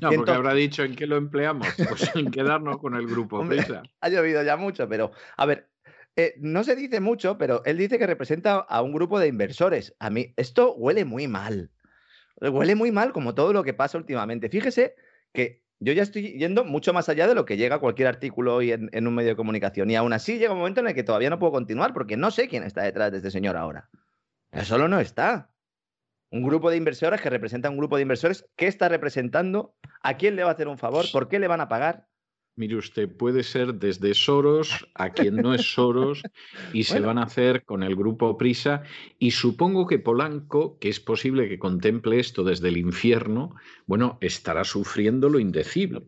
[0.00, 3.42] No, porque habrá dicho en qué lo empleamos, pues en quedarnos con el grupo.
[4.00, 5.68] ha llovido ya mucho, pero a ver,
[6.16, 9.94] eh, no se dice mucho, pero él dice que representa a un grupo de inversores.
[9.98, 11.70] A mí, esto huele muy mal.
[12.40, 14.48] Huele muy mal como todo lo que pasa últimamente.
[14.48, 14.96] Fíjese
[15.32, 18.70] que yo ya estoy yendo mucho más allá de lo que llega cualquier artículo hoy
[18.70, 19.90] en, un medio de comunicación.
[19.90, 22.30] Y aún así llega un momento en el que todavía no puedo continuar porque no
[22.30, 23.90] sé quién está detrás de este señor ahora.
[24.50, 25.50] Pero solo no está.
[26.30, 28.48] Un grupo de inversores que representa un grupo de inversores.
[28.54, 29.74] ¿Qué está representando?
[30.02, 31.04] ¿A quién le va a hacer un favor?
[31.10, 32.06] ¿Por qué le van a pagar?
[32.54, 36.22] Mire usted, puede ser desde Soros a quien no es Soros
[36.72, 38.82] y se van a hacer con el grupo Prisa.
[39.18, 43.54] Y supongo que Polanco, que es posible que contemple esto desde el infierno,
[43.86, 46.02] bueno, estará sufriendo lo indecible.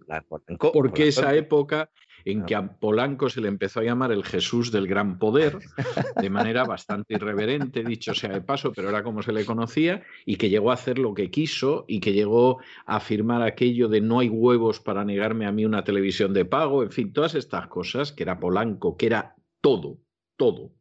[0.73, 1.91] Porque esa época
[2.25, 5.59] en que a Polanco se le empezó a llamar el Jesús del gran poder,
[6.21, 10.37] de manera bastante irreverente, dicho sea de paso, pero era como se le conocía, y
[10.37, 14.21] que llegó a hacer lo que quiso y que llegó a afirmar aquello de no
[14.21, 18.13] hay huevos para negarme a mí una televisión de pago, en fin, todas estas cosas,
[18.13, 19.99] que era Polanco, que era todo,
[20.37, 20.73] todo.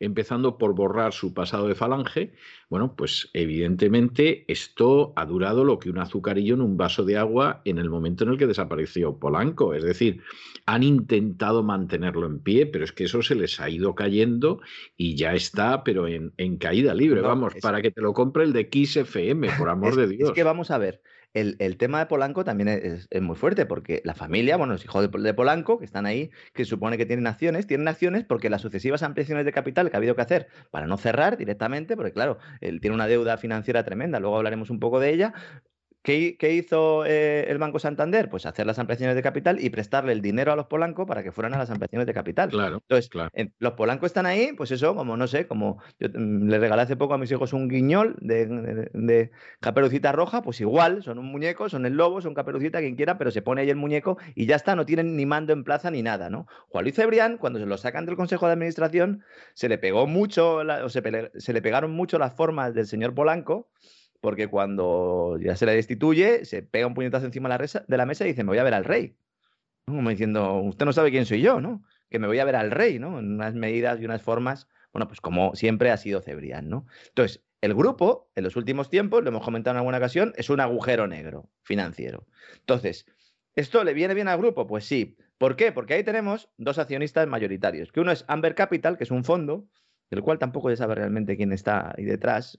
[0.00, 2.32] Empezando por borrar su pasado de falange,
[2.68, 7.62] bueno, pues evidentemente esto ha durado lo que un azucarillo en un vaso de agua
[7.64, 9.74] en el momento en el que desapareció Polanco.
[9.74, 10.22] Es decir,
[10.66, 14.60] han intentado mantenerlo en pie, pero es que eso se les ha ido cayendo
[14.96, 17.20] y ya está, pero en, caída libre.
[17.20, 20.30] Vamos, para que te lo compre el de FM, por amor de Dios.
[20.30, 21.02] Es que vamos a ver
[21.36, 25.34] el, tema de Polanco también es, muy fuerte, porque la familia, bueno, los hijos de,
[25.34, 29.44] Polanco, que están ahí, que supone que tienen acciones, tienen acciones porque las sucesivas ampliaciones
[29.44, 32.94] de capital que ha habido que hacer para no cerrar directamente, porque claro, él tiene
[32.94, 35.34] una deuda financiera tremenda, luego hablaremos un poco de ella,
[36.06, 38.30] ¿Qué, hizo eh, el Banco Santander?
[38.30, 41.32] Pues hacer las ampliaciones de capital y prestarle el dinero a los polancos para que
[41.32, 42.48] fueran a las ampliaciones de capital.
[42.48, 42.76] Claro.
[42.76, 43.30] Entonces, claro.
[43.58, 46.94] los polancos están ahí, pues eso, como no sé, como yo mm, le regalé hace
[46.94, 51.84] poco a mis hijos un guiñol de, caperucita roja, pues igual, son un muñeco, son
[51.86, 54.76] el lobo, son caperucita, quien quiera, pero se pone ahí el muñeco y ya está,
[54.76, 56.46] no tienen ni mando en plaza ni nada, ¿no?
[56.68, 59.24] Juan Luis Cebrián, cuando se lo sacan del Consejo de Administración,
[59.54, 61.02] se le pegó mucho, o se,
[61.34, 63.70] se le pegaron mucho las formas del señor Polanco
[64.26, 68.30] porque cuando ya se le destituye, se pega un puñetazo encima de la, mesa y
[68.30, 69.16] dice, me voy a ver al rey.
[69.86, 71.84] Como diciendo, usted no sabe quién soy yo, ¿no?
[72.10, 73.20] Que me voy a ver al rey, ¿no?
[73.20, 76.86] En unas medidas y unas formas, bueno, pues como siempre ha sido Cebrián, ¿no?
[77.06, 80.58] Entonces, el grupo, en los últimos tiempos, lo hemos comentado en alguna ocasión, es un
[80.58, 82.26] agujero negro financiero.
[82.58, 83.06] Entonces,
[83.54, 84.66] ¿esto le viene bien al grupo?
[84.66, 85.16] Pues sí.
[85.38, 85.70] ¿Por qué?
[85.70, 89.68] Porque ahí tenemos dos accionistas mayoritarios, que uno es Amber Capital, que es un fondo,
[90.10, 92.58] del cual tampoco se sabe realmente quién está ahí detrás,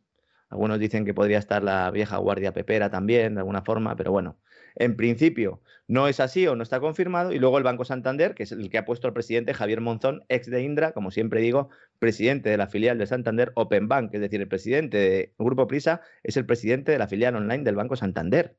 [0.49, 4.37] algunos dicen que podría estar la vieja guardia pepera también, de alguna forma, pero bueno,
[4.75, 7.31] en principio no es así o no está confirmado.
[7.31, 10.23] Y luego el Banco Santander, que es el que ha puesto al presidente Javier Monzón,
[10.29, 11.69] ex de Indra, como siempre digo,
[11.99, 16.01] presidente de la filial de Santander Open Bank, es decir, el presidente del Grupo Prisa
[16.23, 18.57] es el presidente de la filial online del Banco Santander.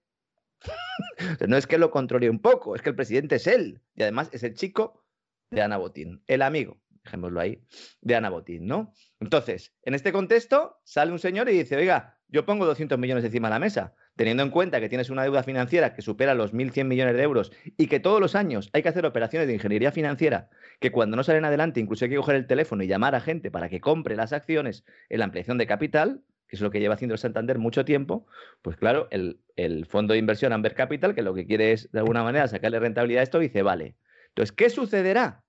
[1.48, 3.80] no es que lo controle un poco, es que el presidente es él.
[3.94, 5.04] Y además es el chico
[5.50, 6.78] de Ana Botín, el amigo
[7.08, 7.62] dejémoslo ahí,
[8.00, 8.92] de Ana Botín, ¿no?
[9.20, 13.48] Entonces, en este contexto, sale un señor y dice, oiga, yo pongo 200 millones encima
[13.48, 16.84] de la mesa, teniendo en cuenta que tienes una deuda financiera que supera los 1.100
[16.84, 20.50] millones de euros y que todos los años hay que hacer operaciones de ingeniería financiera,
[20.80, 23.50] que cuando no salen adelante incluso hay que coger el teléfono y llamar a gente
[23.50, 26.94] para que compre las acciones en la ampliación de capital, que es lo que lleva
[26.94, 28.26] haciendo el Santander mucho tiempo,
[28.62, 31.98] pues claro, el, el fondo de inversión Amber Capital, que lo que quiere es de
[32.00, 33.96] alguna manera sacarle rentabilidad a esto, dice, vale.
[34.28, 35.44] Entonces, ¿qué sucederá?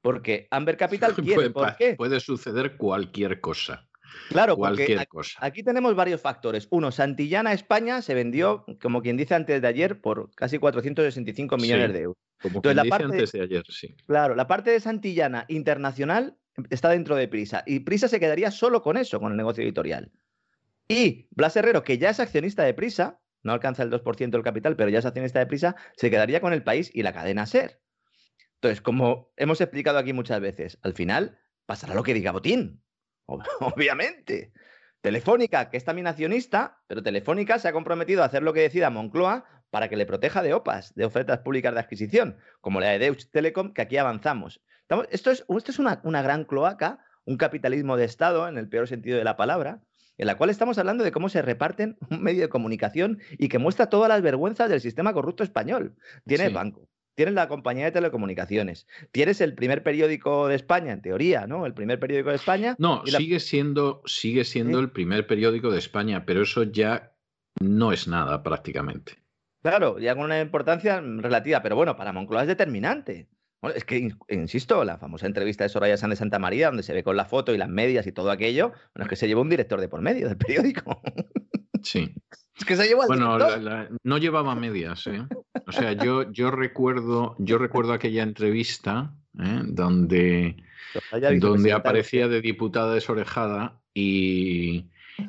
[0.00, 1.50] Porque Amber Capital quiere.
[1.50, 1.94] ¿Por qué?
[1.96, 3.88] Puede suceder cualquier cosa.
[4.28, 5.38] Claro, cualquier cosa.
[5.42, 6.66] Aquí tenemos varios factores.
[6.70, 11.92] Uno, Santillana España se vendió, como quien dice antes de ayer, por casi 465 millones
[11.92, 12.16] de euros.
[12.40, 13.94] Como quien dice antes de ayer, sí.
[14.06, 16.36] Claro, la parte de Santillana internacional
[16.70, 17.62] está dentro de Prisa.
[17.66, 20.10] Y Prisa se quedaría solo con eso, con el negocio editorial.
[20.88, 24.76] Y Blas Herrero, que ya es accionista de Prisa, no alcanza el 2% del capital,
[24.76, 27.80] pero ya es accionista de Prisa, se quedaría con el país y la cadena SER.
[28.60, 32.82] Entonces, como hemos explicado aquí muchas veces, al final pasará lo que diga Botín.
[33.26, 34.52] Obviamente.
[35.00, 38.90] Telefónica, que es también accionista, pero Telefónica se ha comprometido a hacer lo que decida
[38.90, 42.98] Moncloa para que le proteja de OPAs, de ofertas públicas de adquisición, como la de
[42.98, 44.60] Deutsche Telekom, que aquí avanzamos.
[45.10, 48.88] esto es, esto es una, una gran cloaca, un capitalismo de Estado, en el peor
[48.88, 49.82] sentido de la palabra,
[50.16, 53.58] en la cual estamos hablando de cómo se reparten un medio de comunicación y que
[53.58, 55.94] muestra todas las vergüenzas del sistema corrupto español.
[56.26, 61.48] Tiene banco, tienes la compañía de telecomunicaciones, tienes el primer periódico de España, en teoría,
[61.48, 61.66] ¿no?
[61.66, 62.76] El primer periódico de España.
[62.78, 67.16] No, sigue siendo, sigue siendo el primer periódico de España, pero eso ya
[67.60, 69.14] no es nada prácticamente.
[69.62, 73.28] Claro, ya con una importancia relativa, pero bueno, para Moncloa es determinante.
[73.74, 77.02] es que, insisto, la famosa entrevista de Soraya San de Santa María, donde se ve
[77.02, 79.48] con la foto y las medias y todo aquello, bueno, es que se lleva un
[79.48, 81.02] director de por medio del periódico.
[81.82, 82.14] Sí.
[82.58, 83.38] Es que se llevó Bueno,
[84.02, 85.24] no llevaba medias, ¿eh?
[85.66, 89.60] O sea, yo, yo recuerdo, yo recuerdo aquella entrevista ¿eh?
[89.64, 90.56] donde,
[91.38, 94.86] donde aparecía de diputada desorejada y,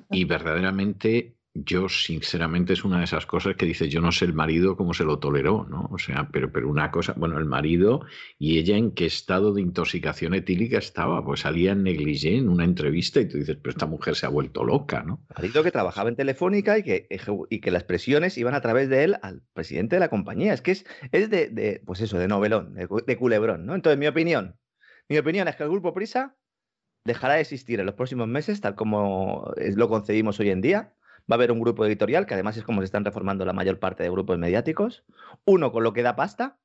[0.10, 4.34] y verdaderamente yo sinceramente es una de esas cosas que dice, yo no sé el
[4.34, 5.90] marido cómo se lo toleró, ¿no?
[5.92, 8.06] O sea, pero, pero una cosa, bueno, el marido
[8.38, 12.66] y ella en qué estado de intoxicación etílica estaba, pues salía en negligé en una
[12.66, 15.26] entrevista y tú dices, pero esta mujer se ha vuelto loca, ¿no?
[15.36, 17.08] Marido que trabajaba en Telefónica y que,
[17.50, 20.54] y que las presiones iban a través de él al presidente de la compañía.
[20.54, 23.76] Es que es, es de, pues eso, de novelón, de, culebrón, ¿no?
[23.76, 24.56] Entonces, mi opinión,
[25.08, 26.38] mi opinión es que el grupo Prisa
[27.06, 30.94] dejará de existir en los próximos meses, tal como lo concebimos hoy en día
[31.30, 33.80] Va a haber un grupo editorial, que además es como se están reformando la mayor
[33.80, 35.04] parte de grupos mediáticos.
[35.46, 36.58] Uno con lo que da pasta,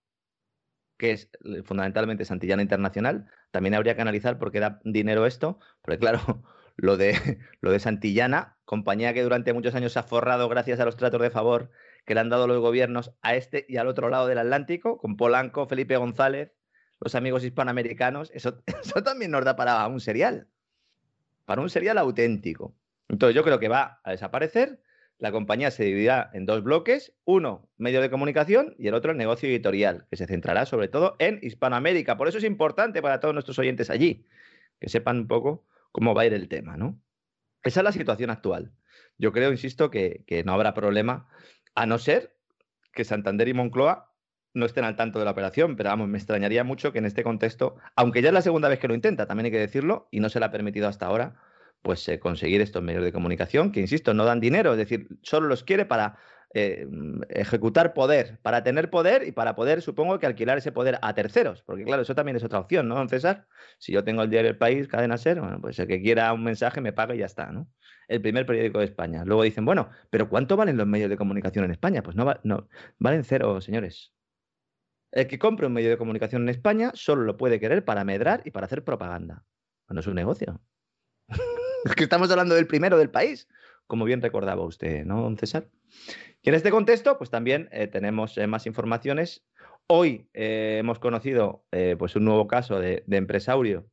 [0.96, 3.28] que es eh, fundamentalmente Santillana Internacional.
[3.50, 6.20] También habría que analizar por qué da dinero esto, porque claro,
[6.76, 10.84] lo de, lo de Santillana, compañía que durante muchos años se ha forrado gracias a
[10.84, 11.70] los tratos de favor
[12.04, 15.16] que le han dado los gobiernos a este y al otro lado del Atlántico, con
[15.16, 16.52] Polanco, Felipe González,
[17.00, 20.48] los amigos hispanoamericanos, eso, eso también nos da para un serial,
[21.44, 22.74] para un serial auténtico.
[23.14, 24.80] Entonces yo creo que va a desaparecer,
[25.18, 29.16] la compañía se dividirá en dos bloques, uno medio de comunicación y el otro el
[29.16, 32.16] negocio editorial, que se centrará sobre todo en Hispanoamérica.
[32.16, 34.26] Por eso es importante para todos nuestros oyentes allí,
[34.80, 37.00] que sepan un poco cómo va a ir el tema, ¿no?
[37.62, 38.72] Esa es la situación actual.
[39.16, 41.28] Yo creo, insisto, que, que no habrá problema,
[41.76, 42.34] a no ser
[42.92, 44.12] que Santander y Moncloa
[44.54, 47.22] no estén al tanto de la operación, pero vamos, me extrañaría mucho que en este
[47.22, 50.18] contexto, aunque ya es la segunda vez que lo intenta, también hay que decirlo, y
[50.18, 51.36] no se le ha permitido hasta ahora,
[51.84, 55.48] pues eh, conseguir estos medios de comunicación, que insisto, no dan dinero, es decir, solo
[55.48, 56.18] los quiere para
[56.54, 56.88] eh,
[57.28, 61.62] ejecutar poder, para tener poder y para poder, supongo que alquilar ese poder a terceros,
[61.62, 63.46] porque claro, eso también es otra opción, ¿no, don César?
[63.78, 66.42] Si yo tengo el diario El País, Cadena Ser, bueno, pues el que quiera un
[66.42, 67.68] mensaje me paga y ya está, ¿no?
[68.08, 69.22] El primer periódico de España.
[69.26, 72.02] Luego dicen, bueno, pero ¿cuánto valen los medios de comunicación en España?
[72.02, 72.66] Pues no, no
[72.98, 74.14] valen cero, señores.
[75.12, 78.40] El que compre un medio de comunicación en España solo lo puede querer para medrar
[78.46, 79.44] y para hacer propaganda.
[79.88, 80.62] No es un negocio.
[81.90, 83.48] es que estamos hablando del primero del país,
[83.86, 85.68] como bien recordaba usted, ¿no, don César?
[86.42, 89.44] Y en este contexto, pues también eh, tenemos eh, más informaciones.
[89.86, 91.64] Hoy eh, hemos conocido
[91.98, 93.86] pues un nuevo caso de, empresario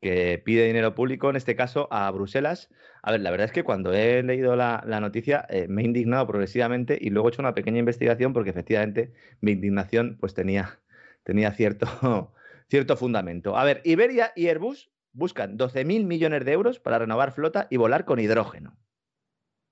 [0.00, 2.70] que pide dinero público, en este caso a Bruselas.
[3.02, 6.96] A ver, la verdad es que cuando he leído la, noticia me he indignado progresivamente
[7.00, 10.78] y luego he hecho una pequeña investigación porque efectivamente mi indignación pues tenía,
[11.24, 12.32] tenía cierto,
[12.70, 13.56] cierto fundamento.
[13.56, 18.04] A ver, Iberia y Airbus buscan 12.000 millones de euros para renovar flota y volar
[18.04, 18.78] con hidrógeno.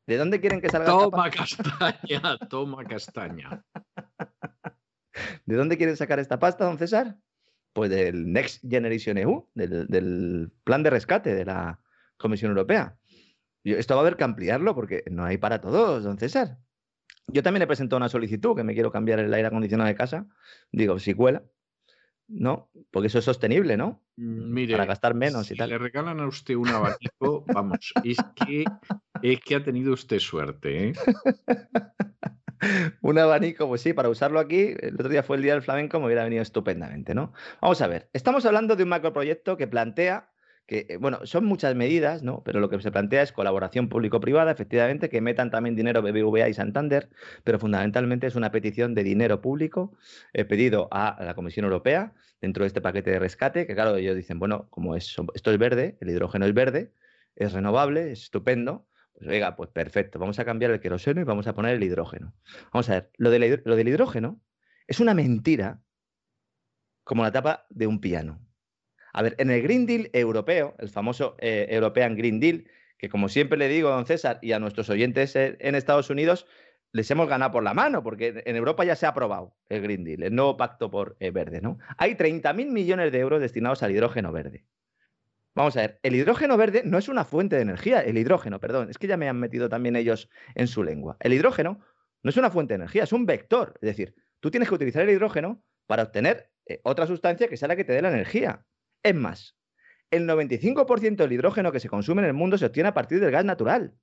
[0.07, 3.65] ¿De dónde quieren que salga Toma castaña, toma castaña.
[5.47, 7.17] ¿De dónde quieren sacar esta pasta, don César?
[7.75, 11.81] pues del Next Generation EU, del, plan de rescate de la
[12.17, 12.97] Comisión Europea.
[13.65, 16.59] esto va a haber que ampliarlo porque no hay para todos, don César.
[17.27, 20.27] Yo también he presentado una solicitud que me quiero cambiar el aire acondicionado de casa.
[20.71, 21.43] Digo, si cuela.
[22.27, 24.03] No, porque eso es sostenible, ¿no?
[24.17, 25.71] Mm, mire, para gastar menos y tal.
[25.71, 28.65] Le regalan a usted un abanico, vamos, es que,
[29.23, 30.93] es que ha tenido usted suerte, ¿eh?
[33.03, 36.01] un abanico, pues sí, para usarlo aquí, el otro día fue el Día del Flamenco,
[36.01, 37.33] me hubiera venido estupendamente, ¿no?
[37.61, 40.31] Vamos a ver, estamos hablando de un macroproyecto que plantea
[40.67, 42.43] que, eh, bueno, son muchas medidas, ¿no?
[42.45, 46.55] Pero lo que se plantea es colaboración público-privada, efectivamente, que metan también dinero BBVA y
[46.55, 47.11] Santander,
[47.45, 49.97] pero fundamentalmente es una petición de dinero público
[50.33, 54.17] eh, pedido a la Comisión Europea dentro de este paquete de rescate, que claro, ellos
[54.17, 56.93] dicen, bueno, como es, esto es verde, el hidrógeno es verde,
[57.37, 61.47] es renovable, es estupendo, pues venga, pues perfecto, vamos a cambiar el queroseno y vamos
[61.47, 62.35] a poner el hidrógeno.
[62.73, 64.41] Vamos a ver, lo del hidrógeno
[64.87, 65.81] es una mentira
[67.05, 68.41] como la tapa de un piano.
[69.15, 72.65] A ver, en el Green Deal europeo, el famoso eh, European Green Deal,
[72.99, 76.47] que como siempre le digo, don César, y a nuestros oyentes en Estados Unidos,
[76.91, 80.03] les hemos ganado por la mano, porque en Europa ya se ha aprobado el Green
[80.03, 81.79] Deal, el nuevo pacto por eh, verde, ¿no?
[81.97, 84.65] Hay 30.000 millones de euros destinados al hidrógeno verde.
[85.55, 88.91] Vamos a ver, el hidrógeno verde no es una fuente de energía, el hidrógeno, perdón,
[88.91, 91.17] es que ya me han metido también ellos en su lengua.
[91.21, 91.81] El hidrógeno
[92.25, 95.03] no es una fuente de energía, es un vector, es decir, tú tienes que utilizar
[95.03, 98.65] el hidrógeno para obtener eh, otra sustancia que sea la que te dé la energía.
[99.05, 99.55] Es más,
[100.11, 103.31] el 95% del hidrógeno que se consume en el mundo se obtiene a partir del
[103.31, 103.95] gas natural.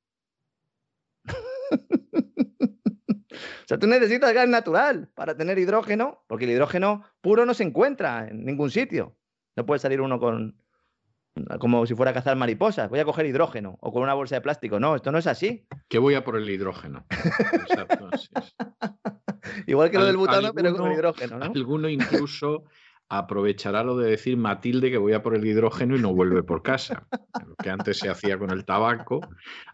[1.72, 7.64] o sea, tú necesitas gas natural para tener hidrógeno, porque el hidrógeno puro no se
[7.64, 9.18] encuentra en ningún sitio.
[9.56, 10.61] No puede salir uno con,
[11.60, 14.41] como si fuera a cazar mariposas, voy a coger hidrógeno o con una bolsa de
[14.41, 14.80] plástico.
[14.80, 15.65] No, esto no es así.
[15.90, 17.07] Que voy a por el hidrógeno.
[17.10, 18.07] Exacto,
[19.65, 21.45] Igual que lo del butano, pero con hidrógeno, ¿no?
[21.45, 22.65] Alguno incluso
[23.12, 26.64] aprovechará lo de decir Matilde que voy a por el hidrógeno y no vuelve por
[26.64, 27.08] casa.
[27.46, 29.20] Lo que antes se hacía con el tabaco,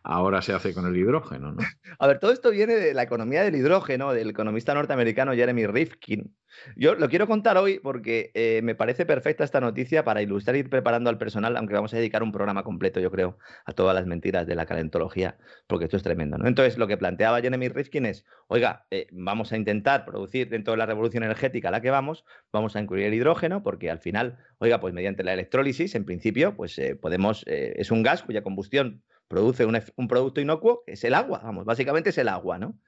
[0.01, 1.51] ahora se hace con el hidrógeno.
[1.51, 1.59] ¿no?
[1.99, 6.35] A ver, todo esto viene de la economía del hidrógeno, del economista norteamericano Jeremy Rifkin,
[6.75, 10.59] yo lo quiero contar hoy porque eh, me parece perfecta esta noticia para ilustrar y
[10.59, 13.95] ir preparando al personal, aunque vamos a dedicar un programa completo, yo creo, a todas
[13.95, 16.37] las mentiras de la calentología, porque esto es tremendo.
[16.37, 16.47] ¿no?
[16.47, 20.77] Entonces, lo que planteaba Jeremy Rifkin es, oiga, eh, vamos a intentar producir dentro de
[20.77, 24.37] la revolución energética a la que vamos, vamos a incluir el hidrógeno, porque al final,
[24.59, 29.03] oiga, pues mediante la electrólisis, en principio, pues eh, podemos, es un gas cuya combustión
[29.27, 32.79] produce un, un producto inocuo, que es el agua, vamos, básicamente es el agua, ¿no?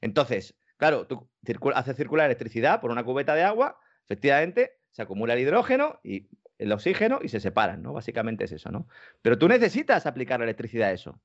[0.00, 1.30] Entonces, Claro, tú
[1.74, 6.28] haces circular electricidad por una cubeta de agua, efectivamente, se acumula el hidrógeno y
[6.58, 7.94] el oxígeno y se separan, ¿no?
[7.94, 8.86] Básicamente es eso, ¿no?
[9.22, 11.18] Pero tú necesitas aplicar la electricidad a eso.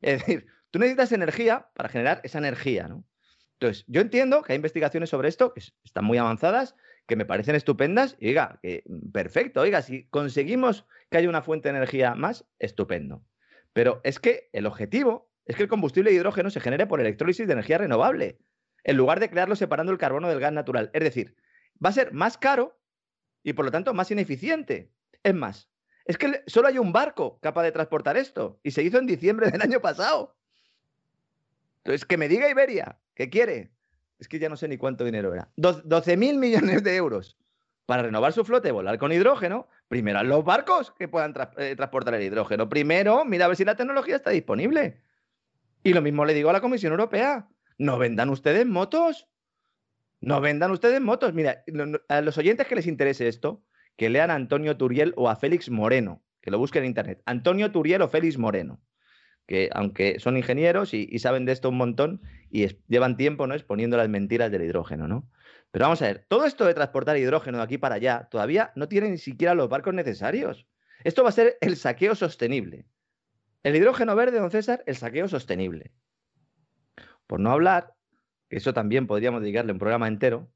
[0.00, 3.04] Es decir, tú necesitas energía para generar esa energía, ¿no?
[3.52, 6.74] Entonces, yo entiendo que hay investigaciones sobre esto que están muy avanzadas,
[7.06, 11.68] que me parecen estupendas, y que mm, perfecto, oiga, si conseguimos que haya una fuente
[11.68, 13.22] de energía más, estupendo.
[13.72, 17.46] Pero es que el objetivo es que el combustible de hidrógeno se genere por electrólisis
[17.46, 18.40] de energía renovable
[18.86, 20.90] en lugar de crearlo separando el carbono del gas natural.
[20.92, 21.34] Es decir,
[21.84, 22.78] va a ser más caro
[23.42, 24.92] y por lo tanto más ineficiente.
[25.24, 25.68] Es más,
[26.04, 29.50] es que solo hay un barco capaz de transportar esto y se hizo en diciembre
[29.50, 30.36] del año pasado.
[31.78, 33.72] Entonces, que me diga Iberia, ¿qué quiere?
[34.20, 35.50] Es que ya no sé ni cuánto dinero era.
[35.56, 37.36] 12 mil millones de euros
[37.86, 39.66] para renovar su flota y volar con hidrógeno.
[39.88, 42.68] Primero, los barcos que puedan eh, transportar el hidrógeno.
[42.68, 45.02] Primero, mira a ver si la tecnología está disponible.
[45.82, 47.48] Y lo mismo le digo a la Comisión Europea.
[47.78, 49.28] No vendan ustedes motos.
[50.20, 51.34] No vendan ustedes motos.
[51.34, 51.64] Mira,
[52.08, 53.62] a los oyentes que les interese esto,
[53.96, 57.22] que lean a Antonio Turiel o a Félix Moreno, que lo busquen en internet.
[57.26, 58.80] Antonio Turiel o Félix Moreno,
[59.46, 63.54] que aunque son ingenieros y, saben de esto un montón y llevan tiempo ¿no?
[63.54, 65.28] exponiendo las mentiras del hidrógeno, ¿no?
[65.70, 68.88] Pero vamos a ver, todo esto de transportar hidrógeno de aquí para allá todavía no
[68.88, 70.66] tiene ni siquiera los barcos necesarios.
[71.04, 72.86] Esto va a ser el saqueo sostenible.
[73.62, 75.92] El hidrógeno verde, don César, el saqueo sostenible.
[77.26, 77.94] Por no hablar,
[78.48, 80.50] que eso también podríamos dedicarle un programa entero,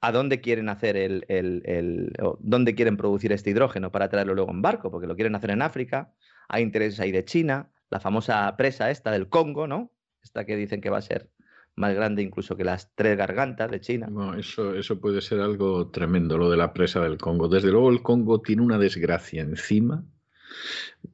[0.00, 4.90] a dónde quieren hacer el, dónde quieren producir este hidrógeno para traerlo luego en barco,
[4.90, 6.12] porque lo quieren hacer en África,
[6.48, 9.90] hay intereses ahí de China, la famosa presa esta del Congo, ¿no?
[10.22, 11.30] Esta que dicen que va a ser
[11.76, 14.08] más grande incluso que las tres gargantas de China.
[14.10, 17.48] No, eso, eso puede ser algo tremendo, lo de la presa del Congo.
[17.48, 20.04] Desde luego el Congo tiene una desgracia encima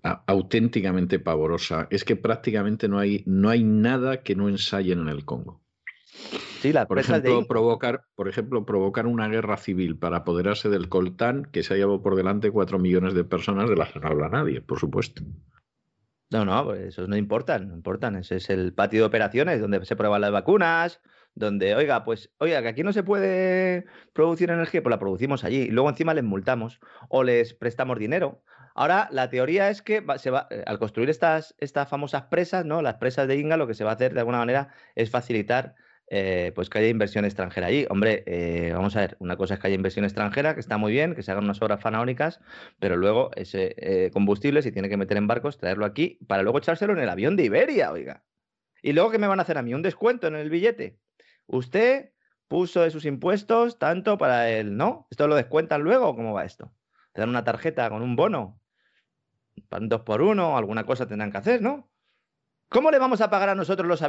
[0.03, 1.87] auténticamente pavorosa.
[1.91, 5.63] Es que prácticamente no hay, no hay nada que no ensayen en el Congo.
[6.61, 11.45] Sí, la por ejemplo, provocar, por ejemplo, provocar una guerra civil para apoderarse del coltán
[11.45, 14.29] que se ha llevado por delante cuatro millones de personas de las que no habla
[14.29, 15.23] nadie, por supuesto.
[16.31, 18.17] No, no, pues esos no importan, no importan.
[18.17, 21.01] Ese es el patio de operaciones donde se prueban las vacunas,
[21.35, 25.63] donde, oiga, pues, oiga, que aquí no se puede producir energía, pues la producimos allí.
[25.63, 28.43] Y luego encima les multamos o les prestamos dinero.
[28.75, 32.83] Ahora, la teoría es que se va, eh, al construir estas, estas famosas presas, ¿no?
[32.83, 35.75] Las presas de Inga, lo que se va a hacer de alguna manera es facilitar
[36.09, 37.87] eh, pues que haya inversión extranjera allí.
[37.89, 40.93] Hombre, eh, vamos a ver, una cosa es que haya inversión extranjera, que está muy
[40.93, 42.41] bien, que se hagan unas obras fanaónicas,
[42.79, 46.93] pero luego ese combustible, si tiene que meter en barcos, traerlo aquí para luego echárselo
[46.93, 48.25] en el avión de Iberia, oiga.
[48.83, 49.73] Y luego, ¿qué me van a hacer a mí?
[49.75, 50.99] ¿Un descuento en el billete?
[51.47, 52.11] Usted
[52.49, 54.77] puso de sus impuestos tanto para el...
[54.77, 55.07] ¿No?
[55.11, 56.15] ¿Esto lo descuentan luego?
[56.17, 56.75] ¿Cómo va esto?
[57.13, 58.61] ¿Te dan una tarjeta con un bono?
[59.55, 61.91] Dos por uno, alguna cosa tendrán que hacer, ¿no?
[62.69, 64.01] ¿Cómo le vamos a pagar a nosotros los,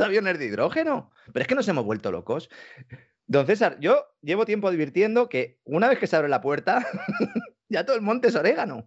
[0.00, 1.10] aviones de hidrógeno?
[1.32, 2.50] Pero es que nos hemos vuelto locos.
[3.26, 6.86] Don César, yo llevo tiempo advirtiendo que una vez que se abre la puerta,
[7.70, 8.86] ya todo el monte es orégano.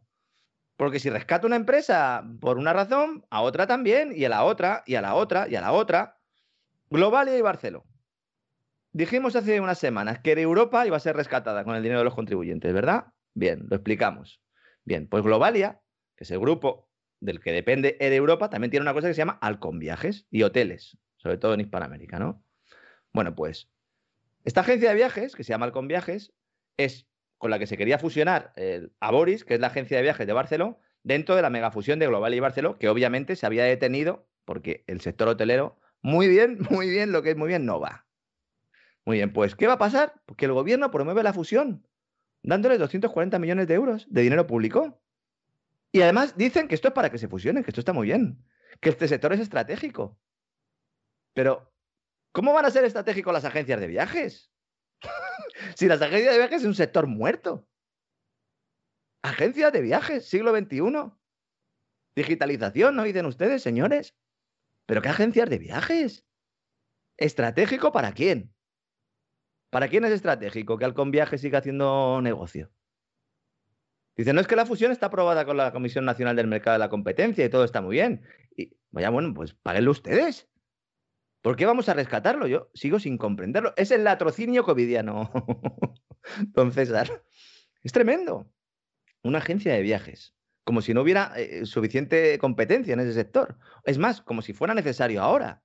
[0.78, 4.84] Porque si rescato una empresa por una razón, a otra también, y a la otra,
[4.86, 6.20] y a la otra, y a la otra.
[6.92, 7.86] Globalia y Barceló.
[8.92, 12.16] Dijimos hace unas semanas que Europa iba a ser rescatada con el dinero de los
[12.16, 13.08] contribuyentes, ¿verdad?
[13.34, 14.40] Bien, lo explicamos.
[14.84, 15.82] Bien, pues Globalia,
[16.16, 16.90] que es el grupo
[17.20, 20.44] del que depende de Europa, también tiene una cosa que se llama Alcon Viajes y
[20.44, 22.44] hoteles, sobre todo en Hispanoamérica, ¿no?
[23.14, 23.70] Bueno, pues
[24.44, 26.34] esta agencia de viajes, que se llama Alcon Viajes,
[26.78, 30.28] es con la que se quería fusionar el Aboris, que es la agencia de viajes
[30.28, 34.28] de Barcelona, dentro de la megafusión de Global y Barcelona, que obviamente se había detenido
[34.46, 38.06] porque el sector hotelero, muy bien, muy bien, lo que es muy bien, no va.
[39.06, 40.14] Muy bien, pues, ¿qué va a pasar?
[40.26, 41.88] Porque el gobierno promueve la fusión,
[42.42, 45.00] dándole 240 millones de euros de dinero público.
[45.96, 48.44] Y además dicen que esto es para que se fusionen, que esto está muy bien,
[48.82, 50.20] que este sector es estratégico.
[51.34, 51.74] Pero,
[52.34, 54.52] ¿cómo van a ser estratégicos las agencias de viajes?
[55.78, 57.70] si las agencias de viajes es un sector muerto.
[59.24, 61.14] Agencias de viajes, siglo XXI.
[62.14, 64.18] Digitalización, ¿no dicen ustedes, señores?
[64.88, 66.26] ¿Pero qué agencias de viajes?
[67.16, 68.54] ¿Estratégico para quién?
[69.70, 72.70] ¿Para quién es estratégico que Alcon Viajes siga haciendo negocio?
[74.16, 76.80] Dice, no es que la fusión está aprobada con la Comisión Nacional del Mercado de
[76.80, 78.24] la Competencia y todo está muy bien.
[78.56, 80.48] Y vaya, bueno, pues páguenlo ustedes.
[81.42, 82.48] ¿Por qué vamos a rescatarlo?
[82.48, 83.74] Yo sigo sin comprenderlo.
[83.76, 85.32] Es el latrocinio covidiano,
[86.54, 87.24] don César.
[87.84, 88.50] Es tremendo.
[89.22, 90.34] Una agencia de viajes.
[90.64, 93.60] Como si no hubiera eh, suficiente competencia en ese sector.
[93.84, 95.62] Es más, como si fuera necesario ahora.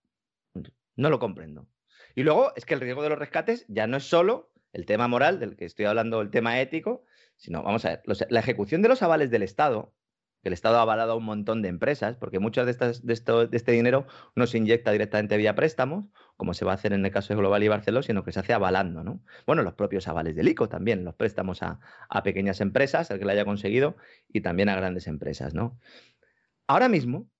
[0.96, 1.66] No lo comprendo.
[2.14, 5.08] Y luego es que el riesgo de los rescates ya no es solo el tema
[5.08, 7.04] moral del que estoy hablando, el tema ético,
[7.40, 9.94] sino, vamos a ver, la ejecución de los avales del Estado,
[10.42, 13.14] que el Estado ha avalado a un montón de empresas, porque muchas de, estas, de,
[13.14, 14.06] de este dinero
[14.36, 16.04] no se inyecta directamente vía préstamos,
[16.36, 18.40] como se va a hacer en el caso de Global y Barcelona, sino que se
[18.40, 19.22] hace avalando, ¿no?
[19.46, 21.80] Bueno, los propios avales del ICO también, los préstamos a,
[22.22, 23.96] pequeñas empresas, el que lo haya conseguido,
[24.28, 25.78] y también a grandes empresas, ¿no?
[26.66, 27.30] Ahora mismo,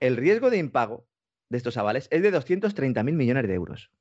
[0.00, 1.06] el riesgo de impago
[1.48, 3.92] de estos avales es de 230.000 millones de euros.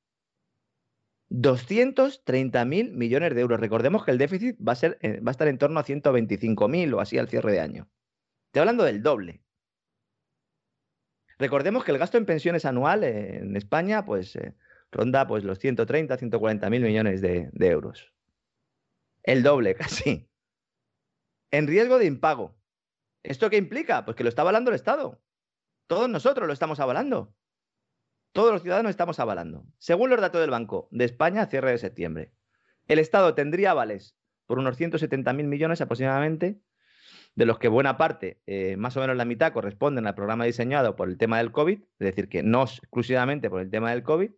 [1.30, 3.60] 230 mil millones de euros.
[3.60, 6.68] Recordemos que el déficit va a, ser, eh, va a estar en torno a 125
[6.68, 7.90] mil o así al cierre de año.
[8.48, 9.41] Estoy hablando del doble.
[11.38, 14.56] Recordemos que el gasto en pensiones anual en España pues, eh,
[14.91, 18.14] ronda pues, los 130, 140 mil millones de, euros.
[19.24, 20.30] El doble, casi.
[21.52, 22.58] En riesgo de impago.
[23.24, 24.06] ¿Esto qué implica?
[24.06, 25.22] Pues que lo está avalando el Estado.
[25.88, 27.36] Todos nosotros lo estamos avalando.
[28.32, 29.66] Todos los ciudadanos estamos avalando.
[29.78, 32.32] Según los datos del Banco de España, a cierre de septiembre,
[32.88, 36.62] el Estado tendría avales por unos 170.000 millones aproximadamente,
[37.36, 40.95] de los que buena parte, eh, más o menos la mitad, corresponden al programa diseñado
[40.95, 44.32] por el tema del COVID, es decir, que no exclusivamente por el tema del COVID.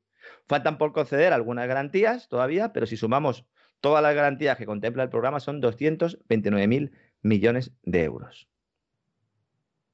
[0.48, 3.46] Faltan por conceder algunas garantías todavía, pero si sumamos
[3.80, 6.92] todas las garantías que contempla el programa son 229.000
[7.22, 8.50] millones de euros.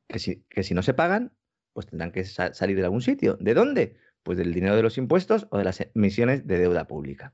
[0.07, 1.33] Que si, que si no se pagan,
[1.75, 3.37] pues tendrán que salir de algún sitio.
[3.41, 3.97] ¿De dónde?
[4.23, 7.33] Pues del dinero de los impuestos o de las emisiones de deuda pública.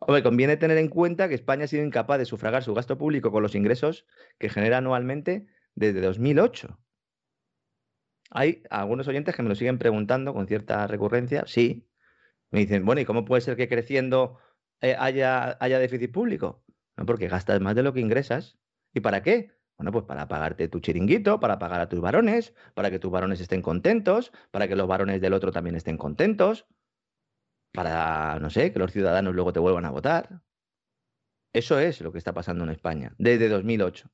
[0.00, 3.30] Hombre, conviene tener en cuenta que España ha sido incapaz de sufragar su gasto público
[3.30, 4.06] con los ingresos
[4.38, 5.46] que genera anualmente
[5.76, 6.80] desde 2008.
[8.30, 11.44] Hay algunos oyentes que me lo siguen preguntando con cierta recurrencia.
[11.46, 11.88] Sí.
[12.50, 14.40] Me dicen, bueno, ¿y cómo puede ser que creciendo
[14.80, 16.64] eh, haya, haya déficit público?
[16.96, 18.58] No, porque gastas más de lo que ingresas.
[18.92, 19.52] ¿Y para qué?
[19.78, 23.40] Bueno, pues para pagarte tu chiringuito, para pagar a tus varones, para que tus varones
[23.40, 26.66] estén contentos, para que los varones del otro también estén contentos
[27.72, 30.42] para, no sé, que los ciudadanos luego te vuelvan a votar.
[31.52, 34.10] Eso es lo que está pasando en España desde 2008.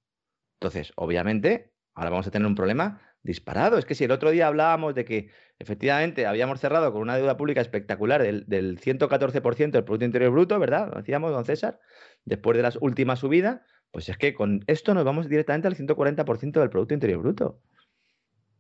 [0.61, 3.79] Entonces, obviamente, ahora vamos a tener un problema disparado.
[3.79, 7.37] Es que si el otro día hablábamos de que efectivamente habíamos cerrado con una deuda
[7.37, 10.91] pública espectacular del, 114% del Producto Interior Bruto, ¿verdad?
[10.93, 11.81] Lo decíamos, don César,
[12.25, 13.63] después de las últimas subidas,
[13.95, 17.61] pues es que con esto nos vamos directamente al 140% del Producto Interior Bruto.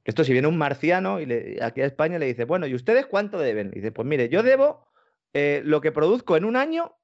[0.04, 3.06] Esto si viene un marciano y le, aquí a España le dice, bueno, ¿y ustedes
[3.06, 3.72] cuánto deben?
[3.72, 4.86] Y dice, pues mire, yo debo
[5.32, 6.94] eh, lo que produzco en un año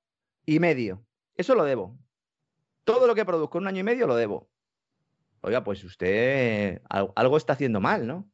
[0.47, 1.05] y medio.
[1.36, 1.98] Eso lo debo.
[2.85, 4.48] Todo lo que produzco en un año y medio lo debo.
[5.40, 8.31] Oiga, pues usted algo está haciendo mal, ¿no?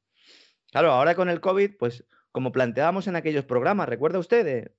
[0.73, 4.75] Claro, ahora con el COVID, pues como planteábamos en aquellos programas, ¿recuerda usted?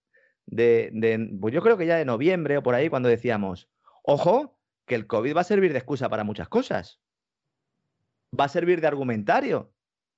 [0.46, 3.68] De, de, pues yo creo que ya de noviembre o por ahí, cuando decíamos,
[4.04, 4.57] ojo,
[4.88, 7.00] que el COVID va a servir de excusa para muchas cosas.
[8.38, 9.74] Va a servir de argumentario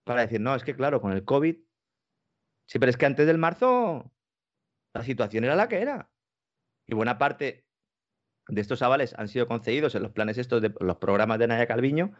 [0.05, 1.57] para decir, no, es que claro, con el COVID.
[2.67, 4.13] Sí, pero es que antes del marzo
[4.93, 6.09] la situación era la que era.
[6.87, 7.65] Y buena parte
[8.47, 11.67] de estos avales han sido concedidos en los planes estos de los programas de Naya
[11.67, 12.13] Calviño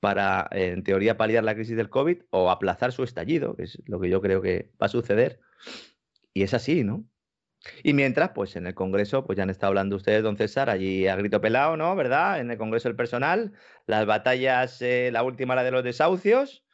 [0.00, 4.00] para, en teoría, paliar la crisis del COVID o aplazar su estallido, que es lo
[4.00, 5.40] que yo creo que va a suceder.
[6.32, 7.04] Y es así, ¿no?
[7.82, 11.06] Y mientras, pues en el Congreso, pues ya han estado hablando ustedes, don César, allí
[11.06, 11.94] a grito pelado, ¿no?
[11.96, 12.40] ¿Verdad?
[12.40, 13.52] En el Congreso del Personal,
[13.86, 16.64] las batallas, eh, la última, la de los desahucios,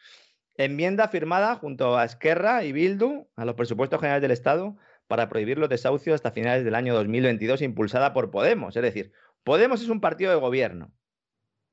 [0.56, 5.56] Enmienda firmada junto a Esquerra y Bildu a los presupuestos generales del Estado para prohibir
[5.58, 8.76] los desahucios hasta finales del año 2022, impulsada por Podemos.
[8.76, 9.12] Es decir,
[9.44, 10.92] Podemos es un partido de gobierno.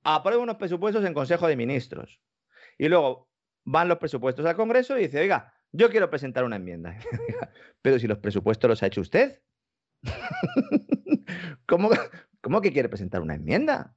[0.04, 2.20] Aprueba unos presupuestos en Consejo de Ministros.
[2.78, 3.30] Y luego
[3.66, 6.98] van los presupuestos al Congreso y dice, oiga, yo quiero presentar una enmienda.
[7.82, 9.42] Pero si los presupuestos los ha hecho usted.
[11.66, 11.90] ¿Cómo,
[12.42, 13.96] ¿Cómo que quiere presentar una enmienda?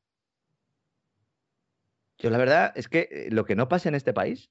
[2.18, 4.50] Yo la verdad es que eh, lo que no pasa en este país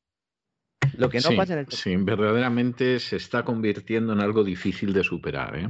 [0.97, 1.67] lo que no sí, pasa en el...
[1.69, 5.57] Sí, verdaderamente se está convirtiendo en algo difícil de superar.
[5.57, 5.69] ¿eh?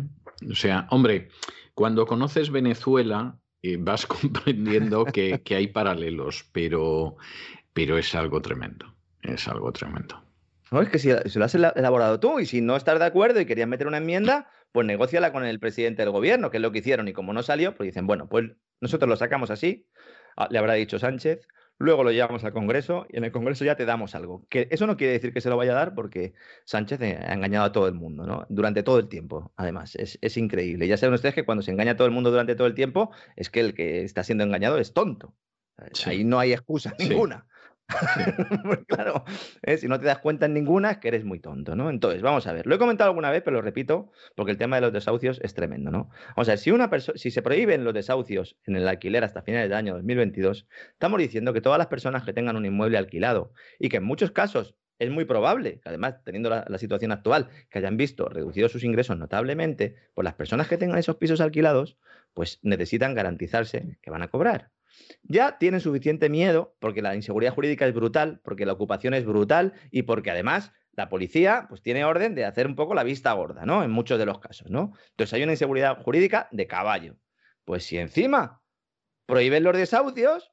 [0.50, 1.30] O sea, hombre,
[1.74, 7.18] cuando conoces Venezuela eh, vas comprendiendo que, hay paralelos, pero,
[7.74, 8.94] pero es algo tremendo.
[9.22, 10.24] Es algo tremendo.
[10.72, 13.46] No, es que si, lo has elaborado tú y si no estás de acuerdo y
[13.46, 16.80] querías meter una enmienda, pues negociala con el presidente del gobierno, que es lo que
[16.80, 17.10] hicieron.
[17.10, 19.86] Y como no salió, pues dicen, bueno, pues nosotros lo sacamos así,
[20.38, 21.46] ah, le habrá dicho Sánchez,
[21.78, 24.48] luego lo llevamos al Congreso y en el Congreso ya te damos algo.
[24.50, 26.34] Que eso no quiere decir que se lo vaya a dar porque
[26.64, 28.46] Sánchez ha engañado a todo el mundo, ¿no?
[28.48, 29.96] Durante todo el tiempo, además.
[29.96, 30.88] Es, increíble.
[30.88, 33.12] Ya saben ustedes que cuando se engaña a todo el mundo durante todo el tiempo,
[33.36, 35.36] es que el que está siendo engañado es tonto.
[36.06, 37.46] Ahí no hay excusa ninguna.
[38.88, 39.24] claro,
[39.64, 39.78] ¿eh?
[39.78, 41.90] si no te das cuenta en ninguna, es que eres muy tonto, ¿no?
[41.90, 44.78] Entonces, vamos a ver, lo he comentado alguna vez, pero lo repito, porque el tema
[44.78, 46.10] de los desahucios es tremendo, ¿no?
[46.36, 49.78] O sea, si, una si se prohíben los desahucios en el alquiler hasta finales del
[49.78, 53.98] año 2022, estamos diciendo que todas las personas que tengan un inmueble alquilado y que
[53.98, 58.30] en muchos casos es muy probable además, teniendo la, la, situación actual, que hayan visto
[58.30, 61.98] reducidos sus ingresos notablemente, pues las personas que tengan esos pisos alquilados,
[62.36, 64.70] pues necesitan garantizarse que van a cobrar
[65.24, 69.74] ya tienen suficiente miedo porque la inseguridad jurídica es brutal, porque la ocupación es brutal
[69.92, 73.66] y porque además la policía pues tiene orden de hacer un poco la vista gorda,
[73.66, 73.84] ¿no?
[73.84, 74.94] En muchos de los casos, ¿no?
[75.12, 77.18] Entonces hay una inseguridad jurídica de caballo.
[77.66, 78.62] Pues si encima
[79.26, 80.52] prohíben los desahucios,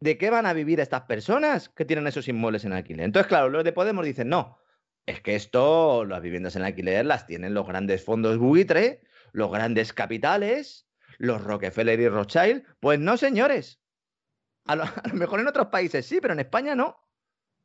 [0.00, 3.06] ¿de qué van a vivir estas personas que tienen esos inmuebles en alquiler?
[3.06, 4.58] Entonces, claro, los de Podemos dicen, no,
[5.06, 9.00] es que esto, las viviendas en alquiler las tienen los grandes fondos buitre,
[9.32, 10.86] los grandes capitales,
[11.18, 12.64] los Rockefeller y Rothschild.
[12.80, 13.80] Pues no, señores.
[14.66, 16.96] A lo, mejor en otros países sí, pero en España no.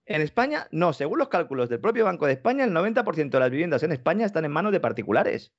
[0.05, 0.91] En España no.
[0.93, 4.25] Según los cálculos del propio Banco de España, el 90% de las viviendas en España
[4.25, 5.53] están en manos de particulares.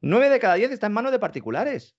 [0.00, 1.96] 9 de cada 10 está en manos de particulares.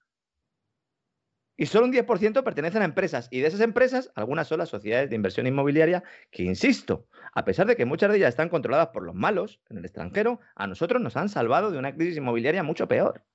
[1.57, 3.27] Y solo un 10% pertenecen a empresas.
[3.31, 7.67] Y de esas empresas, algunas son las sociedades de inversión inmobiliaria que, insisto, a pesar
[7.67, 11.01] de que muchas de ellas están controladas por los malos en el extranjero, a nosotros
[11.01, 13.25] nos han salvado de una crisis inmobiliaria mucho peor.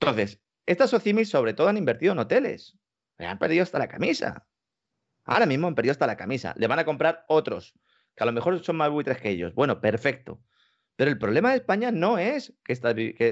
[0.00, 2.78] Entonces, estas socimis sobre todo han invertido en hoteles.
[3.18, 4.46] Han perdido hasta la camisa.
[5.24, 6.54] Ahora mismo han perdido hasta la camisa.
[6.56, 7.74] Le van a comprar otros,
[8.14, 9.54] que a lo mejor son más buitres que ellos.
[9.54, 10.40] Bueno, perfecto.
[10.96, 12.74] Pero el problema de España no es que,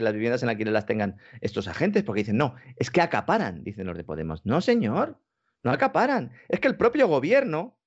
[0.00, 3.86] las viviendas en alquiler las tengan estos agentes, porque dicen, no, es que acaparan, dicen
[3.86, 4.44] los de Podemos.
[4.44, 5.20] No, señor,
[5.62, 6.32] no acaparan.
[6.48, 7.78] Es que el propio gobierno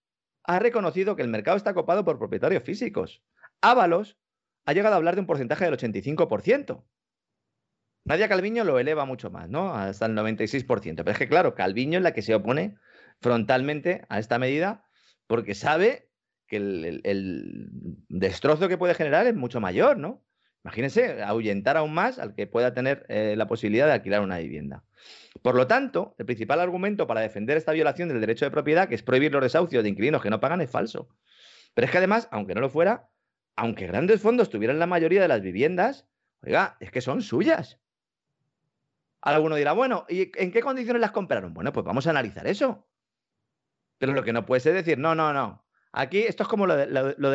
[0.43, 3.23] ha reconocido que el mercado está copado por propietarios físicos.
[3.61, 4.17] Ábalos
[4.65, 6.83] ha llegado a hablar de un porcentaje del 85%.
[8.09, 9.71] Nadia Calviño lo eleva mucho más, ¿no?
[9.75, 10.95] Hasta el 96%.
[10.95, 12.75] Pero es que, claro, Calviño es la que se opone
[13.21, 14.83] frontalmente a esta medida
[15.27, 16.09] porque sabe
[16.47, 17.69] que el,
[18.09, 20.25] destrozo que puede generar es mucho mayor, ¿no?
[20.63, 24.83] Imagínense, ahuyentar aún más al que pueda tener eh, la posibilidad de alquilar una vivienda.
[25.43, 28.95] Por lo tanto, el principal argumento para defender esta violación del derecho de propiedad, que
[28.95, 31.09] es prohibir los desahucios de inquilinos que no pagan, es falso.
[31.75, 33.11] Pero es que además, aunque no lo fuera,
[33.55, 36.07] aunque grandes fondos tuvieran la mayoría de las viviendas,
[36.41, 37.79] oiga, es que son suyas.
[39.21, 41.53] Alguno dirá, bueno, ¿y en qué condiciones las compraron?
[41.53, 42.87] Bueno, pues vamos a analizar eso.
[43.97, 46.75] Pero lo que no puede ser decir, no, no, no, Aquí esto es como lo
[46.75, 46.87] de,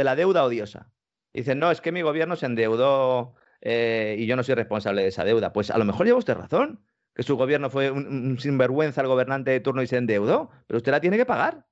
[0.04, 0.92] la deuda odiosa.
[1.32, 5.08] Dicen, no, es que mi gobierno se endeudó eh, y yo no soy responsable de
[5.08, 5.52] esa deuda.
[5.52, 6.84] Pues a lo mejor lleva usted razón,
[7.14, 10.92] que su gobierno fue un, sinvergüenza al gobernante de turno y se endeudó, pero usted
[10.92, 11.66] la tiene que pagar.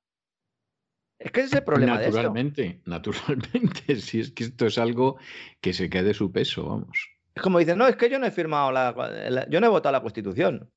[1.19, 5.19] Es que ese es el problema naturalmente, de Naturalmente, si es que esto es algo
[5.61, 7.11] que se quede su peso, vamos.
[7.35, 9.93] Es como dicen, no, es que yo no he firmado la, yo no he votado
[9.93, 10.71] la Constitución.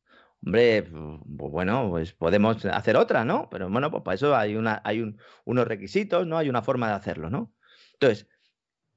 [0.43, 3.49] Hombre, pues bueno, pues podemos hacer otra, ¿no?
[3.49, 6.37] Pero bueno, pues para eso hay, unos requisitos, ¿no?
[6.37, 7.53] Hay una forma de hacerlo, ¿no?
[7.93, 8.27] Entonces,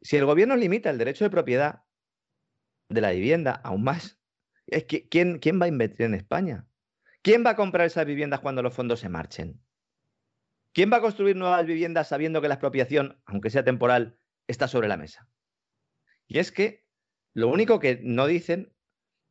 [0.03, 1.85] si el gobierno limita el derecho de propiedad
[2.89, 4.21] de la vivienda aún más,
[4.67, 6.69] es que, ¿quién, ¿quién va a invertir en España?
[7.23, 9.61] ¿Quién va a comprar esas viviendas cuando los fondos se marchen?
[10.73, 14.89] ¿Quién va a construir nuevas viviendas sabiendo que la expropiación, aunque sea temporal, está sobre
[14.89, 15.29] la mesa?
[16.27, 16.88] Y es que
[17.35, 18.75] lo único que no dicen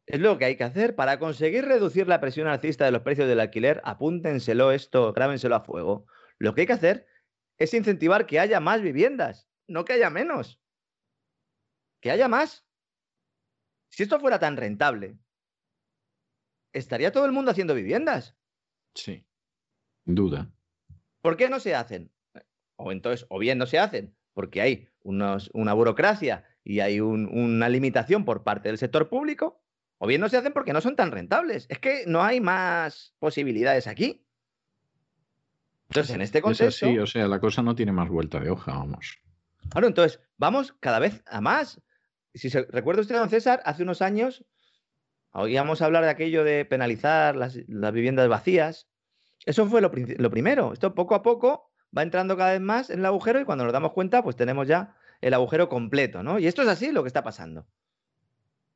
[0.05, 3.27] es lo que hay que hacer para conseguir reducir la presión alcista de los precios
[3.27, 3.81] del alquiler.
[3.83, 6.05] Apúntenselo esto, grábenselo a fuego.
[6.37, 7.07] Lo que hay que hacer
[7.57, 10.61] es incentivar que haya más viviendas, no que haya menos.
[12.01, 12.65] Que haya más.
[13.89, 15.17] Si esto fuera tan rentable,
[16.71, 18.37] estaría todo el mundo haciendo viviendas.
[18.93, 19.25] Sí,
[20.05, 20.53] duda.
[21.21, 22.13] ¿Por qué no se hacen?
[22.77, 28.25] O entonces, o bien no se hacen, porque hay una burocracia y hay una limitación
[28.25, 29.63] por parte del sector público,
[29.99, 31.65] o bien no se hacen porque no son tan rentables.
[31.69, 34.27] Es que no hay más posibilidades aquí.
[35.87, 36.87] Entonces, en este contexto.
[36.87, 39.17] Sí, o sea, la cosa no tiene más vuelta de hoja, vamos.
[39.69, 41.81] Claro, entonces, vamos cada vez a más.
[42.33, 44.43] Si se, recuerda usted, don César, hace unos años
[45.31, 47.55] oíamos hablar de aquello de penalizar las,
[47.93, 48.89] viviendas vacías.
[49.45, 50.73] Eso fue lo, lo, primero.
[50.73, 53.71] Esto poco a poco va entrando cada vez más en el agujero y cuando nos
[53.71, 56.39] damos cuenta, pues tenemos ya el agujero completo, ¿no?
[56.39, 57.67] Y esto es así lo que está pasando.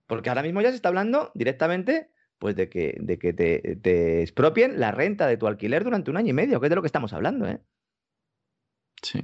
[0.08, 2.12] Porque ahora mismo ya se está hablando directamente
[2.42, 6.32] pues de que, de que te, expropien la renta de tu alquiler durante un año
[6.32, 7.62] y medio, que es de lo que estamos hablando, ¿eh?
[9.04, 9.22] Sí.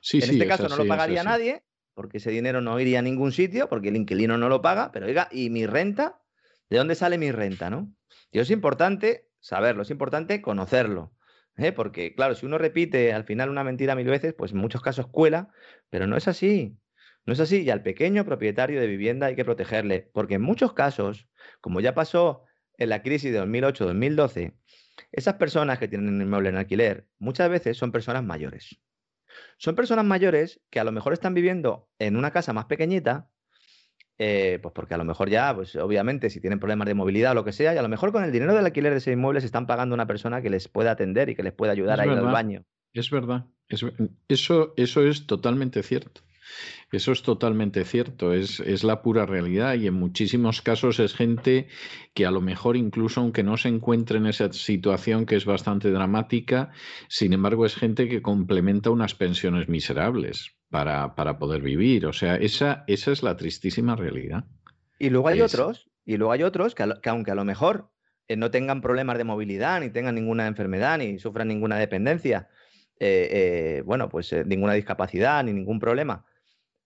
[0.00, 1.64] Sí, en este caso no lo pagaría nadie,
[1.94, 5.06] porque ese dinero no iría a ningún sitio, porque el inquilino no lo paga, pero
[5.06, 6.22] oiga, ¿y mi renta?
[6.70, 7.92] ¿De dónde sale mi renta, no?
[8.30, 11.12] Y es importante saberlo, es importante conocerlo.
[11.56, 11.72] ¿Eh?
[11.72, 15.08] Porque, claro, si uno repite al final una mentira mil veces, pues en muchos casos
[15.08, 15.50] cuela,
[15.90, 16.78] pero no es así.
[17.24, 20.72] No es así y al pequeño propietario de vivienda hay que protegerle, porque en muchos
[20.74, 21.28] casos,
[21.60, 22.44] como ya pasó
[22.78, 24.54] en la crisis de 2008-2012,
[25.12, 28.80] esas personas que tienen un inmueble en alquiler muchas veces son personas mayores.
[29.58, 33.28] Son personas mayores que a lo mejor están viviendo en una casa más pequeñita,
[34.18, 37.34] eh, pues porque a lo mejor ya, pues obviamente, si tienen problemas de movilidad o
[37.34, 39.40] lo que sea, y a lo mejor con el dinero del alquiler de ese inmueble
[39.40, 42.06] se están pagando una persona que les pueda atender y que les pueda ayudar a
[42.06, 42.64] ir al baño.
[42.92, 43.44] Es verdad.
[44.28, 46.22] eso, eso es totalmente cierto.
[46.92, 51.66] Eso es totalmente cierto, es, es, la pura realidad y en muchísimos casos es gente
[52.14, 55.90] que a lo mejor incluso aunque no se encuentre en esa situación que es bastante
[55.90, 56.70] dramática,
[57.08, 62.04] sin embargo es gente que complementa unas pensiones miserables para, para poder vivir.
[62.04, 64.44] O sea, esa, esa es la tristísima realidad.
[64.98, 67.88] Y luego hay otros, y luego hay otros que, aunque a lo mejor
[68.28, 72.50] eh, no tengan problemas de movilidad, ni tengan ninguna enfermedad, ni sufran ninguna dependencia,
[73.00, 76.26] eh, eh, bueno, pues ninguna discapacidad, ni ningún problema,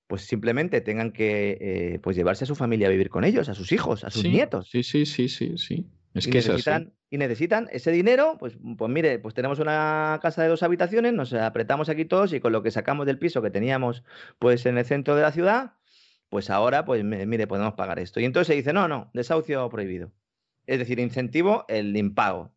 [0.07, 3.73] pues simplemente tengan que pues llevarse a su familia a vivir con ellos, a sus
[3.73, 4.69] hijos, a sus nietos.
[4.71, 5.85] Sí, sí, sí, sí, sí.
[6.15, 6.27] Es
[7.13, 11.33] y necesitan ese dinero, pues, pues mire, pues tenemos una casa de dos habitaciones, nos
[11.33, 14.05] apretamos aquí todos y con lo que sacamos del piso que teníamos
[14.39, 15.73] pues en el centro de la ciudad,
[16.29, 18.21] pues ahora, pues mire, podemos pagar esto.
[18.21, 20.13] Y entonces se dice, no, no, desahucio prohibido.
[20.67, 22.53] Es decir, incentivo el impago.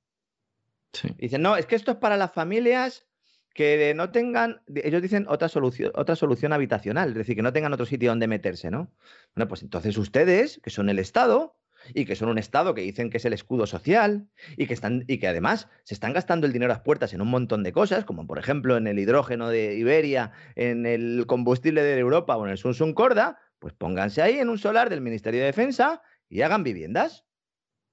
[1.17, 3.07] Dicen, no, es que esto es para las familias
[3.55, 7.73] que no tengan, ellos dicen otra solución, otra solución habitacional, es decir, que no tengan
[7.73, 8.91] otro sitio donde meterse, ¿no?
[9.35, 11.55] Bueno, pues entonces ustedes, que son el Estado,
[11.93, 14.27] y que son un Estado que dicen que es el escudo social
[14.57, 17.21] y que, están, y que además se están gastando el dinero a las puertas en
[17.21, 21.83] un montón de cosas, como por ejemplo en el hidrógeno de Iberia, en el combustible
[21.83, 25.39] de Europa o en el Sunsun Corda, pues pónganse ahí en un solar del Ministerio
[25.39, 27.25] de Defensa y hagan viviendas.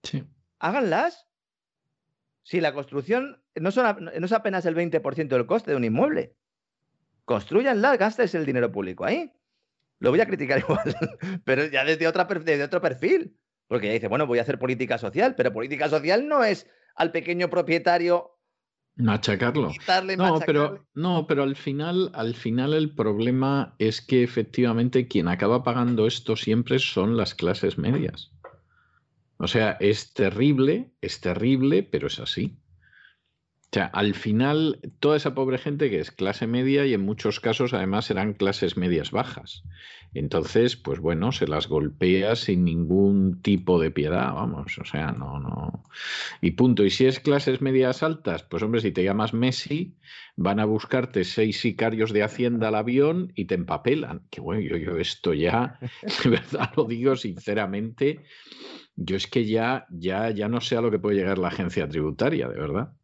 [0.02, 0.24] Sí.
[0.58, 1.26] Háganlas.
[2.42, 6.34] Si la construcción no, son, no es apenas el 20% del coste de un inmueble.
[7.24, 9.32] Construyanlas, gastes el dinero público ahí.
[10.00, 10.96] Lo voy a criticar igual,
[11.44, 13.36] pero ya desde, otra, desde otro perfil.
[13.70, 16.66] Porque ya dice, bueno, voy a hacer política social, pero política social no es
[16.96, 18.36] al pequeño propietario
[18.96, 19.70] machacarlo.
[20.16, 25.62] no, pero no, pero al final, al final el problema es que efectivamente quien acaba
[25.62, 28.32] pagando esto siempre son las clases medias.
[29.36, 32.58] O sea, es terrible, es terrible, pero es así.
[33.72, 37.38] O sea, al final, toda esa pobre gente que es clase media y en muchos
[37.38, 39.62] casos además serán clases medias bajas.
[40.12, 45.38] Entonces, pues bueno, se las golpea sin ningún tipo de piedad, vamos, o sea, no,
[45.38, 45.84] no.
[46.40, 46.84] Y punto.
[46.84, 49.94] Y si es clases medias altas, pues hombre, si te llamas Messi,
[50.34, 54.22] van a buscarte seis sicarios de Hacienda al avión y te empapelan.
[54.30, 55.78] Que bueno, yo, yo esto ya,
[56.24, 58.24] de verdad lo digo sinceramente,
[58.96, 61.88] yo es que ya, ya, ya no sé a lo que puede llegar la agencia
[61.88, 62.94] tributaria, de verdad.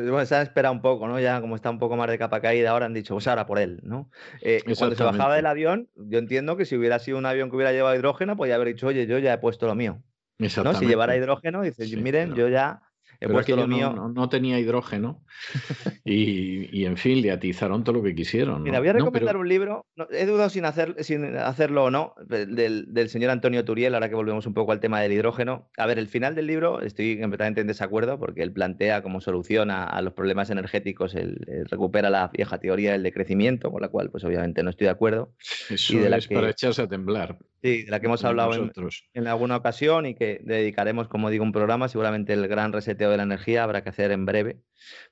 [0.00, 1.18] Bueno, se han esperado un poco, ¿no?
[1.20, 3.58] Ya como está un poco más de capa caída, ahora han dicho, pues ahora por
[3.58, 4.10] él, ¿no?
[4.40, 7.56] Eh, cuando se bajaba del avión, yo entiendo que si hubiera sido un avión que
[7.56, 10.02] hubiera llevado hidrógeno, podría haber dicho, oye, yo ya he puesto lo mío.
[10.38, 10.74] ¿no?
[10.74, 12.82] Si llevara hidrógeno, dices, miren, yo ya
[13.20, 15.22] no, tenía hidrógeno
[16.04, 18.62] y, en fin, le atizaron todo lo que quisieron.
[18.62, 23.08] Mira, voy a recomendar un libro, he dudado sin, hacer, sin hacerlo o no, del,
[23.08, 25.70] señor Antonio Turiel, ahora que volvemos un poco al tema del hidrógeno.
[25.76, 29.70] A ver, el final del libro estoy completamente en desacuerdo porque él plantea como solución
[29.70, 31.38] a, los problemas energéticos, él,
[31.70, 35.32] recupera la vieja teoría del decrecimiento, con la cual pues obviamente no estoy de acuerdo.
[35.70, 37.38] Eso de es para echarse a temblar.
[37.64, 38.70] Sí, de la que hemos hablado en,
[39.14, 43.16] en, alguna ocasión y que dedicaremos, como digo, un programa, seguramente el gran reseteo de
[43.16, 44.60] la energía habrá que hacer en breve.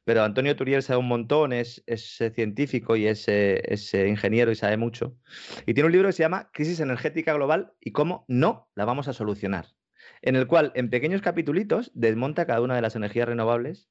[0.05, 4.77] Pero Antonio Turiel sabe un montón, es, es científico y es, es, ingeniero y sabe
[4.77, 5.17] mucho.
[5.65, 9.09] Y tiene un libro que se llama Crisis Energética Global y cómo no la vamos
[9.09, 9.69] a solucionar.
[10.21, 13.89] En el cual, en pequeños capitulitos, desmonta cada una de las energías renovables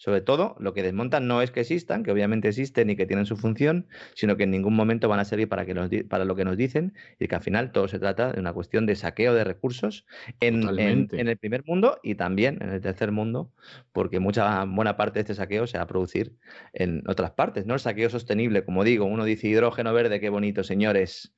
[0.00, 3.26] sobre todo, lo que desmontan no es que existan, que obviamente existen y que tienen
[3.26, 6.46] su función, sino que en ningún momento van a servir para, que para lo que
[6.46, 9.44] nos dicen y que al final todo se trata de una cuestión de saqueo de
[9.44, 10.06] recursos
[10.40, 10.66] en,
[11.12, 13.52] el primer mundo y también en el tercer mundo,
[13.92, 16.32] porque mucha buena parte de este saqueo se va a producir
[16.72, 17.74] en otras partes, ¿no?
[17.74, 21.34] El saqueo sostenible, como digo, uno dice hidrógeno verde, qué bonito, señores.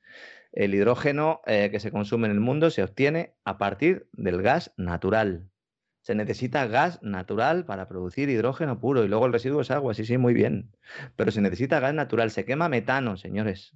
[0.53, 4.71] El hidrógeno eh, que se consume en el mundo se obtiene a partir del gas
[4.77, 5.49] natural
[6.03, 10.05] se necesita gas natural para producir hidrógeno puro y luego el residuo es agua, sí,
[10.05, 10.75] sí, muy bien.
[11.15, 13.73] Pero se necesita gas natural, se quema metano, señores,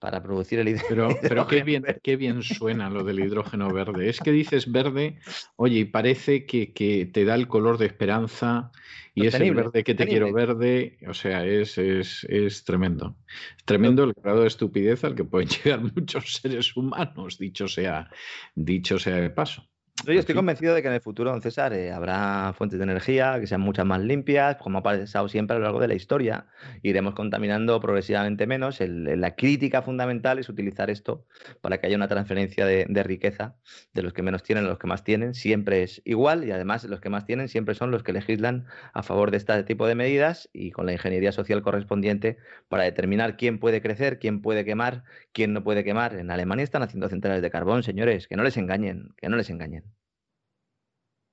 [0.00, 1.08] para producir el hidrógeno.
[1.08, 4.08] Pero, pero qué, bien, qué bien suena lo del hidrógeno verde.
[4.08, 5.20] Es que dices verde,
[5.54, 8.72] oye, y parece que, que te da el color de esperanza
[9.14, 13.16] y es el verde que te quiero verde, o sea, es, es, es tremendo.
[13.56, 18.10] Es tremendo el grado de estupidez al que pueden llegar muchos seres humanos, dicho sea,
[18.56, 19.71] dicho sea de paso.
[20.04, 23.38] Yo estoy convencido de que en el futuro, don César, eh, habrá fuentes de energía
[23.38, 26.46] que sean muchas más limpias, como ha pasado siempre a lo largo de la historia.
[26.82, 28.80] Iremos contaminando progresivamente menos.
[28.80, 31.24] la crítica fundamental es utilizar esto
[31.60, 33.54] para que haya una transferencia de, riqueza
[33.94, 35.34] de los que menos tienen a los que más tienen.
[35.34, 39.04] Siempre es igual y además los que más tienen siempre son los que legislan a
[39.04, 42.38] favor de este tipo de medidas y con la ingeniería social correspondiente
[42.68, 46.16] para determinar quién puede crecer, quién puede quemar, quién no puede quemar.
[46.16, 49.48] En Alemania están haciendo centrales de carbón, señores, que no les engañen, que no les
[49.48, 49.91] engañen.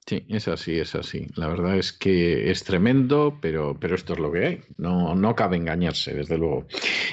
[0.05, 1.27] Sí, es así, es así.
[1.35, 4.61] La verdad es que es tremendo, pero, pero esto es lo que hay.
[4.77, 6.65] No, no cabe engañarse, desde luego.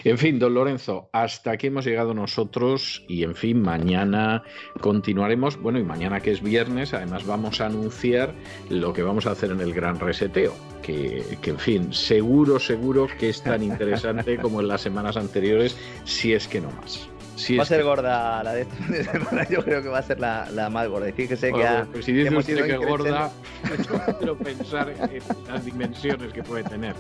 [0.05, 4.43] En fin, don Lorenzo, hasta aquí hemos llegado nosotros y en fin, mañana
[4.81, 5.61] continuaremos.
[5.61, 8.35] Bueno, y mañana que es viernes, además vamos a anunciar
[8.71, 10.55] lo que vamos a hacer en el gran reseteo.
[10.83, 15.77] Que, que en fin, seguro, seguro que es tan interesante como en las semanas anteriores,
[16.05, 17.11] si es que no más
[17.57, 20.49] va a ser gorda la de esta semana, yo creo que va a ser la,
[20.51, 21.11] la más gorda.
[21.13, 23.31] Fíjese que, ha, pues si dice hemos usted que gorda,
[23.91, 26.95] yo quiero pensar en las dimensiones que puede tener.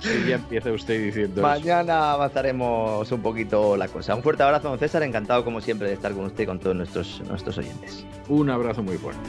[0.00, 4.14] Si ya empieza usted diciendo Mañana avanzaremos un poquito la cosa.
[4.14, 5.02] Un fuerte abrazo, don César.
[5.02, 8.04] Encantado, como siempre, de estar con usted y con todos nuestros, nuestros oyentes.
[8.28, 9.28] Un abrazo muy fuerte.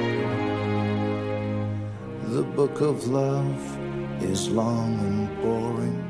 [2.41, 3.77] The book of love
[4.23, 6.00] is long and boring.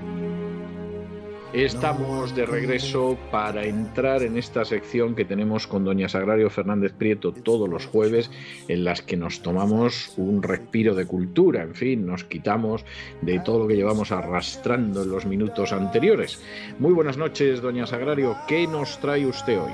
[1.53, 7.33] Estamos de regreso para entrar en esta sección que tenemos con doña Sagrario Fernández Prieto
[7.33, 8.31] todos los jueves,
[8.69, 12.85] en las que nos tomamos un respiro de cultura, en fin, nos quitamos
[13.21, 16.39] de todo lo que llevamos arrastrando en los minutos anteriores.
[16.79, 19.73] Muy buenas noches, doña Sagrario, ¿qué nos trae usted hoy?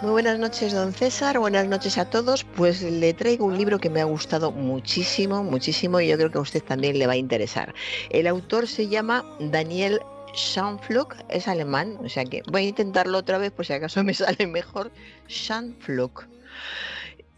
[0.00, 2.44] Muy buenas noches, don César, buenas noches a todos.
[2.44, 6.38] Pues le traigo un libro que me ha gustado muchísimo, muchísimo y yo creo que
[6.38, 7.74] a usted también le va a interesar.
[8.08, 10.00] El autor se llama Daniel
[10.34, 14.14] Schanflug es alemán, o sea que voy a intentarlo otra vez por si acaso me
[14.14, 14.90] sale mejor.
[15.28, 16.26] Schanflug.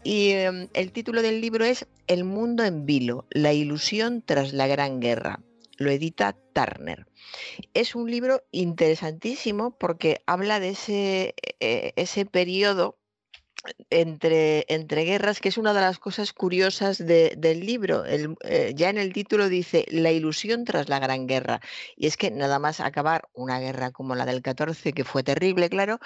[0.03, 4.67] Y em, el título del libro es El mundo en vilo, la ilusión tras la
[4.67, 5.39] gran guerra.
[5.77, 7.07] Lo edita Turner.
[7.73, 12.97] Es un libro interesantísimo porque habla de ese, e, ese periodo
[13.89, 18.03] entre, entre guerras, que es una de las cosas curiosas del libro.
[18.05, 21.61] Eh, ya en el título dice la ilusión tras la gran guerra.
[21.95, 25.69] Y es que nada más acabar una guerra como la del 14, que fue terrible,
[25.69, 25.99] claro,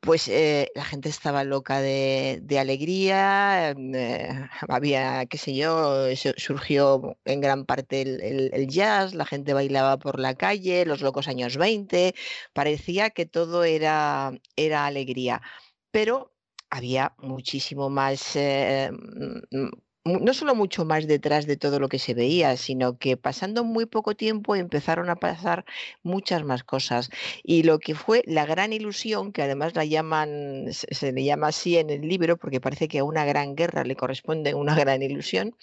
[0.00, 6.06] pues eh, la gente estaba loca de, alegría, mm, eh, había, qué sé yo,
[6.36, 11.28] surgió en gran parte el, el jazz, la gente bailaba por la calle, los locos
[11.28, 12.14] años 20,
[12.52, 15.42] parecía que todo era, era alegría.
[15.90, 16.35] Pero
[16.70, 19.68] había muchísimo más, eh, mm,
[20.04, 23.86] no solo mucho más detrás de todo lo que se veía, sino que pasando muy
[23.86, 25.64] poco tiempo empezaron a pasar
[26.02, 27.10] muchas más cosas.
[27.42, 31.76] Y lo que fue la gran ilusión, que además la llaman, se, le llama así
[31.76, 35.56] en el libro, porque parece que a una gran guerra le corresponde una gran ilusión,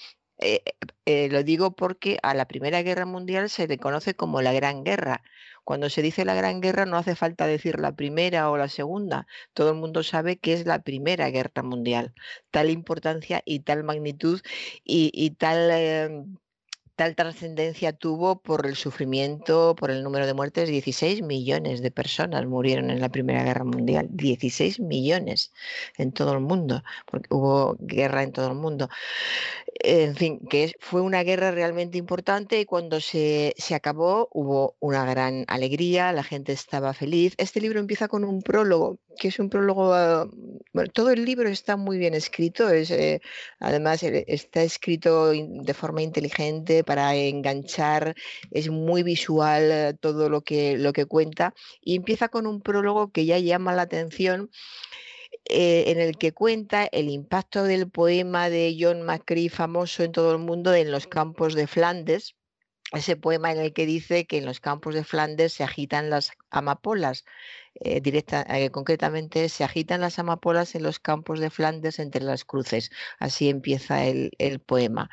[0.43, 0.63] eh,
[1.05, 4.83] eh, lo digo porque a la Primera Guerra Mundial se le conoce como la Gran
[4.83, 5.23] Guerra,
[5.63, 9.27] cuando se dice la Gran Guerra no hace falta decir la primera o la segunda.
[9.53, 12.13] Todo el mundo sabe que es la Primera Guerra Mundial.
[12.51, 14.41] Tal importancia y tal magnitud
[14.83, 15.71] y, tal...
[15.71, 16.37] Em,
[16.95, 20.69] tal trascendencia tuvo por el sufrimiento, por el número de muertes.
[20.69, 24.07] 16 millones de personas murieron en la Primera Guerra Mundial.
[24.11, 25.51] 16 millones
[25.97, 28.89] en todo el mundo, porque hubo guerra en todo el mundo
[29.81, 35.45] en fin, que fue una guerra realmente importante y cuando se, acabó hubo una gran
[35.47, 37.33] alegría, la gente estaba feliz.
[37.37, 40.27] Este libro empieza con un prólogo, que es un prólogo, ah,
[40.73, 43.21] bueno, todo el libro está muy bien escrito, es, eh,
[43.59, 48.15] además eh, está escrito de forma inteligente para enganchar,
[48.51, 53.11] es muy visual eh, todo lo que, lo que cuenta y empieza con un prólogo
[53.11, 54.49] que ya llama la atención
[55.45, 60.31] eh, en el que cuenta el impacto del poema de John McCree famoso en todo
[60.31, 62.35] el mundo en los campos de Flandes,
[62.93, 66.31] ese poema en el que dice que en los campos de Flandes se agitan las
[66.49, 67.25] amapolas
[67.75, 72.45] eh, directa, eh, concretamente se agitan las amapolas en los campos de Flandes entre las
[72.45, 72.91] cruces.
[73.19, 74.31] Así empieza el,
[74.65, 75.09] poema.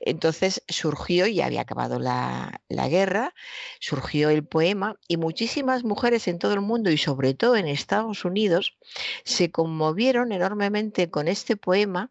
[0.00, 3.34] Entonces surgió, y había acabado la, guerra,
[3.80, 8.24] surgió el poema y muchísimas mujeres en todo el mundo y sobre todo en Estados
[8.24, 8.76] Unidos
[9.24, 12.10] se conmovieron enormemente con este poema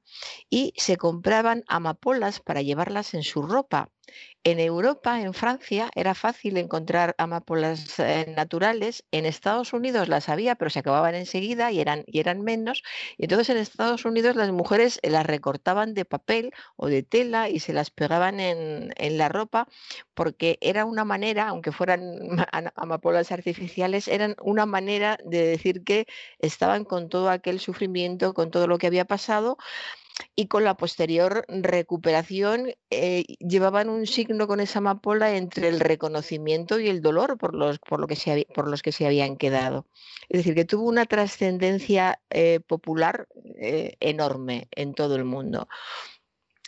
[0.49, 3.91] y se compraban amapolas para llevarlas en su ropa.
[4.43, 9.03] En Europa, en Francia, era fácil encontrar amapolas eh, naturales.
[9.11, 12.81] En Estados Unidos las había, pero se acababan enseguida y eran, y eran menos.
[13.19, 17.59] Y entonces en Estados Unidos las mujeres las recortaban de papel o de tela y
[17.59, 19.67] se las pegaban en, en la ropa
[20.15, 22.01] porque era una manera, aunque fueran
[22.75, 26.07] amapolas artificiales, eran una manera de decir que
[26.39, 29.57] estaban con todo aquel sufrimiento, con todo lo que había pasado
[30.35, 36.79] y con la posterior recuperación eh, llevaban un signo con esa amapola entre el reconocimiento
[36.79, 39.87] y el dolor por los, por lo que se, por los que se habían quedado.
[40.29, 43.27] Es decir, que tuvo una trascendencia eh, popular
[43.59, 45.67] eh, enorme en todo el mundo.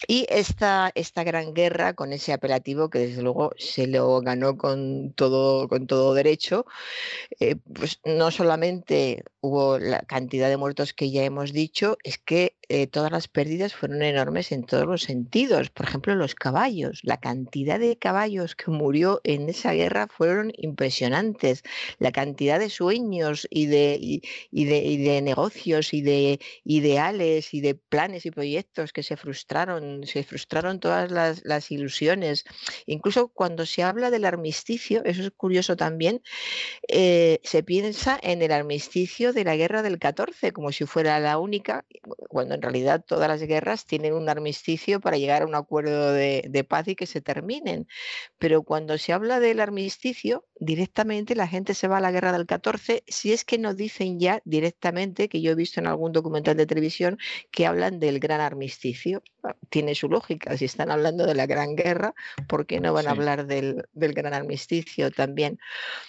[0.07, 5.13] Y esta, esta gran guerra con ese apelativo que desde luego se lo ganó con
[5.13, 6.65] todo, con todo derecho,
[7.73, 12.87] pues no solamente hubo la cantidad de muertos que ya hemos dicho, es que eh,
[12.87, 15.69] todas las pérdidas fueron enormes en todos los sentidos.
[15.69, 17.01] Por ejemplo, los caballos.
[17.03, 21.61] La cantidad de caballos que murió en esa guerra fueron impresionantes.
[21.99, 28.25] La cantidad de sueños y de, y, de, negocios y de ideales y de planes
[28.25, 29.92] y proyectos que se frustraron.
[30.03, 32.45] Se frustraron todas las, ilusiones.
[32.85, 36.21] Incluso cuando se habla del armisticio, eso es curioso también,
[36.87, 41.37] eh, se piensa en el armisticio de la guerra del 14 como si fuera la
[41.37, 41.85] única,
[42.29, 46.65] cuando en realidad todas las guerras tienen un armisticio para llegar a un acuerdo de,
[46.67, 47.87] paz y que se terminen.
[48.37, 52.45] Pero cuando se habla del armisticio, directamente la gente se va a la guerra del
[52.45, 56.57] 14, si es que nos dicen ya directamente, que yo he visto en algún documental
[56.57, 57.17] de televisión,
[57.51, 59.23] que hablan del gran armisticio.
[59.83, 62.13] Tiene su lógica, si están hablando de la gran guerra,
[62.47, 65.59] ¿por qué no van a hablar del, gran armisticio también?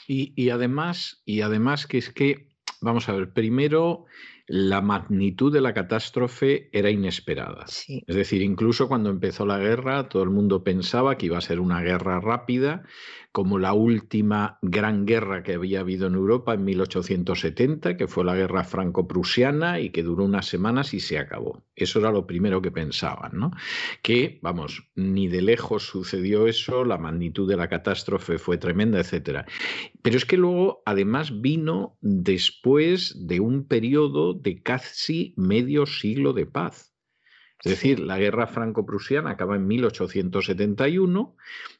[0.06, 2.46] Y, y, además, y además que es que,
[2.80, 4.06] vamos a ver, primero
[4.46, 7.64] la magnitud de la catástrofe era inesperada.
[7.66, 11.58] Es decir, incluso cuando empezó la guerra, todo el mundo pensaba que iba a ser
[11.58, 12.84] una guerra rápida,
[13.34, 18.36] como la última gran guerra que había habido en Europa en 1870, que fue la
[18.36, 21.64] guerra franco-prusiana y que duró unas semanas y se acabó.
[21.74, 23.50] Eso era lo primero que pensaban, ¿no?
[24.02, 29.40] Que, vamos, ni de lejos sucedió eso, la magnitud de la catástrofe fue tremenda, etc.
[30.00, 36.46] Pero es que luego, además, vino después de un periodo de casi medio siglo de
[36.46, 36.93] paz.
[37.62, 41.36] Es decir, la guerra franco-prusiana acaba en 1871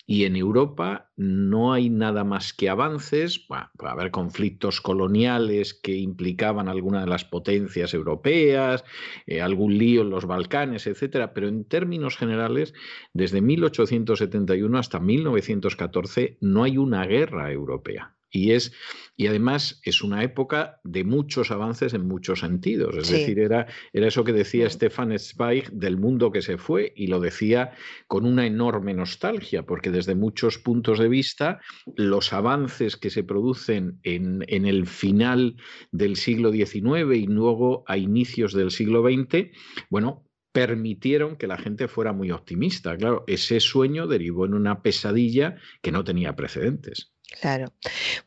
[0.07, 3.39] y en Europa no hay nada más que avances.
[3.39, 8.85] puede haber conflictos coloniales que implicaban alguna de las potencias europeas,
[9.27, 12.73] eh, algún lío en los Balcanes, etcétera, pero en términos generales,
[13.13, 18.15] desde 1871 hasta 1914 no hay una guerra europea.
[18.35, 18.73] Y, es,
[19.17, 22.97] y además es una época de muchos avances en muchos sentidos.
[22.97, 27.07] Es decir, era, era eso que decía Stefan Zweig del mundo que se fue y
[27.07, 27.71] lo decía
[28.09, 31.61] con una enorme nostalgia, porque desde muchos puntos de vista
[31.97, 35.55] los avances que se producen en, en el final
[35.93, 39.53] del siglo XIX y luego a inicios del siglo XX,
[39.91, 42.97] bueno, permitieron que la gente fuera muy optimista.
[42.97, 47.14] Claro, ese sueño derivó en una pesadilla que no tenía precedentes.
[47.41, 47.73] Claro.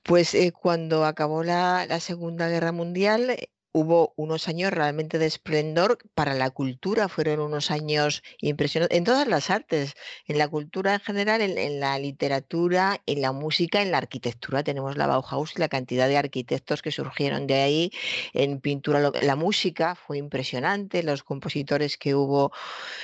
[0.03, 3.38] Pues eh, cuando acabó la, la Segunda Guerra Mundial,
[3.78, 9.28] hubo unos años realmente de esplendor para la cultura, fueron unos años impresionantes en todas
[9.28, 9.94] las artes,
[10.26, 14.64] en la cultura en general, en, la literatura, en la música, en la arquitectura.
[14.64, 17.91] Tenemos la Bauhaus y la cantidad de arquitectos que surgieron de ahí,
[18.34, 22.52] en pintura, la música fue impresionante, los compositores que hubo,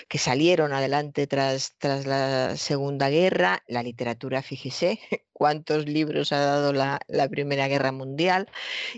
[0.08, 5.00] que salieron adelante tras, tras la Segunda Guerra, la literatura, fíjese,
[5.44, 8.48] cuántos libros ha dado la, Primera Guerra Mundial.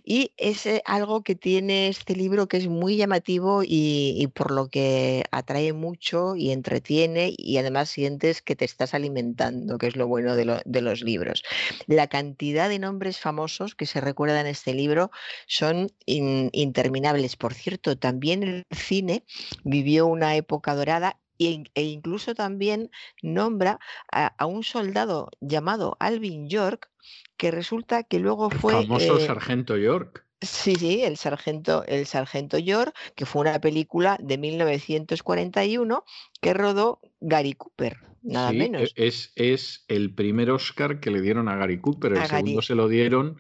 [0.04, 5.24] Y es algo que tiene este libro que es muy llamativo y, por lo que
[5.32, 10.36] atrae mucho y entretiene y además sientes que te estás alimentando, que es lo bueno
[10.36, 11.44] de, los libros.
[11.88, 15.12] La cantidad de nombres famosos que se recuerdan en este libro
[15.48, 17.36] son interminables.
[17.36, 19.24] Por cierto, también el cine
[19.64, 23.80] vivió una época dorada e incluso también nombra
[24.12, 26.90] a, un soldado llamado Alvin York,
[27.38, 28.80] que resulta que luego fue...
[28.80, 30.25] El famoso eh, sargento York.
[30.46, 36.04] Sí, sí, el sargento, el sargento York, que fue una película de 1941
[36.42, 38.94] que rodó Gary Cooper, nada e, menos.
[38.96, 42.88] Es, es el primer Oscar que le dieron a Gary Cooper, el segundo se lo
[42.88, 43.38] dieron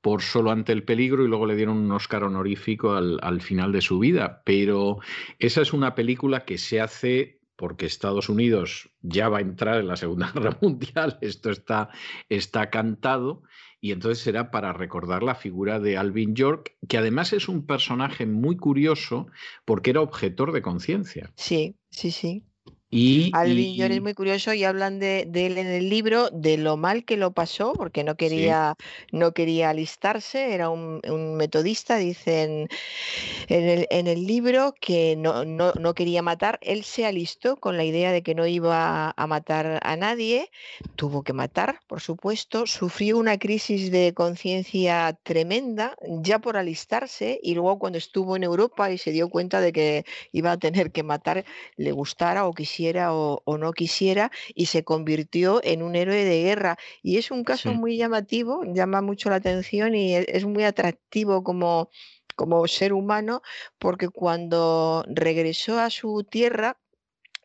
[0.00, 3.70] por Solo ante el peligro y luego le dieron un Oscar honorífico al, al final
[3.70, 4.42] de su vida.
[4.44, 4.98] Pero
[5.38, 9.86] esa es una película que se hace porque Estados Unidos ya va a entrar en
[9.86, 11.90] la Segunda Guerra Mundial, esto está,
[12.28, 13.44] está cantado,
[13.82, 18.26] y entonces será para recordar la figura de Alvin York, que además es un personaje
[18.26, 19.26] muy curioso
[19.64, 21.32] porque era objetor de conciencia.
[21.34, 22.44] Sí, sí, sí.
[22.94, 26.76] Y, Alvin York es muy curioso y hablan de, él en el libro, de lo
[26.76, 28.74] mal que lo pasó, porque no quería,
[29.12, 31.00] no quería alistarse, era un,
[31.38, 32.68] metodista, dicen
[33.48, 36.58] en el, en el libro que no, no, no, quería matar.
[36.60, 40.50] Él se alistó con la idea de que no iba a matar a nadie,
[40.94, 47.54] tuvo que matar, por supuesto, sufrió una crisis de conciencia tremenda ya por alistarse y
[47.54, 51.02] luego cuando estuvo en Europa y se dio cuenta de que iba a tener que
[51.02, 51.46] matar,
[51.78, 56.76] le gustara o quisiera o, no quisiera y se convirtió en un héroe de guerra.
[57.02, 61.42] Y es un caso muy llamativo, llama mucho la atención y e, es, muy atractivo
[61.42, 61.90] como,
[62.36, 63.42] como ser humano
[63.78, 66.78] porque cuando regresó a su tierra,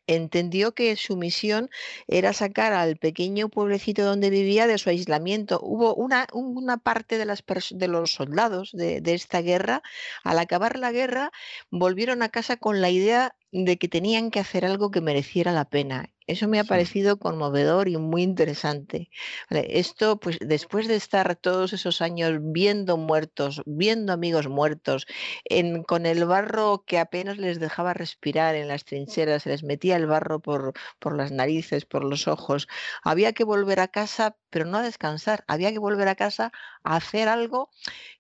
[0.08, 1.70] entendió que su misión
[2.08, 5.60] era sacar al pequeño pueblecito donde vivía de su aislamiento.
[5.62, 9.84] Hubo una, una parte de, las de los soldados de, de, esta guerra,
[10.24, 11.32] al acabar la guerra,
[11.70, 15.66] volvieron a casa con la idea de que tenían que hacer algo que mereciera la
[15.66, 16.12] pena.
[16.28, 19.10] Eso me ha parecido conmovedor y muy interesante.
[19.50, 25.08] Esto, pues después de estar todos esos años viendo muertos, viendo amigos muertos,
[25.88, 30.06] con el barro que apenas les dejaba respirar en las trincheras, se les metía el
[30.06, 32.68] barro por, por las narices, por los ojos,
[33.04, 36.52] había que volver a casa, pero no a descansar, había que volver a casa
[36.84, 37.70] a hacer algo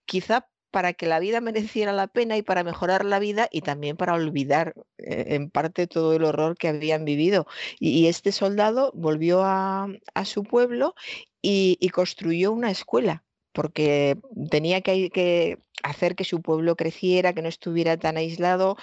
[0.05, 0.47] quizá
[0.77, 4.13] para que la vida mereciera la pena y para mejorar la vida y también para
[4.13, 7.47] olvidar eh, en parte todo el horror que habían vivido.
[7.79, 9.87] Y, este soldado volvió a,
[10.23, 10.93] su pueblo
[11.41, 13.23] y construyó una escuela
[13.57, 14.19] porque
[14.51, 18.77] tenía que, hacer que su pueblo creciera, que no estuviera tan aislado.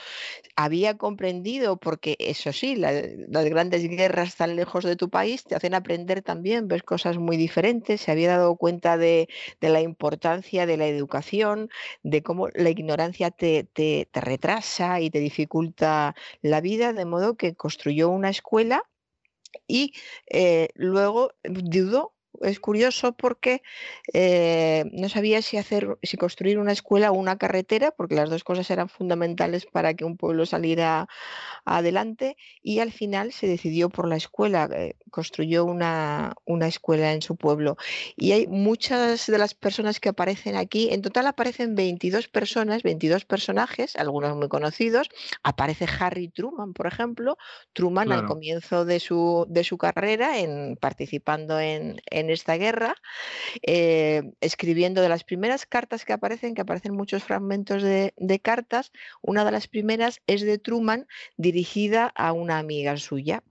[0.57, 5.75] Había comprendido, porque eso sí, las grandes guerras tan lejos de tu país te hacen
[5.75, 8.01] aprender también, ves cosas muy diferentes.
[8.01, 9.29] Se había dado cuenta de,
[9.61, 11.71] la importancia de la educación,
[12.03, 13.69] de cómo la ignorancia te,
[14.13, 18.83] retrasa y te dificulta la vida, de modo que construyó una escuela
[19.69, 19.93] y
[20.29, 23.63] eh, luego dudó es curioso porque
[24.13, 28.45] eh, no sabía si hacer, si construir una escuela o una carretera, porque las dos
[28.45, 31.09] cosas eran fundamentales para que un pueblo saliera
[31.65, 37.23] adelante, y al final se decidió por la escuela, eh, construyó una, una, escuela en
[37.23, 37.77] su pueblo.
[38.17, 43.25] Y hay muchas de las personas que aparecen aquí, en total aparecen 22 personas, 22
[43.25, 45.09] personajes, algunos muy conocidos.
[45.43, 47.39] Aparece Harry Truman, por ejemplo,
[47.73, 52.97] Truman al comienzo de su, de su carrera, en, participando en en esta guerra,
[53.63, 58.93] eh, escribiendo de las primeras cartas que aparecen, que aparecen muchos fragmentos de cartas,
[59.23, 61.07] una de las primeras es de Truman
[61.37, 63.43] dirigida a una amiga suya,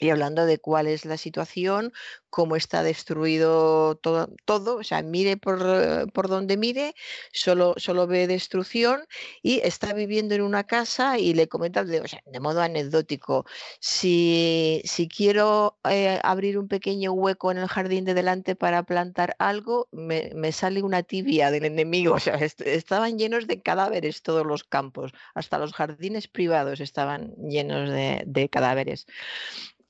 [0.00, 1.92] y hablando de cuál es la situación,
[2.30, 6.94] cómo está destruido todo, todo o sea, mire por, por, donde mire,
[7.32, 9.02] solo, solo ve destrucción
[9.42, 13.44] y está viviendo en una casa y le comenta de, de modo anecdótico,
[13.80, 19.34] si, si quiero eh, abrir un pequeño hueco en el jardín de delante para plantar
[19.38, 24.46] algo, me, me sale una tibia del enemigo, o sea, estaban llenos de cadáveres todos
[24.46, 29.06] los campos, hasta los jardines privados estaban llenos de, de cadáveres.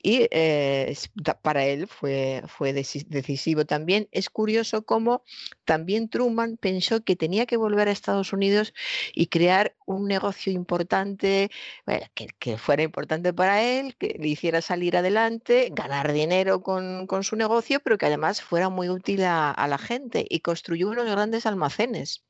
[0.01, 0.95] Y eh,
[1.43, 4.09] para él fue, fue decisivo también.
[4.13, 5.23] Es curioso cómo
[5.65, 8.75] también Truman pensó que tenía que volver a Estados Unidos
[9.15, 11.51] y crear un negocio importante,
[12.39, 17.81] que, fuera importante para él, que le hiciera salir adelante, ganar dinero con, su negocio,
[17.81, 22.28] pero que además fuera muy útil a la gente y construyó unos grandes almacenes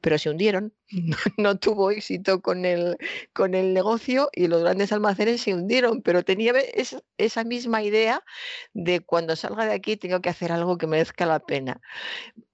[0.00, 0.72] pero se hundieron,
[1.38, 2.96] no, tuvo éxito con el,
[3.32, 6.52] con el negocio y los grandes almacenes se hundieron, pero tenía
[7.18, 8.22] esa misma idea
[8.72, 11.80] de cuando salga de aquí tengo que hacer algo que merezca la pena.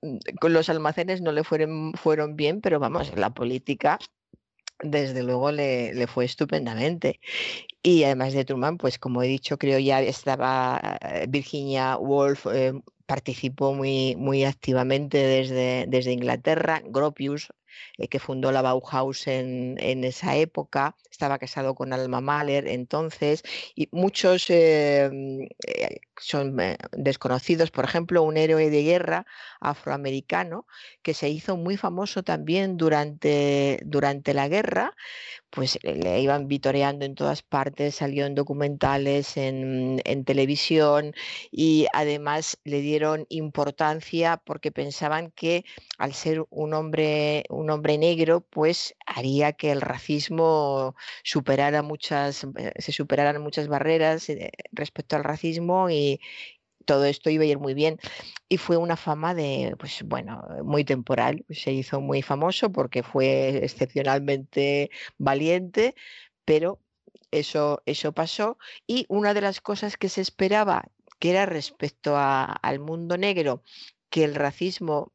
[0.03, 1.93] Mm, con los almacenes no le fueron,
[2.37, 3.99] bien, pero vamos, la política
[4.83, 7.21] desde luego le, fue estupendamente.
[7.83, 12.75] Y además de Truman, pues como he dicho, creo ya estaba eh, Virginia Woolf eh,
[13.07, 16.83] participó muy, muy activamente desde, desde Inglaterra.
[16.85, 17.49] Gropius,
[17.99, 23.43] eh, que fundó la Bauhaus en, en, esa época, estaba casado con Alma Mahler entonces,
[23.75, 25.11] y muchos eh,
[26.19, 29.27] son eh, desconocidos, por ejemplo, un héroe de guerra
[29.61, 30.67] afroamericano
[31.03, 34.95] que se hizo muy famoso también durante, durante la guerra,
[35.57, 41.15] pues le iban vitoreando en todas partes, salió en documentales, en, en televisión
[41.51, 45.65] y además le dieron importancia porque pensaban que
[45.97, 52.75] al ser un hombre, un hombre negro, pues haría que el racismo superara muchas, eh,
[52.79, 56.21] se superaran muchas barreras eh, respecto al racismo y
[56.87, 57.99] todo esto iba a ir muy bien.
[58.49, 61.45] Y fue una fama de, pues bueno, muy temporal.
[61.51, 65.95] Se hizo muy famoso porque fue excepcionalmente valiente,
[66.45, 66.81] pero
[67.31, 68.59] eso, eso pasó.
[68.87, 70.85] Y una de las cosas que se esperaba,
[71.19, 73.63] que era respecto al mundo negro,
[74.11, 75.13] que el racismo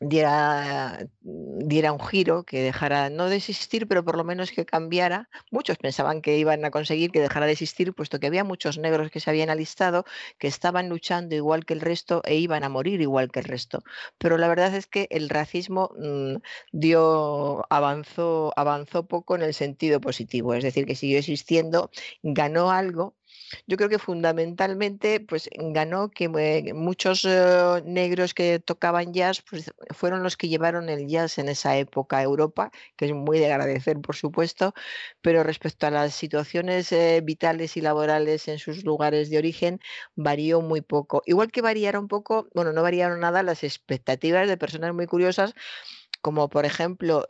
[0.00, 5.28] diera, diera un giro, que dejara no de existir, pero por lo menos que cambiara.
[5.50, 9.10] Muchos pensaban que iban a conseguir que dejara de existir, puesto que había muchos negros
[9.10, 10.04] que se habían alistado,
[10.38, 13.82] que estaban luchando igual que el resto e iban a morir igual que el resto.
[14.18, 16.36] Pero la verdad es que el racismo mm,
[16.72, 21.90] dio, avanzó, avanzó poco en el sentido positivo, es decir, que siguió existiendo,
[22.22, 23.15] ganó algo
[23.66, 29.72] yo creo que fundamentalmente pues ganó que eh, muchos eh, negros que tocaban jazz pues,
[29.90, 33.52] fueron los que llevaron el jazz en esa época a Europa, que es muy de
[33.52, 34.74] agradecer por supuesto,
[35.20, 39.80] pero respecto a las situaciones eh, vitales y laborales en sus lugares de origen
[40.14, 41.22] varió muy poco.
[41.26, 45.54] Igual que variaron poco, bueno, no variaron nada las expectativas de personas muy curiosas,
[46.20, 47.24] como por ejemplo...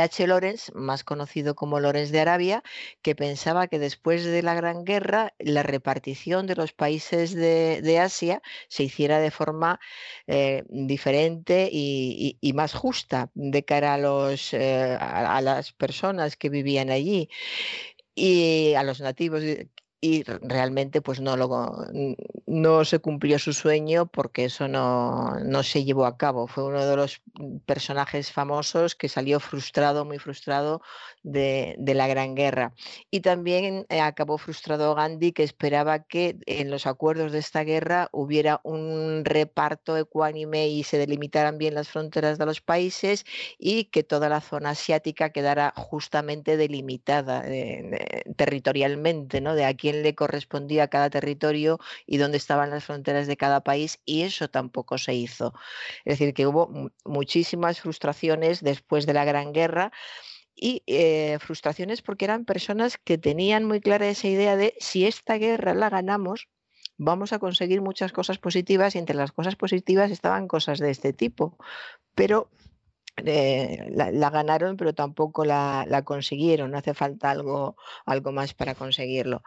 [0.00, 0.26] H.
[0.26, 2.62] Lorenz, más conocido como Lorenz de Arabia,
[3.02, 8.42] que pensaba que después de la Gran Guerra la repartición de los países de, Asia
[8.68, 9.80] se hiciera de forma
[10.26, 13.98] eh, diferente y, más justa de cara
[14.52, 17.28] eh, a las personas que vivían allí
[18.14, 19.42] y a los nativos
[20.00, 21.76] y realmente pues no, lo,
[22.46, 26.46] no se cumplió su sueño porque eso no, no, se llevó a cabo.
[26.46, 27.20] Fue uno de los
[27.66, 30.80] personajes famosos que salió frustrado, muy frustrado
[31.22, 32.72] de, la Gran Guerra.
[33.10, 38.08] Y también eh, acabó frustrado Gandhi que esperaba que en los acuerdos de esta guerra
[38.12, 43.26] hubiera un reparto ecuánime y se delimitaran bien las fronteras de los países
[43.58, 49.54] y que toda la zona asiática quedara justamente delimitada eh, territorialmente, ¿no?
[49.54, 54.00] De aquí le correspondía a cada territorio y dónde estaban las fronteras de cada país
[54.04, 55.54] y eso tampoco se hizo.
[56.04, 59.92] Es decir, que hubo muchísimas frustraciones después de la Gran Guerra
[60.54, 65.38] y eh, frustraciones porque eran personas que tenían muy clara esa idea de si esta
[65.38, 66.48] guerra la ganamos,
[66.98, 71.12] vamos a conseguir muchas cosas positivas y entre las cosas positivas estaban cosas de este
[71.14, 71.56] tipo.
[72.14, 72.50] Pero
[73.26, 76.74] eh, la, ganaron, pero tampoco la, consiguieron.
[76.74, 77.76] Hace falta algo,
[78.06, 79.42] algo más para conseguirlo.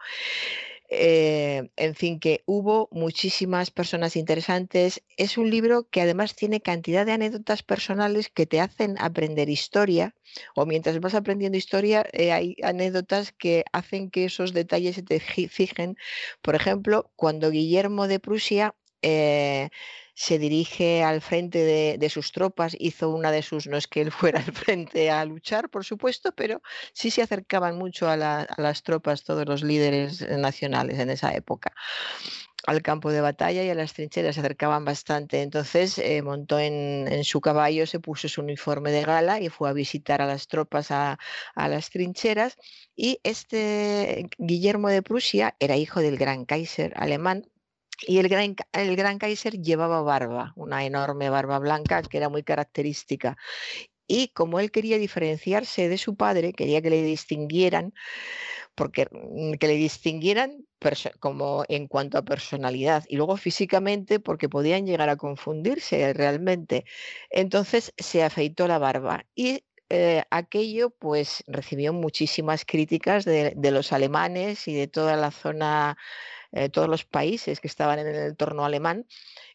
[0.88, 5.02] Eh, en fin, que hubo muchísimas personas interesantes.
[5.16, 10.14] Es un libro que además tiene cantidad de anécdotas personales que te hacen aprender historia,
[10.54, 15.20] o mientras vas aprendiendo historia, eh, hay anécdotas que hacen que esos detalles se te
[15.20, 15.96] fijen.
[16.42, 18.74] Por ejemplo, cuando Guillermo de Prusia
[20.14, 24.12] se dirige al frente de, sus tropas, hizo una de sus, no es que él
[24.12, 26.62] fuera al frente a luchar, por supuesto, pero
[26.92, 31.72] sí se acercaban mucho a, las tropas todos los líderes nacionales en esa época
[32.66, 35.42] al campo de batalla y a las trincheras se acercaban bastante.
[35.42, 39.72] Entonces eh, montó en, su caballo, se puso su uniforme de gala y fue a
[39.72, 41.18] visitar a las tropas a,
[41.56, 42.56] las trincheras.
[42.96, 47.46] Y este Guillermo de Prusia era hijo del gran Kaiser alemán
[48.06, 52.42] y el gran, el gran Kaiser llevaba barba, una enorme barba blanca que era muy
[52.42, 53.36] característica.
[54.06, 57.94] Y como él quería diferenciarse de su padre, quería que le distinguieran,
[58.74, 60.66] porque mm, que le distinguieran
[61.20, 66.84] como en cuanto a personalidad y luego físicamente porque podían llegar a confundirse realmente.
[67.30, 73.92] Entonces se afeitó la barba y eh, aquello pues recibió muchísimas críticas de, de, los
[73.92, 75.96] alemanes y de toda la zona
[76.54, 79.06] eh, todos los países que estaban en el entorno alemán,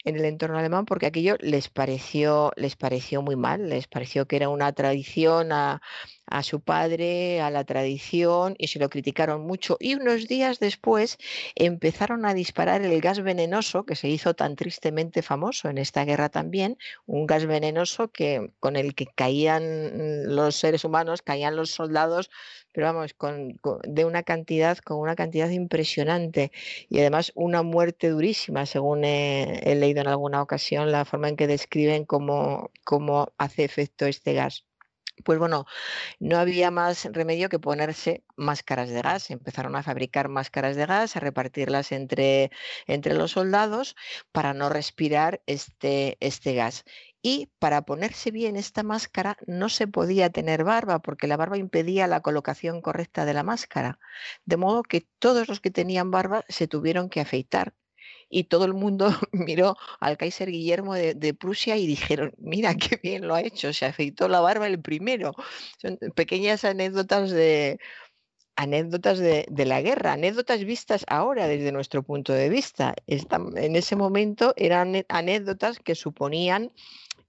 [0.10, 4.36] en el entorno alemán, porque aquello les pareció, les pareció muy mal, les pareció que
[4.36, 5.81] era una tradición a,
[6.26, 9.77] a su padre, a la tradición, y se lo criticaron mucho.
[9.80, 11.18] Y unos días después
[11.56, 16.30] empezaron a disparar el gas venenoso, que se hizo tan tristemente famoso en esta guerra
[16.30, 22.30] también, un gas venenoso que, con el que caían los seres humanos, caían los soldados
[22.72, 26.52] pero vamos, con, de una cantidad, con una cantidad impresionante
[26.88, 31.47] y además una muerte durísima, según he, leído en alguna ocasión, la forma en que
[31.47, 34.65] describen cómo, cómo hace efecto este gas.
[35.26, 35.65] Pues bueno,
[36.19, 39.30] no había más remedio que ponerse máscaras de gas.
[39.31, 42.51] Empezaron a fabricar máscaras de gas, a repartirlas entre,
[42.88, 43.95] entre los soldados
[44.31, 46.86] para no respirar este, este gas.
[47.21, 52.07] Y para ponerse bien esta máscara no se podía tener barba porque la barba impedía
[52.07, 53.99] la colocación correcta de la máscara.
[54.45, 57.73] De modo que todos los que tenían barba se tuvieron que afeitar.
[58.30, 63.28] Y todo el mundo miró al Kaiser Guillermo de, Prusia y dijeron, mira qué bien
[63.28, 65.34] lo ha hecho, se afeitó la barba el primero.
[65.82, 67.80] Son pequeñas anécdotas de,
[68.56, 72.94] anécdotas de, la guerra, anécdotas vistas ahora desde nuestro punto de vista.
[73.08, 76.72] en ese momento eran anécdotas que suponían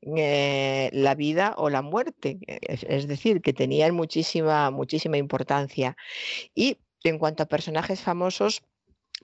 [0.03, 5.97] eh, la vida o la muerte, es, decir, que tenían muchísima, muchísima importancia.
[6.55, 8.63] Y en cuanto a personajes famosos,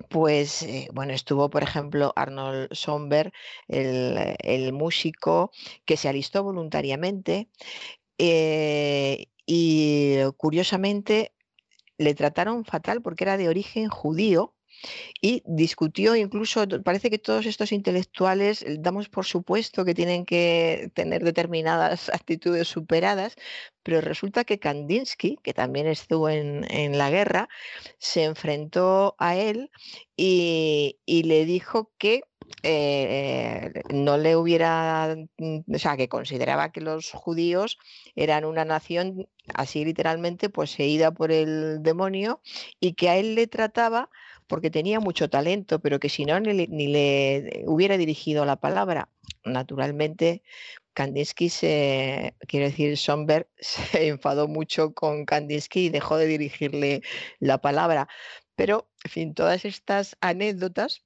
[0.09, 3.33] pues eh, bueno, estuvo por ejemplo Arnold Somber,
[3.69, 5.51] el, músico
[5.85, 7.49] que se alistó voluntariamente
[8.19, 11.33] eh, y curiosamente
[11.99, 14.56] le trataron fatal porque era de origen judío
[15.21, 21.25] y discutió incluso, parece que todos estos intelectuales damos por supuesto que tienen que tener
[21.25, 23.37] determinadas actitudes superadas,
[23.83, 26.67] pero resulta que Kandinsky, que también estuvo en,
[26.99, 27.49] la guerra,
[27.99, 29.71] se enfrentó a él
[30.17, 32.23] y, le dijo que
[32.63, 37.79] eh, no le hubiera, mm, o sea, que consideraba que los judíos
[38.17, 42.41] eran una nación así literalmente poseída por el demonio
[42.81, 44.11] y que a él le trataba
[44.47, 49.09] porque tenía mucho talento, pero que si no ni, le hubiera dirigido la palabra,
[49.45, 50.43] naturalmente,
[50.95, 57.03] Kandinsky se, quiero decir, Sonberg se enfadó mucho con Kandinsky y dejó de dirigirle
[57.39, 58.09] la palabra.
[58.55, 61.03] Pero, en fin, todas estas anécdotas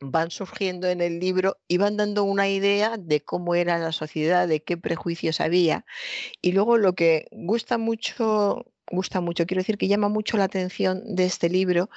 [0.00, 4.48] van surgiendo en el libro y van dando una idea de cómo era la sociedad,
[4.48, 5.84] de qué prejuicios había.
[6.40, 11.02] Y luego lo que gusta mucho, gusta mucho, quiero decir que llama mucho la atención
[11.16, 11.90] de este libro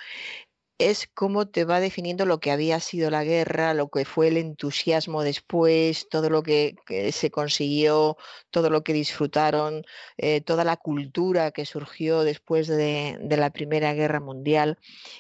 [0.90, 4.38] es cómo te va definiendo lo que había sido la guerra, lo que fue el
[4.38, 6.76] entusiasmo después, todo lo que,
[7.12, 8.18] se consiguió,
[8.50, 9.84] todo lo que disfrutaron,
[10.18, 14.78] eh, toda la cultura que surgió después de, la Primera Guerra Mundial.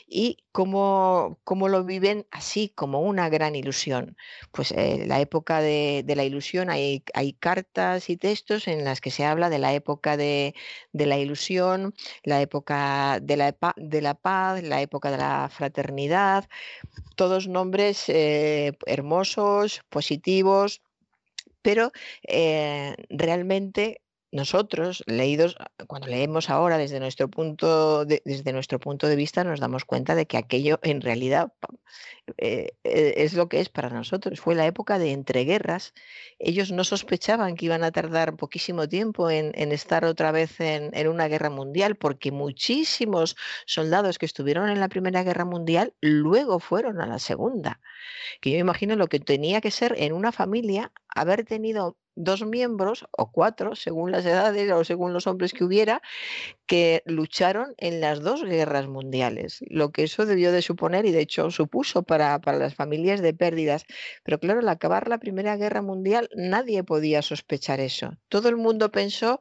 [0.07, 4.17] Y cómo, cómo, lo viven así, como una gran ilusión.
[4.51, 9.11] Pues eh, la época de, la ilusión, hay, hay, cartas y textos en las que
[9.11, 10.55] se habla de la época de,
[10.93, 16.47] la ilusión, la época de la, de la paz, la época de la fraternidad,
[17.15, 20.81] todos nombres eh, hermosos, positivos,
[21.61, 21.91] pero
[22.27, 24.00] eh, realmente
[24.32, 29.60] nosotros, leídos, cuando leemos ahora desde nuestro punto de, desde nuestro punto de vista, nos
[29.60, 31.51] damos cuenta de que aquello en realidad
[32.38, 34.40] eh, eh, es lo que es para nosotros.
[34.40, 35.93] Fue la época de entreguerras.
[36.40, 41.08] Ellos no sospechaban que iban a tardar poquísimo tiempo en, estar otra vez en, en,
[41.08, 43.35] una guerra mundial, porque muchísimos
[43.66, 47.82] soldados que estuvieron en la Primera Guerra Mundial luego fueron a la Segunda.
[48.40, 53.06] Que yo imagino lo que tenía que ser en una familia haber tenido dos miembros
[53.11, 56.01] o cuatro, según las edades o según los hombres que hubiera,
[56.65, 59.59] que lucharon en las dos guerras mundiales.
[59.67, 63.85] Lo que eso debió de suponer y de hecho supuso para, las familias de pérdidas.
[64.23, 68.17] Pero claro, al acabar la Primera Guerra Mundial nadie podía sospechar eso.
[68.30, 69.40] Todo el mundo pensó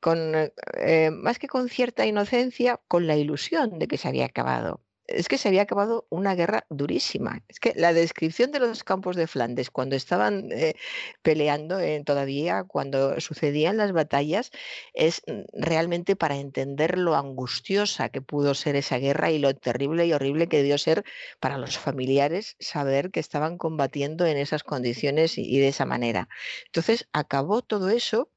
[0.00, 0.34] con,
[0.78, 4.80] eh, más que con cierta inocencia, con la ilusión de que se había acabado
[5.14, 7.42] es que se había acabado una guerra durísima.
[7.48, 10.74] Es que la descripción de los campos de Flandes cuando estaban eh,
[11.22, 14.50] peleando eh, todavía, cuando sucedían las batallas,
[14.94, 20.06] es mm, realmente para entender lo angustiosa que pudo ser esa guerra y lo terrible
[20.06, 21.04] y horrible que debió ser
[21.40, 26.28] para los familiares saber que estaban combatiendo en esas condiciones y de esa manera.
[26.66, 28.31] Entonces acabó todo eso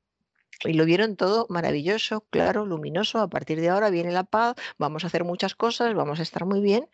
[0.64, 3.19] y lo vieron todo maravilloso, claro, luminoso.
[3.19, 6.45] A partir de ahora viene la paz, vamos a hacer muchas cosas, vamos a estar
[6.45, 6.88] muy bien.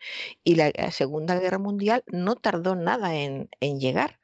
[0.44, 4.18] Y la eh, Segunda Guerra Mundial no tardó nada en, en llegar.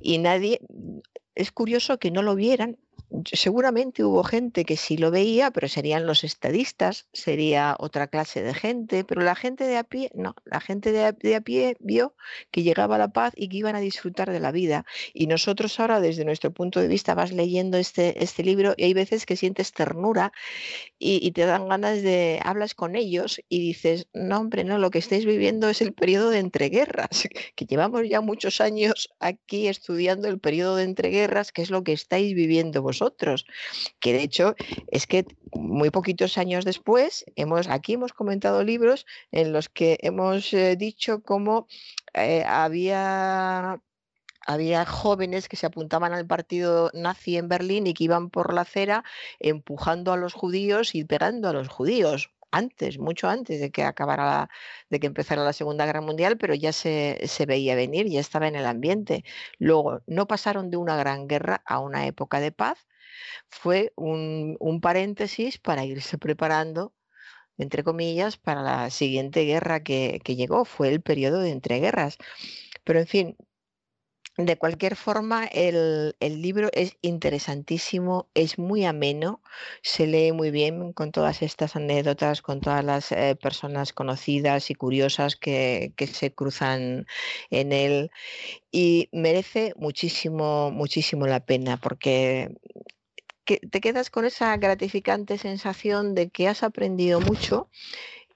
[0.00, 0.60] Y nadie,
[1.34, 2.78] es curioso que no lo vieran
[3.24, 8.54] seguramente hubo gente que sí lo veía, pero serían los estadistas, sería otra clase de
[8.54, 12.14] gente, pero la gente de a pie, no, la gente de a, pie vio
[12.50, 14.84] que llegaba la paz y que iban a disfrutar de la vida.
[15.12, 18.94] Y nosotros ahora, desde nuestro punto de vista, vas leyendo este, este libro y hay
[18.94, 20.32] veces que sientes ternura
[20.98, 24.98] y, te dan ganas de, hablas con ellos y dices, no, hombre, no, lo que
[24.98, 30.38] estáis viviendo es el periodo de entreguerras, que llevamos ya muchos años aquí estudiando el
[30.38, 33.46] periodo de entreguerras, que es lo que estáis viviendo vosotros otros,
[34.00, 34.54] que de hecho
[34.88, 40.52] es que muy poquitos años después, hemos, aquí hemos comentado libros en los que hemos
[40.52, 41.66] eh, dicho cómo
[42.12, 43.80] eh, había
[44.46, 48.62] había jóvenes que se apuntaban al partido nazi en Berlín y que iban por la
[48.62, 49.04] acera
[49.38, 54.48] empujando a los judíos y pegando a los judíos antes, mucho antes de que acabara,
[54.90, 58.48] de que empezara la Segunda Guerra Mundial, pero ya se, se, veía venir, ya estaba
[58.48, 59.24] en el ambiente.
[59.58, 62.86] Luego, no pasaron de una gran guerra a una época de paz,
[63.48, 66.94] fue un, paréntesis para irse preparando
[67.58, 72.18] entre comillas, para la siguiente guerra que, llegó, fue el periodo de entreguerras.
[72.84, 73.36] Pero en fin,
[74.36, 79.40] de cualquier forma, el, libro es interesantísimo, es muy ameno,
[79.82, 84.74] se lee muy bien con todas estas anécdotas, con todas las eh, personas conocidas y
[84.74, 87.06] curiosas que, se cruzan
[87.50, 88.10] en él
[88.72, 92.56] y merece muchísimo, muchísimo la pena porque
[93.44, 97.68] que te quedas con esa gratificante sensación de que has aprendido mucho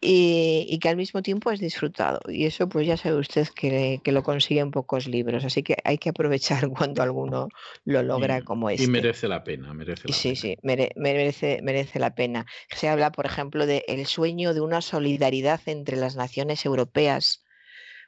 [0.00, 2.20] y, que al mismo tiempo has disfrutado.
[2.28, 5.98] Y eso pues ya sabe usted que, lo consigue en pocos libros, así que hay
[5.98, 7.48] que aprovechar cuando alguno
[7.84, 8.84] lo logra como este.
[8.84, 10.40] Y merece la pena, merece la sí, pena.
[10.40, 12.46] Sí, merece, merece la pena.
[12.70, 17.44] Se habla, por ejemplo, del el sueño de una solidaridad entre las naciones europeas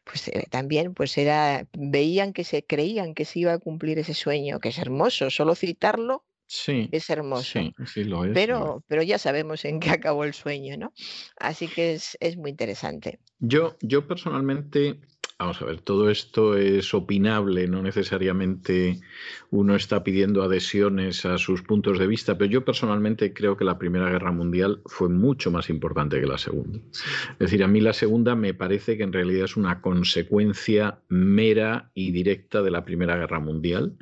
[0.04, 4.14] pues eh, también pues era veían que se creían que se iba a cumplir ese
[4.14, 7.44] sueño que es hermoso solo citarlo Sí, es hermoso.
[7.44, 8.32] Sí, sí lo es.
[8.34, 10.92] Pero, pero ya sabemos en qué acabó el sueño, ¿no?
[11.38, 13.20] Así que es, muy interesante.
[13.38, 14.98] Yo, yo personalmente
[15.40, 19.00] Vamos a ver, todo esto es opinable, no necesariamente
[19.48, 23.78] uno está pidiendo adhesiones a sus puntos de vista, pero yo personalmente creo que la
[23.78, 26.78] Primera Guerra Mundial fue mucho más importante que la Segunda.
[26.92, 31.90] Es decir, a mí la Segunda me parece que en realidad es una consecuencia mera
[31.94, 33.96] y directa de la Primera Guerra Mundial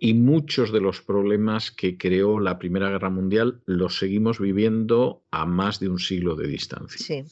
[0.00, 5.46] y muchos de los problemas que creó la Primera Guerra Mundial los seguimos viviendo a
[5.46, 6.98] más de un siglo de distancia.
[6.98, 7.24] Sí.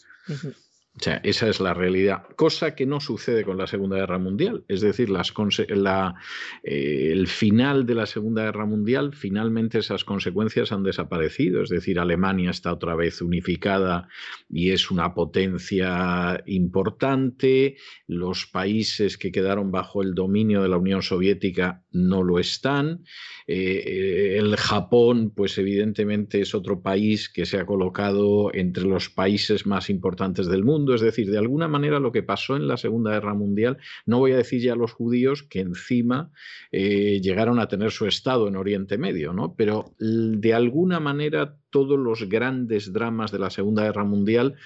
[0.95, 4.63] O sea, esa es la realidad, cosa que no sucede con la Segunda Guerra Mundial.
[4.69, 5.33] Es decir, las
[5.69, 6.17] la,
[6.63, 11.63] eh, el final de la Segunda Guerra Mundial, finalmente esas consecuencias han desaparecido.
[11.63, 14.09] Es decir, Alemania está otra vez unificada
[14.51, 17.77] y es una potencia importante.
[18.07, 23.03] Los países que quedaron bajo el dominio de la Unión Soviética no lo están.
[23.47, 29.65] Eh, el Japón, pues evidentemente es otro país que se ha colocado entre los países
[29.67, 33.13] más importantes del mundo es decir, de alguna manera lo que pasó en la Segunda
[33.13, 36.31] Guerra Mundial, no voy a decir ya los judíos que encima
[36.71, 39.55] eh, llegaron a tener su Estado en Oriente Medio, ¿no?
[39.57, 44.57] pero de alguna manera todos los grandes dramas de la Segunda Guerra Mundial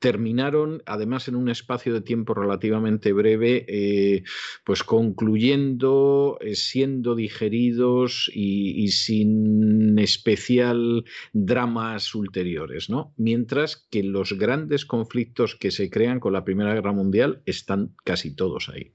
[0.00, 4.24] terminaron, además en un espacio de tiempo relativamente breve, eh,
[4.64, 13.12] pues concluyendo, eh, siendo digeridos y, sin especial dramas ulteriores, ¿no?
[13.18, 18.34] Mientras que los grandes conflictos que se crean con la Primera Guerra Mundial están casi
[18.34, 18.94] todos ahí.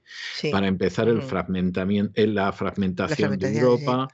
[0.50, 4.08] Para empezar, el fragmentamiento, eh, la, fragmentación de Europa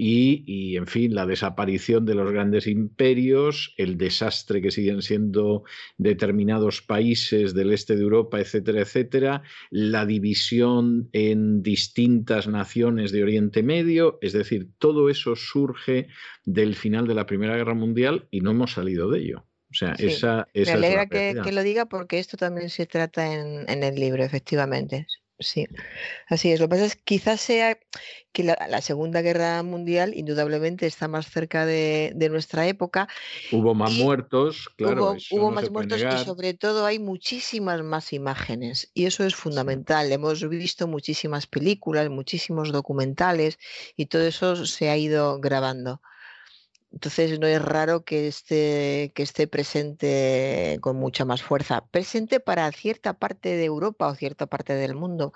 [0.00, 5.64] y, y, en fin, la desaparición de los grandes imperios, el desastre que siguen siendo
[5.96, 13.64] determinados países del este de Europa, etcétera, etcétera, la división en distintas naciones de Oriente
[13.64, 16.06] Medio, es decir, todo eso surge
[16.44, 19.46] del final de la Primera Guerra Mundial y no hemos salido de ello.
[19.72, 23.68] O sea, esa, esa, Me alegra que, lo diga porque esto también se trata en,
[23.68, 25.08] en el libro, efectivamente.
[25.40, 25.66] Sí,
[26.26, 26.58] así es.
[26.58, 27.78] Lo que pasa es que quizás sea
[28.32, 33.08] que la, Segunda Guerra Mundial indudablemente está más cerca de, nuestra época.
[33.52, 35.16] Hubo más muertos, claro.
[35.30, 40.10] Hubo, más muertos y sobre todo hay muchísimas más imágenes y eso es fundamental.
[40.10, 43.58] Hemos visto muchísimas películas, muchísimos documentales
[43.96, 46.00] y todo eso se ha ido grabando.
[46.92, 51.86] Entonces no es raro que esté, que esté presente con mucha más fuerza.
[51.86, 55.32] Presente para cierta parte de Europa o cierta parte del mundo.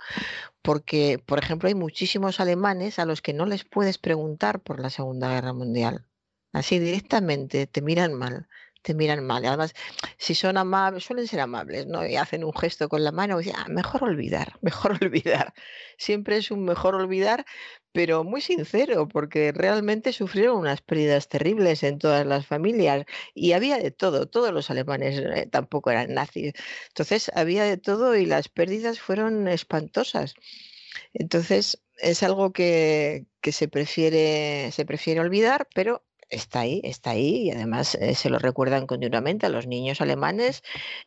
[0.63, 4.91] Porque, por ejemplo, hay muchísimos alemanes a los que no les puedes preguntar por la
[4.91, 6.07] Segunda Guerra Mundial.
[6.53, 8.49] Así directamente te miran mal
[8.83, 9.44] te miran mal.
[9.47, 9.75] Además,
[10.19, 12.07] si son amables, suelen ser amables, ¿no?
[12.07, 15.55] Y hacen un gesto con la mano y dicen, ah, mejor olvidar, mejor olvidar.
[15.99, 17.44] Siempre es un mejor olvidar,
[17.93, 23.05] pero muy sincero, porque realmente sufrieron unas pérdidas terribles en todas las familias
[23.35, 26.52] y había de todo, todos los alemanes eh, tampoco eran nazis.
[26.89, 30.35] Entonces, había de todo y las pérdidas fueron espantosas.
[31.15, 37.44] Entonces, es algo que, que se, prefiere, se prefiere olvidar, pero está ahí, está ahí
[37.44, 40.62] y además eh, se lo recuerdan continuamente a los niños alemanes.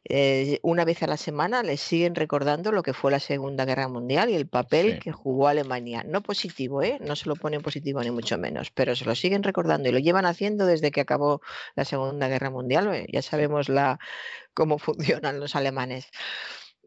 [0.07, 3.87] Eh, una vez a la semana les siguen recordando lo que fue la Segunda Guerra
[3.87, 6.03] Mundial y el papel que jugó Alemania.
[6.07, 6.99] No positivo, ¿eh?
[7.01, 9.99] no se lo ponen positivo ni mucho menos, pero se lo siguen recordando y lo
[9.99, 11.41] llevan haciendo desde que acabó
[11.75, 12.93] la Segunda Guerra Mundial.
[12.93, 13.99] Eh, ya sabemos la,
[14.53, 16.07] cómo funcionan los alemanes.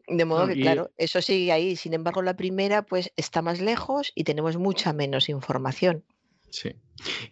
[0.07, 1.75] De modo que, claro, eso sigue ahí.
[1.75, 6.03] Sin embargo, la primera, pues, está más lejos y tenemos mucha menos información.
[6.49, 6.75] Sí.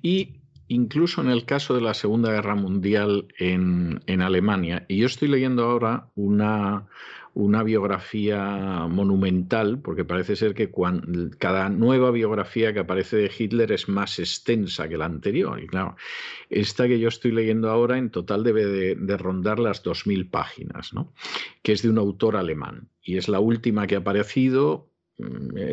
[0.03, 5.28] Y incluso en el caso de la Segunda Guerra Mundial en, Alemania, y yo estoy
[5.28, 6.88] leyendo ahora una,
[7.34, 10.72] una biografía monumental, porque parece ser que
[11.38, 15.62] cada nueva biografía que aparece de Hitler es más extensa que la anterior.
[15.62, 15.96] Y claro,
[16.50, 20.94] esta que yo estoy leyendo ahora en total debe de, de rondar las 2.000 páginas,
[20.94, 21.14] ¿no?
[21.62, 22.90] que es de un autor alemán.
[23.02, 24.90] Y es la última que ha aparecido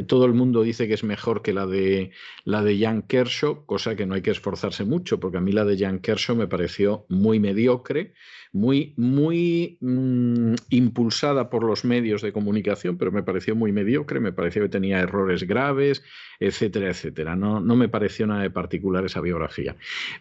[0.06, 2.12] todo el mundo dice que es mejor que la de
[2.44, 5.66] la de Jan Kershaw, cosa que no hay que esforzarse mucho, porque a mí la
[5.66, 8.14] de Jan Kershaw me pareció muy mediocre,
[8.52, 14.32] muy, muy mm, impulsada por los medios de comunicación, pero me pareció muy mediocre, me
[14.32, 16.02] pareció que tenía errores graves,
[16.40, 17.36] etcétera, etcétera.
[17.36, 19.76] No, no me pareció nada de particular esa biografía.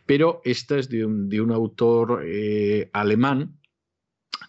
[0.06, 3.60] Pero esta es de un, de un autor eh, alemán,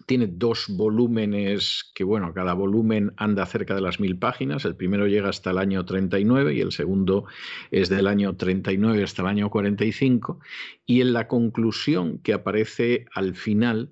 [0.07, 4.65] tiene dos volúmenes que, bueno, cada volumen anda cerca de las mil páginas.
[4.65, 7.25] El primero llega hasta el año 39 y el segundo
[7.71, 10.41] es del año 39 hasta el año 45.
[10.87, 13.91] Y en la conclusión que aparece al final,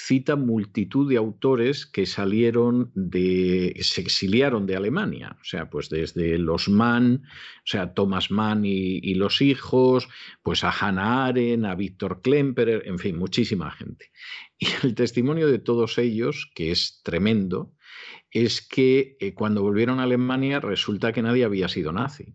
[0.00, 6.38] cita multitud de autores que salieron de, se exiliaron de Alemania, o sea, pues desde
[6.38, 10.08] los Mann, o sea, Thomas Mann y, los hijos,
[10.44, 14.12] pues a Hannah Arendt, a Víctor Klemperer, en fin, muchísima gente.
[14.82, 17.72] Y el testimonio de todos ellos, que es tremendo,
[18.30, 22.34] es que eh, cuando volvieron a Alemania resulta que nadie había sido nazi.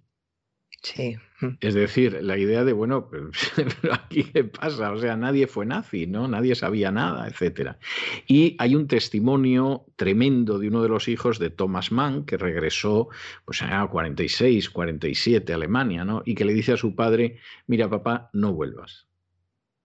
[0.82, 1.18] Sí.
[1.62, 3.30] Es decir, la idea de, bueno, pero
[3.94, 6.28] aquí qué pasa, o sea, nadie fue nazi, ¿no?
[6.28, 7.80] Nadie sabía nada, etcétera.
[8.28, 13.08] Y hay un testimonio tremendo de uno de los hijos de Thomas Mann, que regresó,
[13.46, 16.22] pues a 46, 47 a Alemania, ¿no?
[16.26, 19.08] Y que le dice a su padre, mira, papá, no vuelvas.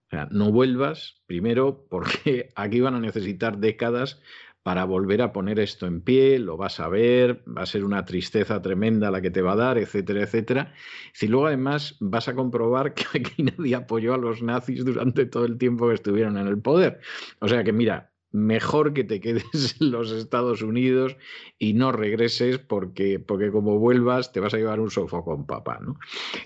[0.09, 4.19] O sea, no vuelvas, primero, porque aquí van a necesitar décadas
[4.63, 8.05] para volver a poner esto en pie, lo vas a ver, va a ser una
[8.05, 10.73] tristeza tremenda la que te va a dar, etcétera, etcétera.
[11.21, 15.45] Y luego además vas a comprobar que aquí nadie apoyó a los nazis durante todo
[15.45, 16.99] el tiempo que estuvieron en el poder.
[17.39, 19.43] O sea que mira, mejor que te quedes
[19.79, 21.17] en los Estados Unidos
[21.57, 25.79] y no regreses porque, porque como vuelvas te vas a llevar un sofá con papá,
[25.81, 25.99] ¿no?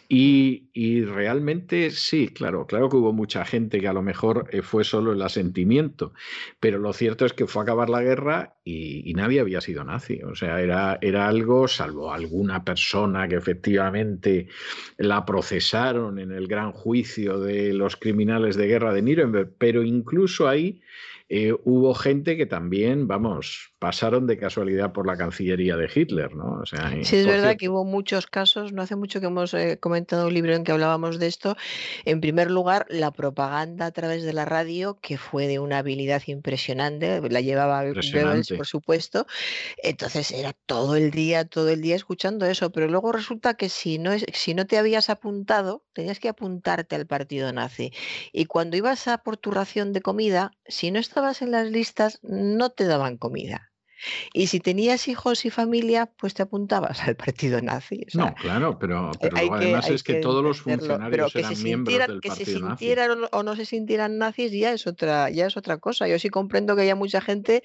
[0.07, 4.61] Y, y, realmente sí, claro, claro que hubo mucha gente que a lo mejor eh,
[4.61, 6.13] fue solo el asentimiento,
[6.59, 10.21] pero lo cierto es que fue a acabar la guerra y, nadie había sido nazi,
[10.23, 14.47] o sea, era, era algo, salvo alguna persona que efectivamente
[14.97, 20.47] la procesaron en el gran juicio de los criminales de guerra de Nuremberg, pero incluso
[20.47, 20.81] ahí
[21.35, 26.61] eh, hubo gente que también, vamos, pasaron de casualidad por la Cancillería de Hitler, ¿no?
[26.61, 29.77] O sea, sí, es verdad que hubo muchos casos, no hace mucho que hemos eh,
[29.77, 31.57] comentado un libro en que hablábamos de esto.
[32.05, 36.23] En primer lugar, la propaganda a través de la radio, que fue de una habilidad
[36.27, 39.27] impresionante, la llevaba Goebbels, por supuesto.
[39.83, 43.99] Entonces era todo el día, todo el día escuchando eso, pero luego resulta que si
[43.99, 47.91] no, si no te habías apuntado, tenías que apuntarte al partido nazi.
[48.31, 52.19] Y cuando ibas a por tu ración de comida, si no estabas en las listas,
[52.21, 53.72] no te daban comida.
[54.33, 58.05] Y si tenías hijos y familia, pues te apuntabas al partido nazi.
[58.13, 62.45] no, claro, pero, eh, además es que, todos los funcionarios eran miembros del que se
[62.45, 66.07] sintieran o no se sintieran nazis ya es otra, ya es otra cosa.
[66.07, 67.63] Yo sí comprendo que haya mucha gente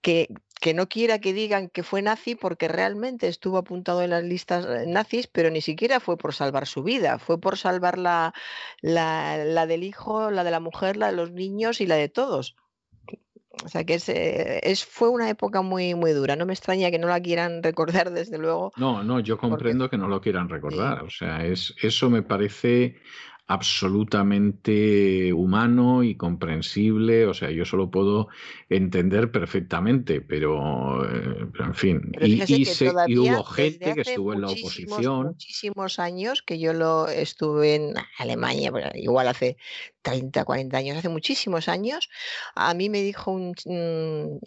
[0.00, 0.28] que,
[0.60, 4.64] que no quiera que digan que fue nazi porque realmente estuvo apuntado en las listas
[4.66, 8.34] eh, nazis, pero ni siquiera fue por salvar su vida, fue por salvar la,
[8.80, 12.08] la, la del hijo, la de la mujer, la de los niños y la de
[12.08, 12.56] todos.
[13.64, 16.36] O sea que eh, es, fue una época muy, muy dura.
[16.36, 18.72] No me extraña que no la quieran recordar, desde luego.
[18.76, 21.02] No, no, yo comprendo que no lo quieran recordar.
[21.02, 22.96] O sea, es, eso me parece
[23.52, 28.28] absolutamente humano y comprensible, o sea, yo solo puedo
[28.70, 32.40] entender perfectamente, pero, eh, en fin, y,
[33.18, 35.26] hubo gente que estuvo en la oposición.
[35.26, 39.58] Muchísimos años que yo lo estuve en Alemania, igual hace
[40.00, 42.08] 30, 40 años, hace muchísimos años,
[42.54, 43.52] a mí me dijo un,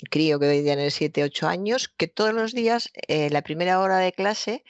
[0.10, 4.00] crío que hoy tener 7, 8 años que todos los días, eh, la primera hora
[4.00, 4.64] de clase,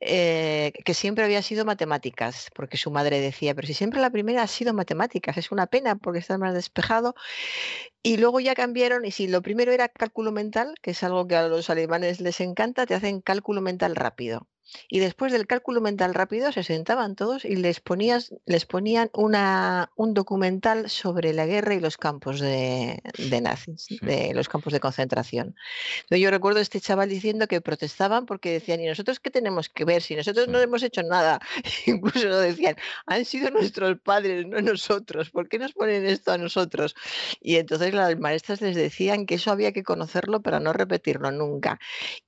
[0.00, 4.42] eh, que siempre había sido matemáticas, porque su madre decía, pero si siempre la primera
[4.42, 7.14] ha sido matemáticas, es una pena porque está más despejado.
[8.02, 11.36] Y luego ya cambiaron, y si lo primero era cálculo mental, que es algo que
[11.36, 14.49] a los alemanes les encanta, te hacen cálculo mental rápido.
[14.88, 19.90] Y después del cálculo mental rápido se sentaban todos y les, ponías, les ponían una,
[19.96, 23.02] un documental sobre la guerra y los campos de,
[23.42, 25.56] nazis, de los campos de concentración.
[26.10, 29.84] Yo recuerdo a este chaval diciendo que protestaban porque decían, ¿y nosotros qué tenemos que
[29.84, 31.40] ver si nosotros no hemos hecho nada?
[31.86, 32.76] Incluso lo decían,
[33.06, 36.94] han sido nuestros padres, no nosotros, ¿por qué nos ponen esto a nosotros?
[37.40, 41.78] Y entonces las maestras les decían que eso había que conocerlo para no repetirlo nunca.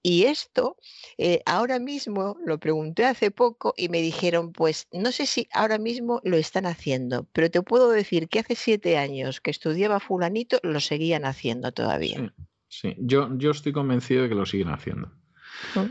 [0.03, 0.77] Y esto,
[1.19, 5.78] eh, ahora mismo, lo pregunté hace poco y me dijeron, pues no sé si ahora
[5.78, 10.59] mismo lo están haciendo, pero te puedo decir que hace siete años que estudiaba fulanito,
[10.62, 12.35] lo seguían haciendo todavía.
[12.69, 15.12] Sí, Yo, yo estoy convencido de que lo siguen haciendo.
[15.77, 15.86] Ah,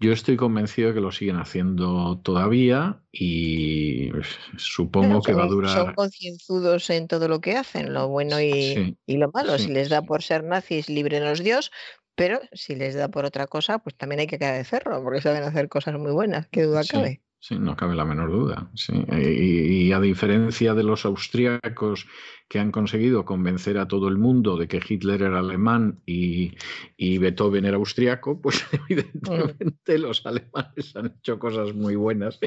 [0.00, 4.10] yo estoy convencido de que lo siguen haciendo todavía y
[4.56, 5.70] supongo que va a durar.
[5.70, 9.58] Son concienzudos en todo lo que hacen, lo bueno y, lo malo.
[9.58, 11.70] si les da por ser nazis, librenos Dios,
[12.18, 15.68] pero si les da por otra cosa, pues también hay que agradecerlo, porque saben hacer
[15.68, 17.22] cosas muy buenas, qué duda cabe.
[17.40, 18.68] Sí, no cabe la menor duda.
[19.16, 22.08] Y, a diferencia de los austríacos
[22.48, 26.56] que han conseguido convencer a todo el mundo de que Hitler era alemán y,
[26.98, 28.76] Beethoven era austriaco, pues mm.
[28.88, 32.40] evidentemente los alemanes han hecho cosas muy buenas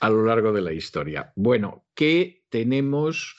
[0.00, 1.32] a lo largo de la historia.
[1.36, 3.36] Bueno, ¿qué tenemos?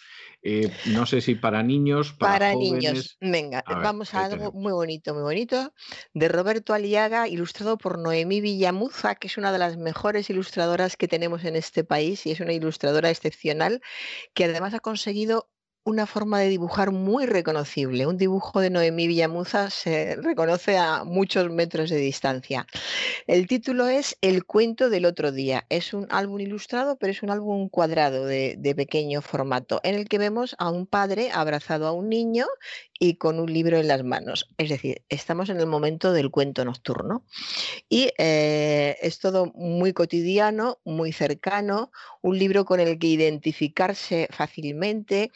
[0.48, 3.17] Eh, no sé si para niños, para, para niños.
[3.19, 5.74] Venga, vamos a algo muy bonito, muy bonito,
[6.14, 11.07] de Roberto Aliaga, ilustrado por Noemí Villamuza, que es una de las mejores ilustradoras que
[11.07, 13.82] tenemos en este país y es una ilustradora excepcional
[14.35, 15.49] que además ha conseguido
[15.86, 18.08] una forma de dibujar muy reconocible.
[18.08, 22.66] Un dibujo de Noemí Villamuza se reconoce a muchos metros de distancia.
[23.28, 25.66] El título es El cuento del otro día.
[25.70, 30.18] Es un álbum ilustrado, pero es un álbum cuadrado de, pequeño formato, en el que
[30.18, 32.48] vemos a un padre abrazado a un niño
[32.99, 34.48] y con un libro en las manos.
[34.57, 37.25] Es decir, estamos en el momento del cuento nocturno
[37.90, 41.91] y eh, es todo muy cotidiano, muy cercano,
[42.22, 45.32] un libro con el que identificarse fácilmente.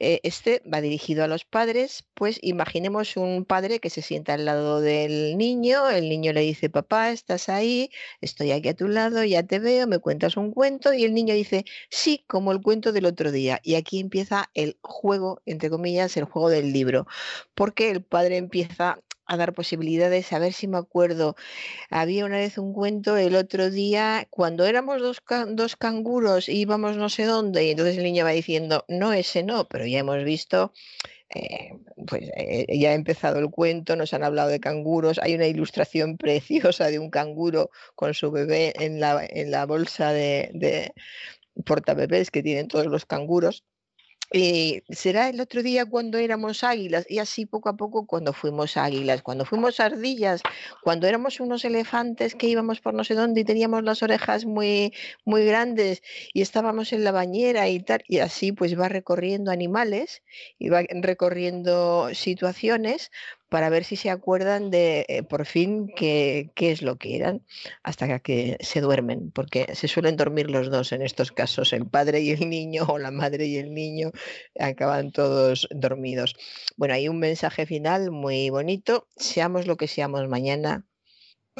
[0.00, 4.44] Eh, este va dirigido a los padres, pues imaginemos un padre que se sienta al
[4.44, 9.22] lado del niño, el niño le dice, papá, estás ahí, estoy aquí a tu lado,
[9.24, 12.92] ya te veo, me cuentas un cuento y el niño dice, sí, como el cuento
[12.92, 13.60] del otro día.
[13.62, 17.03] Y aquí empieza el juego, entre comillas, el juego del libro
[17.54, 21.34] porque el padre empieza a dar posibilidades, a ver si me acuerdo.
[21.90, 27.08] Había una vez un cuento el otro día, cuando éramos dos, dos canguros, íbamos no
[27.08, 30.72] sé dónde, y entonces el niño va diciendo, no, ese no, pero ya hemos visto
[31.34, 31.72] eh,
[32.06, 36.16] pues eh, ya ha empezado el cuento, nos han hablado de canguros, hay una ilustración
[36.18, 40.92] preciosa de un canguro con su bebé en la, en la bolsa de, de
[41.64, 43.64] portabebés que tienen todos los canguros.
[44.36, 48.76] Eh, será el otro día cuando éramos águilas y así poco a poco cuando fuimos
[48.76, 50.42] águilas, cuando fuimos ardillas,
[50.82, 54.92] cuando éramos unos elefantes que íbamos por no sé dónde y teníamos las orejas muy
[55.24, 60.24] muy grandes y estábamos en la bañera y tal y así pues va recorriendo animales
[60.58, 63.12] y va recorriendo situaciones
[63.54, 67.46] para ver si se acuerdan de eh, por fin qué, es lo que eran
[67.84, 72.18] hasta que se duermen, porque se suelen dormir los dos en estos casos, el padre
[72.20, 74.10] y el niño o la madre y el niño
[74.58, 76.34] acaban todos dormidos.
[76.76, 80.84] Bueno, hay un mensaje final muy bonito, seamos lo que seamos mañana,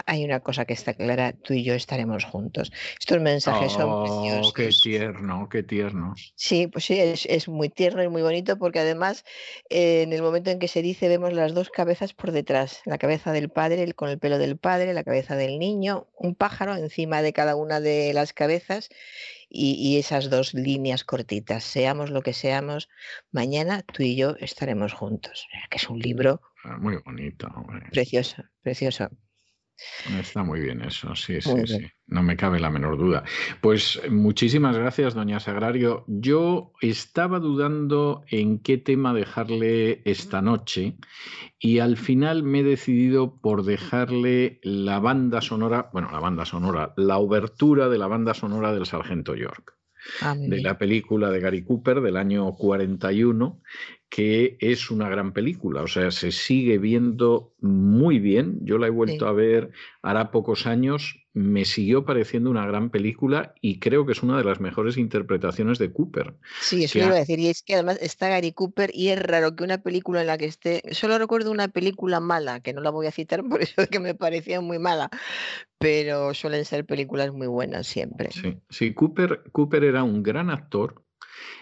[0.07, 2.73] hay una cosa que está clara, tú y yo estaremos juntos.
[2.99, 4.53] Estos mensajes son oh, preciosos.
[4.53, 6.15] Qué tierno, qué tierno.
[6.35, 9.25] Sí, pues sí, es, muy tierno y muy bonito porque además
[9.71, 12.99] eh, en el momento en que se dice vemos las dos cabezas por detrás, la
[12.99, 17.23] cabeza del padre con el pelo del padre, la cabeza del niño, un pájaro encima
[17.23, 18.89] de cada una de las cabezas
[19.49, 22.89] y, esas dos líneas cortitas, seamos lo que seamos,
[23.31, 25.47] mañana tú y yo estaremos juntos.
[25.71, 27.49] Que es un libro ah, muy bonito.
[27.93, 29.11] Precioso, precioso.
[30.19, 31.87] Está muy bien eso, sí, sí, sí.
[32.07, 33.25] No me cabe la menor duda.
[33.61, 36.05] Pues muchísimas gracias, doña Sagrario.
[36.07, 40.97] Yo estaba dudando en qué tema dejarle esta noche
[41.59, 46.93] y al final me he decidido por dejarle la banda sonora, bueno, la banda sonora,
[46.97, 49.75] la obertura de la banda sonora del Sargento York.
[50.21, 53.63] Ah, de la película de Gary Cooper del año 41,
[54.15, 58.61] que es una gran película, o sea, se sigue viendo muy bien.
[58.63, 63.55] Yo la he vuelto a ver hará pocos años, me siguió pareciendo una gran película
[63.61, 66.37] y creo que es una de las mejores interpretaciones de Cooper.
[66.61, 69.57] Sí, eso iba a decir, y es que además está Gary Cooper y es raro
[69.57, 72.91] que una película en la que esté, solo recuerdo una película mala, que no la
[72.91, 75.11] voy a citar por eso que me parecía muy mala,
[75.79, 78.31] pero suelen ser películas muy buenas siempre.
[78.31, 81.04] Sí, sí Cooper, Cooper era un gran actor.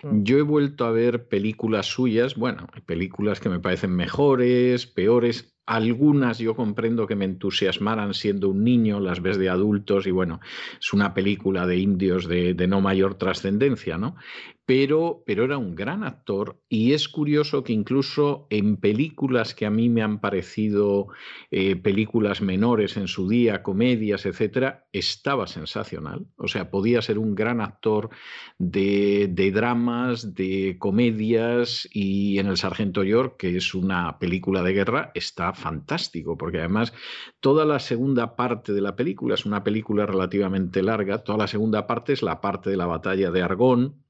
[0.03, 6.39] Yo he vuelto a ver películas suyas, bueno, películas que me parecen mejores, peores, algunas
[6.39, 10.41] yo comprendo que me entusiasmaran siendo un niño, las ves de adultos y bueno,
[10.81, 14.17] es una película de indios de, no mayor trascendencia, ¿no?
[14.65, 19.71] Pero, pero era un gran actor y es curioso que incluso en películas que a
[19.71, 21.09] mí me han parecido
[21.51, 26.27] eh, películas menores en su día, comedias, etcétera, estaba sensacional.
[26.37, 28.11] O sea, podía ser un gran actor
[28.59, 34.73] de, de dramas, de comedias y en El Sargento York, que es una película de
[34.73, 36.93] guerra, está fantástico, porque además
[37.41, 41.87] toda la segunda parte de la película es una película relativamente larga, toda la segunda
[41.87, 44.02] parte es la parte de la batalla de Argón,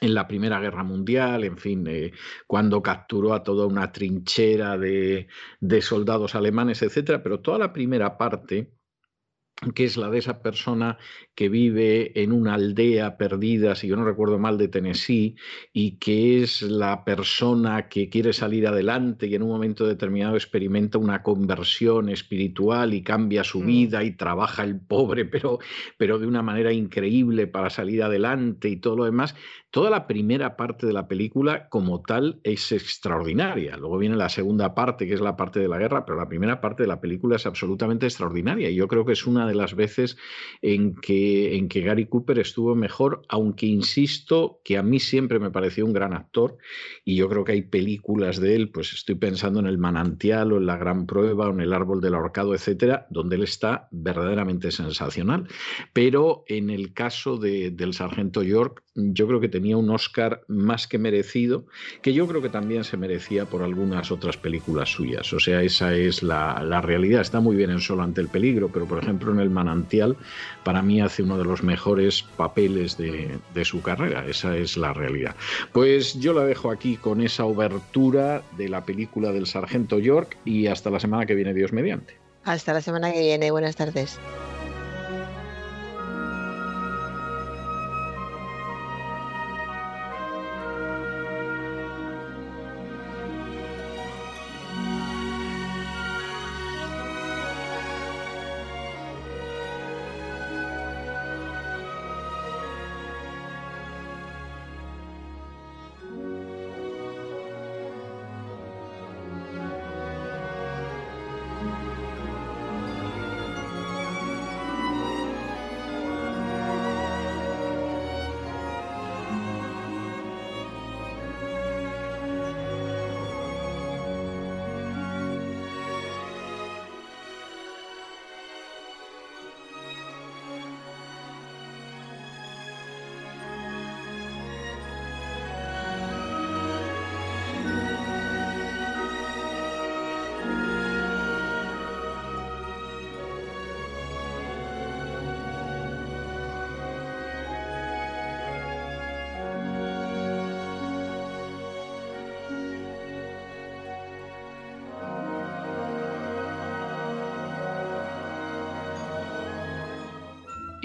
[0.00, 2.12] en la Primera Guerra Mundial, en fin, eh,
[2.46, 5.28] cuando capturó a toda una trinchera de,
[5.60, 8.77] de soldados alemanes, etcétera, pero toda la primera parte
[9.74, 10.98] que es la de esa persona
[11.34, 15.36] que vive en una aldea perdida, si yo no recuerdo mal, de Tennessee,
[15.72, 20.98] y que es la persona que quiere salir adelante y en un momento determinado experimenta
[20.98, 23.66] una conversión espiritual y cambia su mm.
[23.66, 25.58] vida y trabaja el pobre, pero,
[25.96, 29.34] pero de una manera increíble para salir adelante y todo lo demás.
[29.70, 33.76] Toda la primera parte de la película como tal es extraordinaria.
[33.76, 36.60] Luego viene la segunda parte, que es la parte de la guerra, pero la primera
[36.60, 38.70] parte de la película es absolutamente extraordinaria.
[38.70, 40.16] Y yo creo que es una de las veces
[40.62, 45.50] en que, en que Gary Cooper estuvo mejor, aunque insisto que a mí siempre me
[45.50, 46.58] pareció un gran actor
[47.04, 50.58] y yo creo que hay películas de él, pues estoy pensando en El manantial o
[50.58, 54.70] en La gran prueba o en El árbol del ahorcado, etcétera, donde él está verdaderamente
[54.70, 55.48] sensacional.
[55.92, 60.88] Pero en el caso de, del sargento York, yo creo que tenía un Oscar más
[60.88, 61.66] que merecido,
[62.02, 65.32] que yo creo que también se merecía por algunas otras películas suyas.
[65.32, 67.20] O sea, esa es la, la realidad.
[67.20, 70.16] Está muy bien en Solo ante el peligro, pero por ejemplo El Manantial,
[70.64, 74.26] para mí hace uno de los mejores papeles de, de su carrera.
[74.26, 75.34] Esa es la realidad.
[75.72, 80.66] Pues yo la dejo aquí con esa obertura de la película del Sargento York y
[80.66, 82.16] hasta la semana que viene, Dios mediante.
[82.44, 83.50] Hasta la semana que viene.
[83.50, 84.18] Buenas tardes.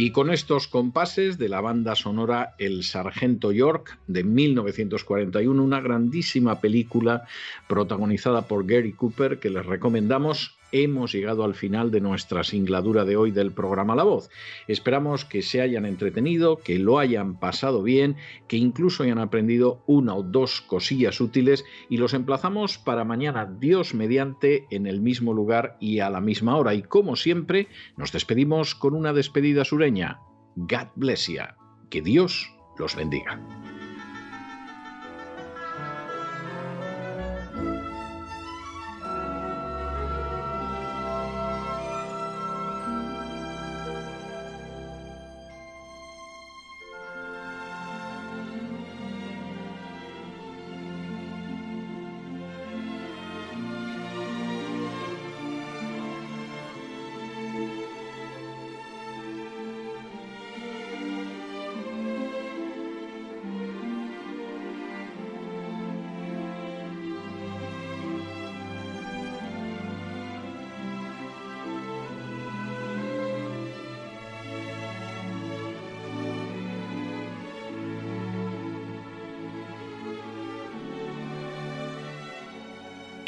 [0.04, 6.60] Y con estos compases de la banda sonora El Sargento York de 1941, una grandísima
[6.60, 7.26] película
[7.70, 13.16] protagonizada por Gary Cooper que les recomendamos hemos llegado al final de nuestra singladura de
[13.16, 14.30] hoy del programa La Voz.
[14.68, 20.16] Esperamos que se hayan entretenido, que lo hayan pasado bien, que incluso hayan aprendido una
[20.16, 25.78] o dos cosillas útiles y los emplazamos para mañana, Dios mediante, en el mismo lugar
[25.80, 26.74] y a la misma hora.
[26.74, 30.20] Y como siempre, nos despedimos con una despedida sureña.
[30.56, 31.44] God bless you.
[31.90, 33.40] Que Dios los bendiga.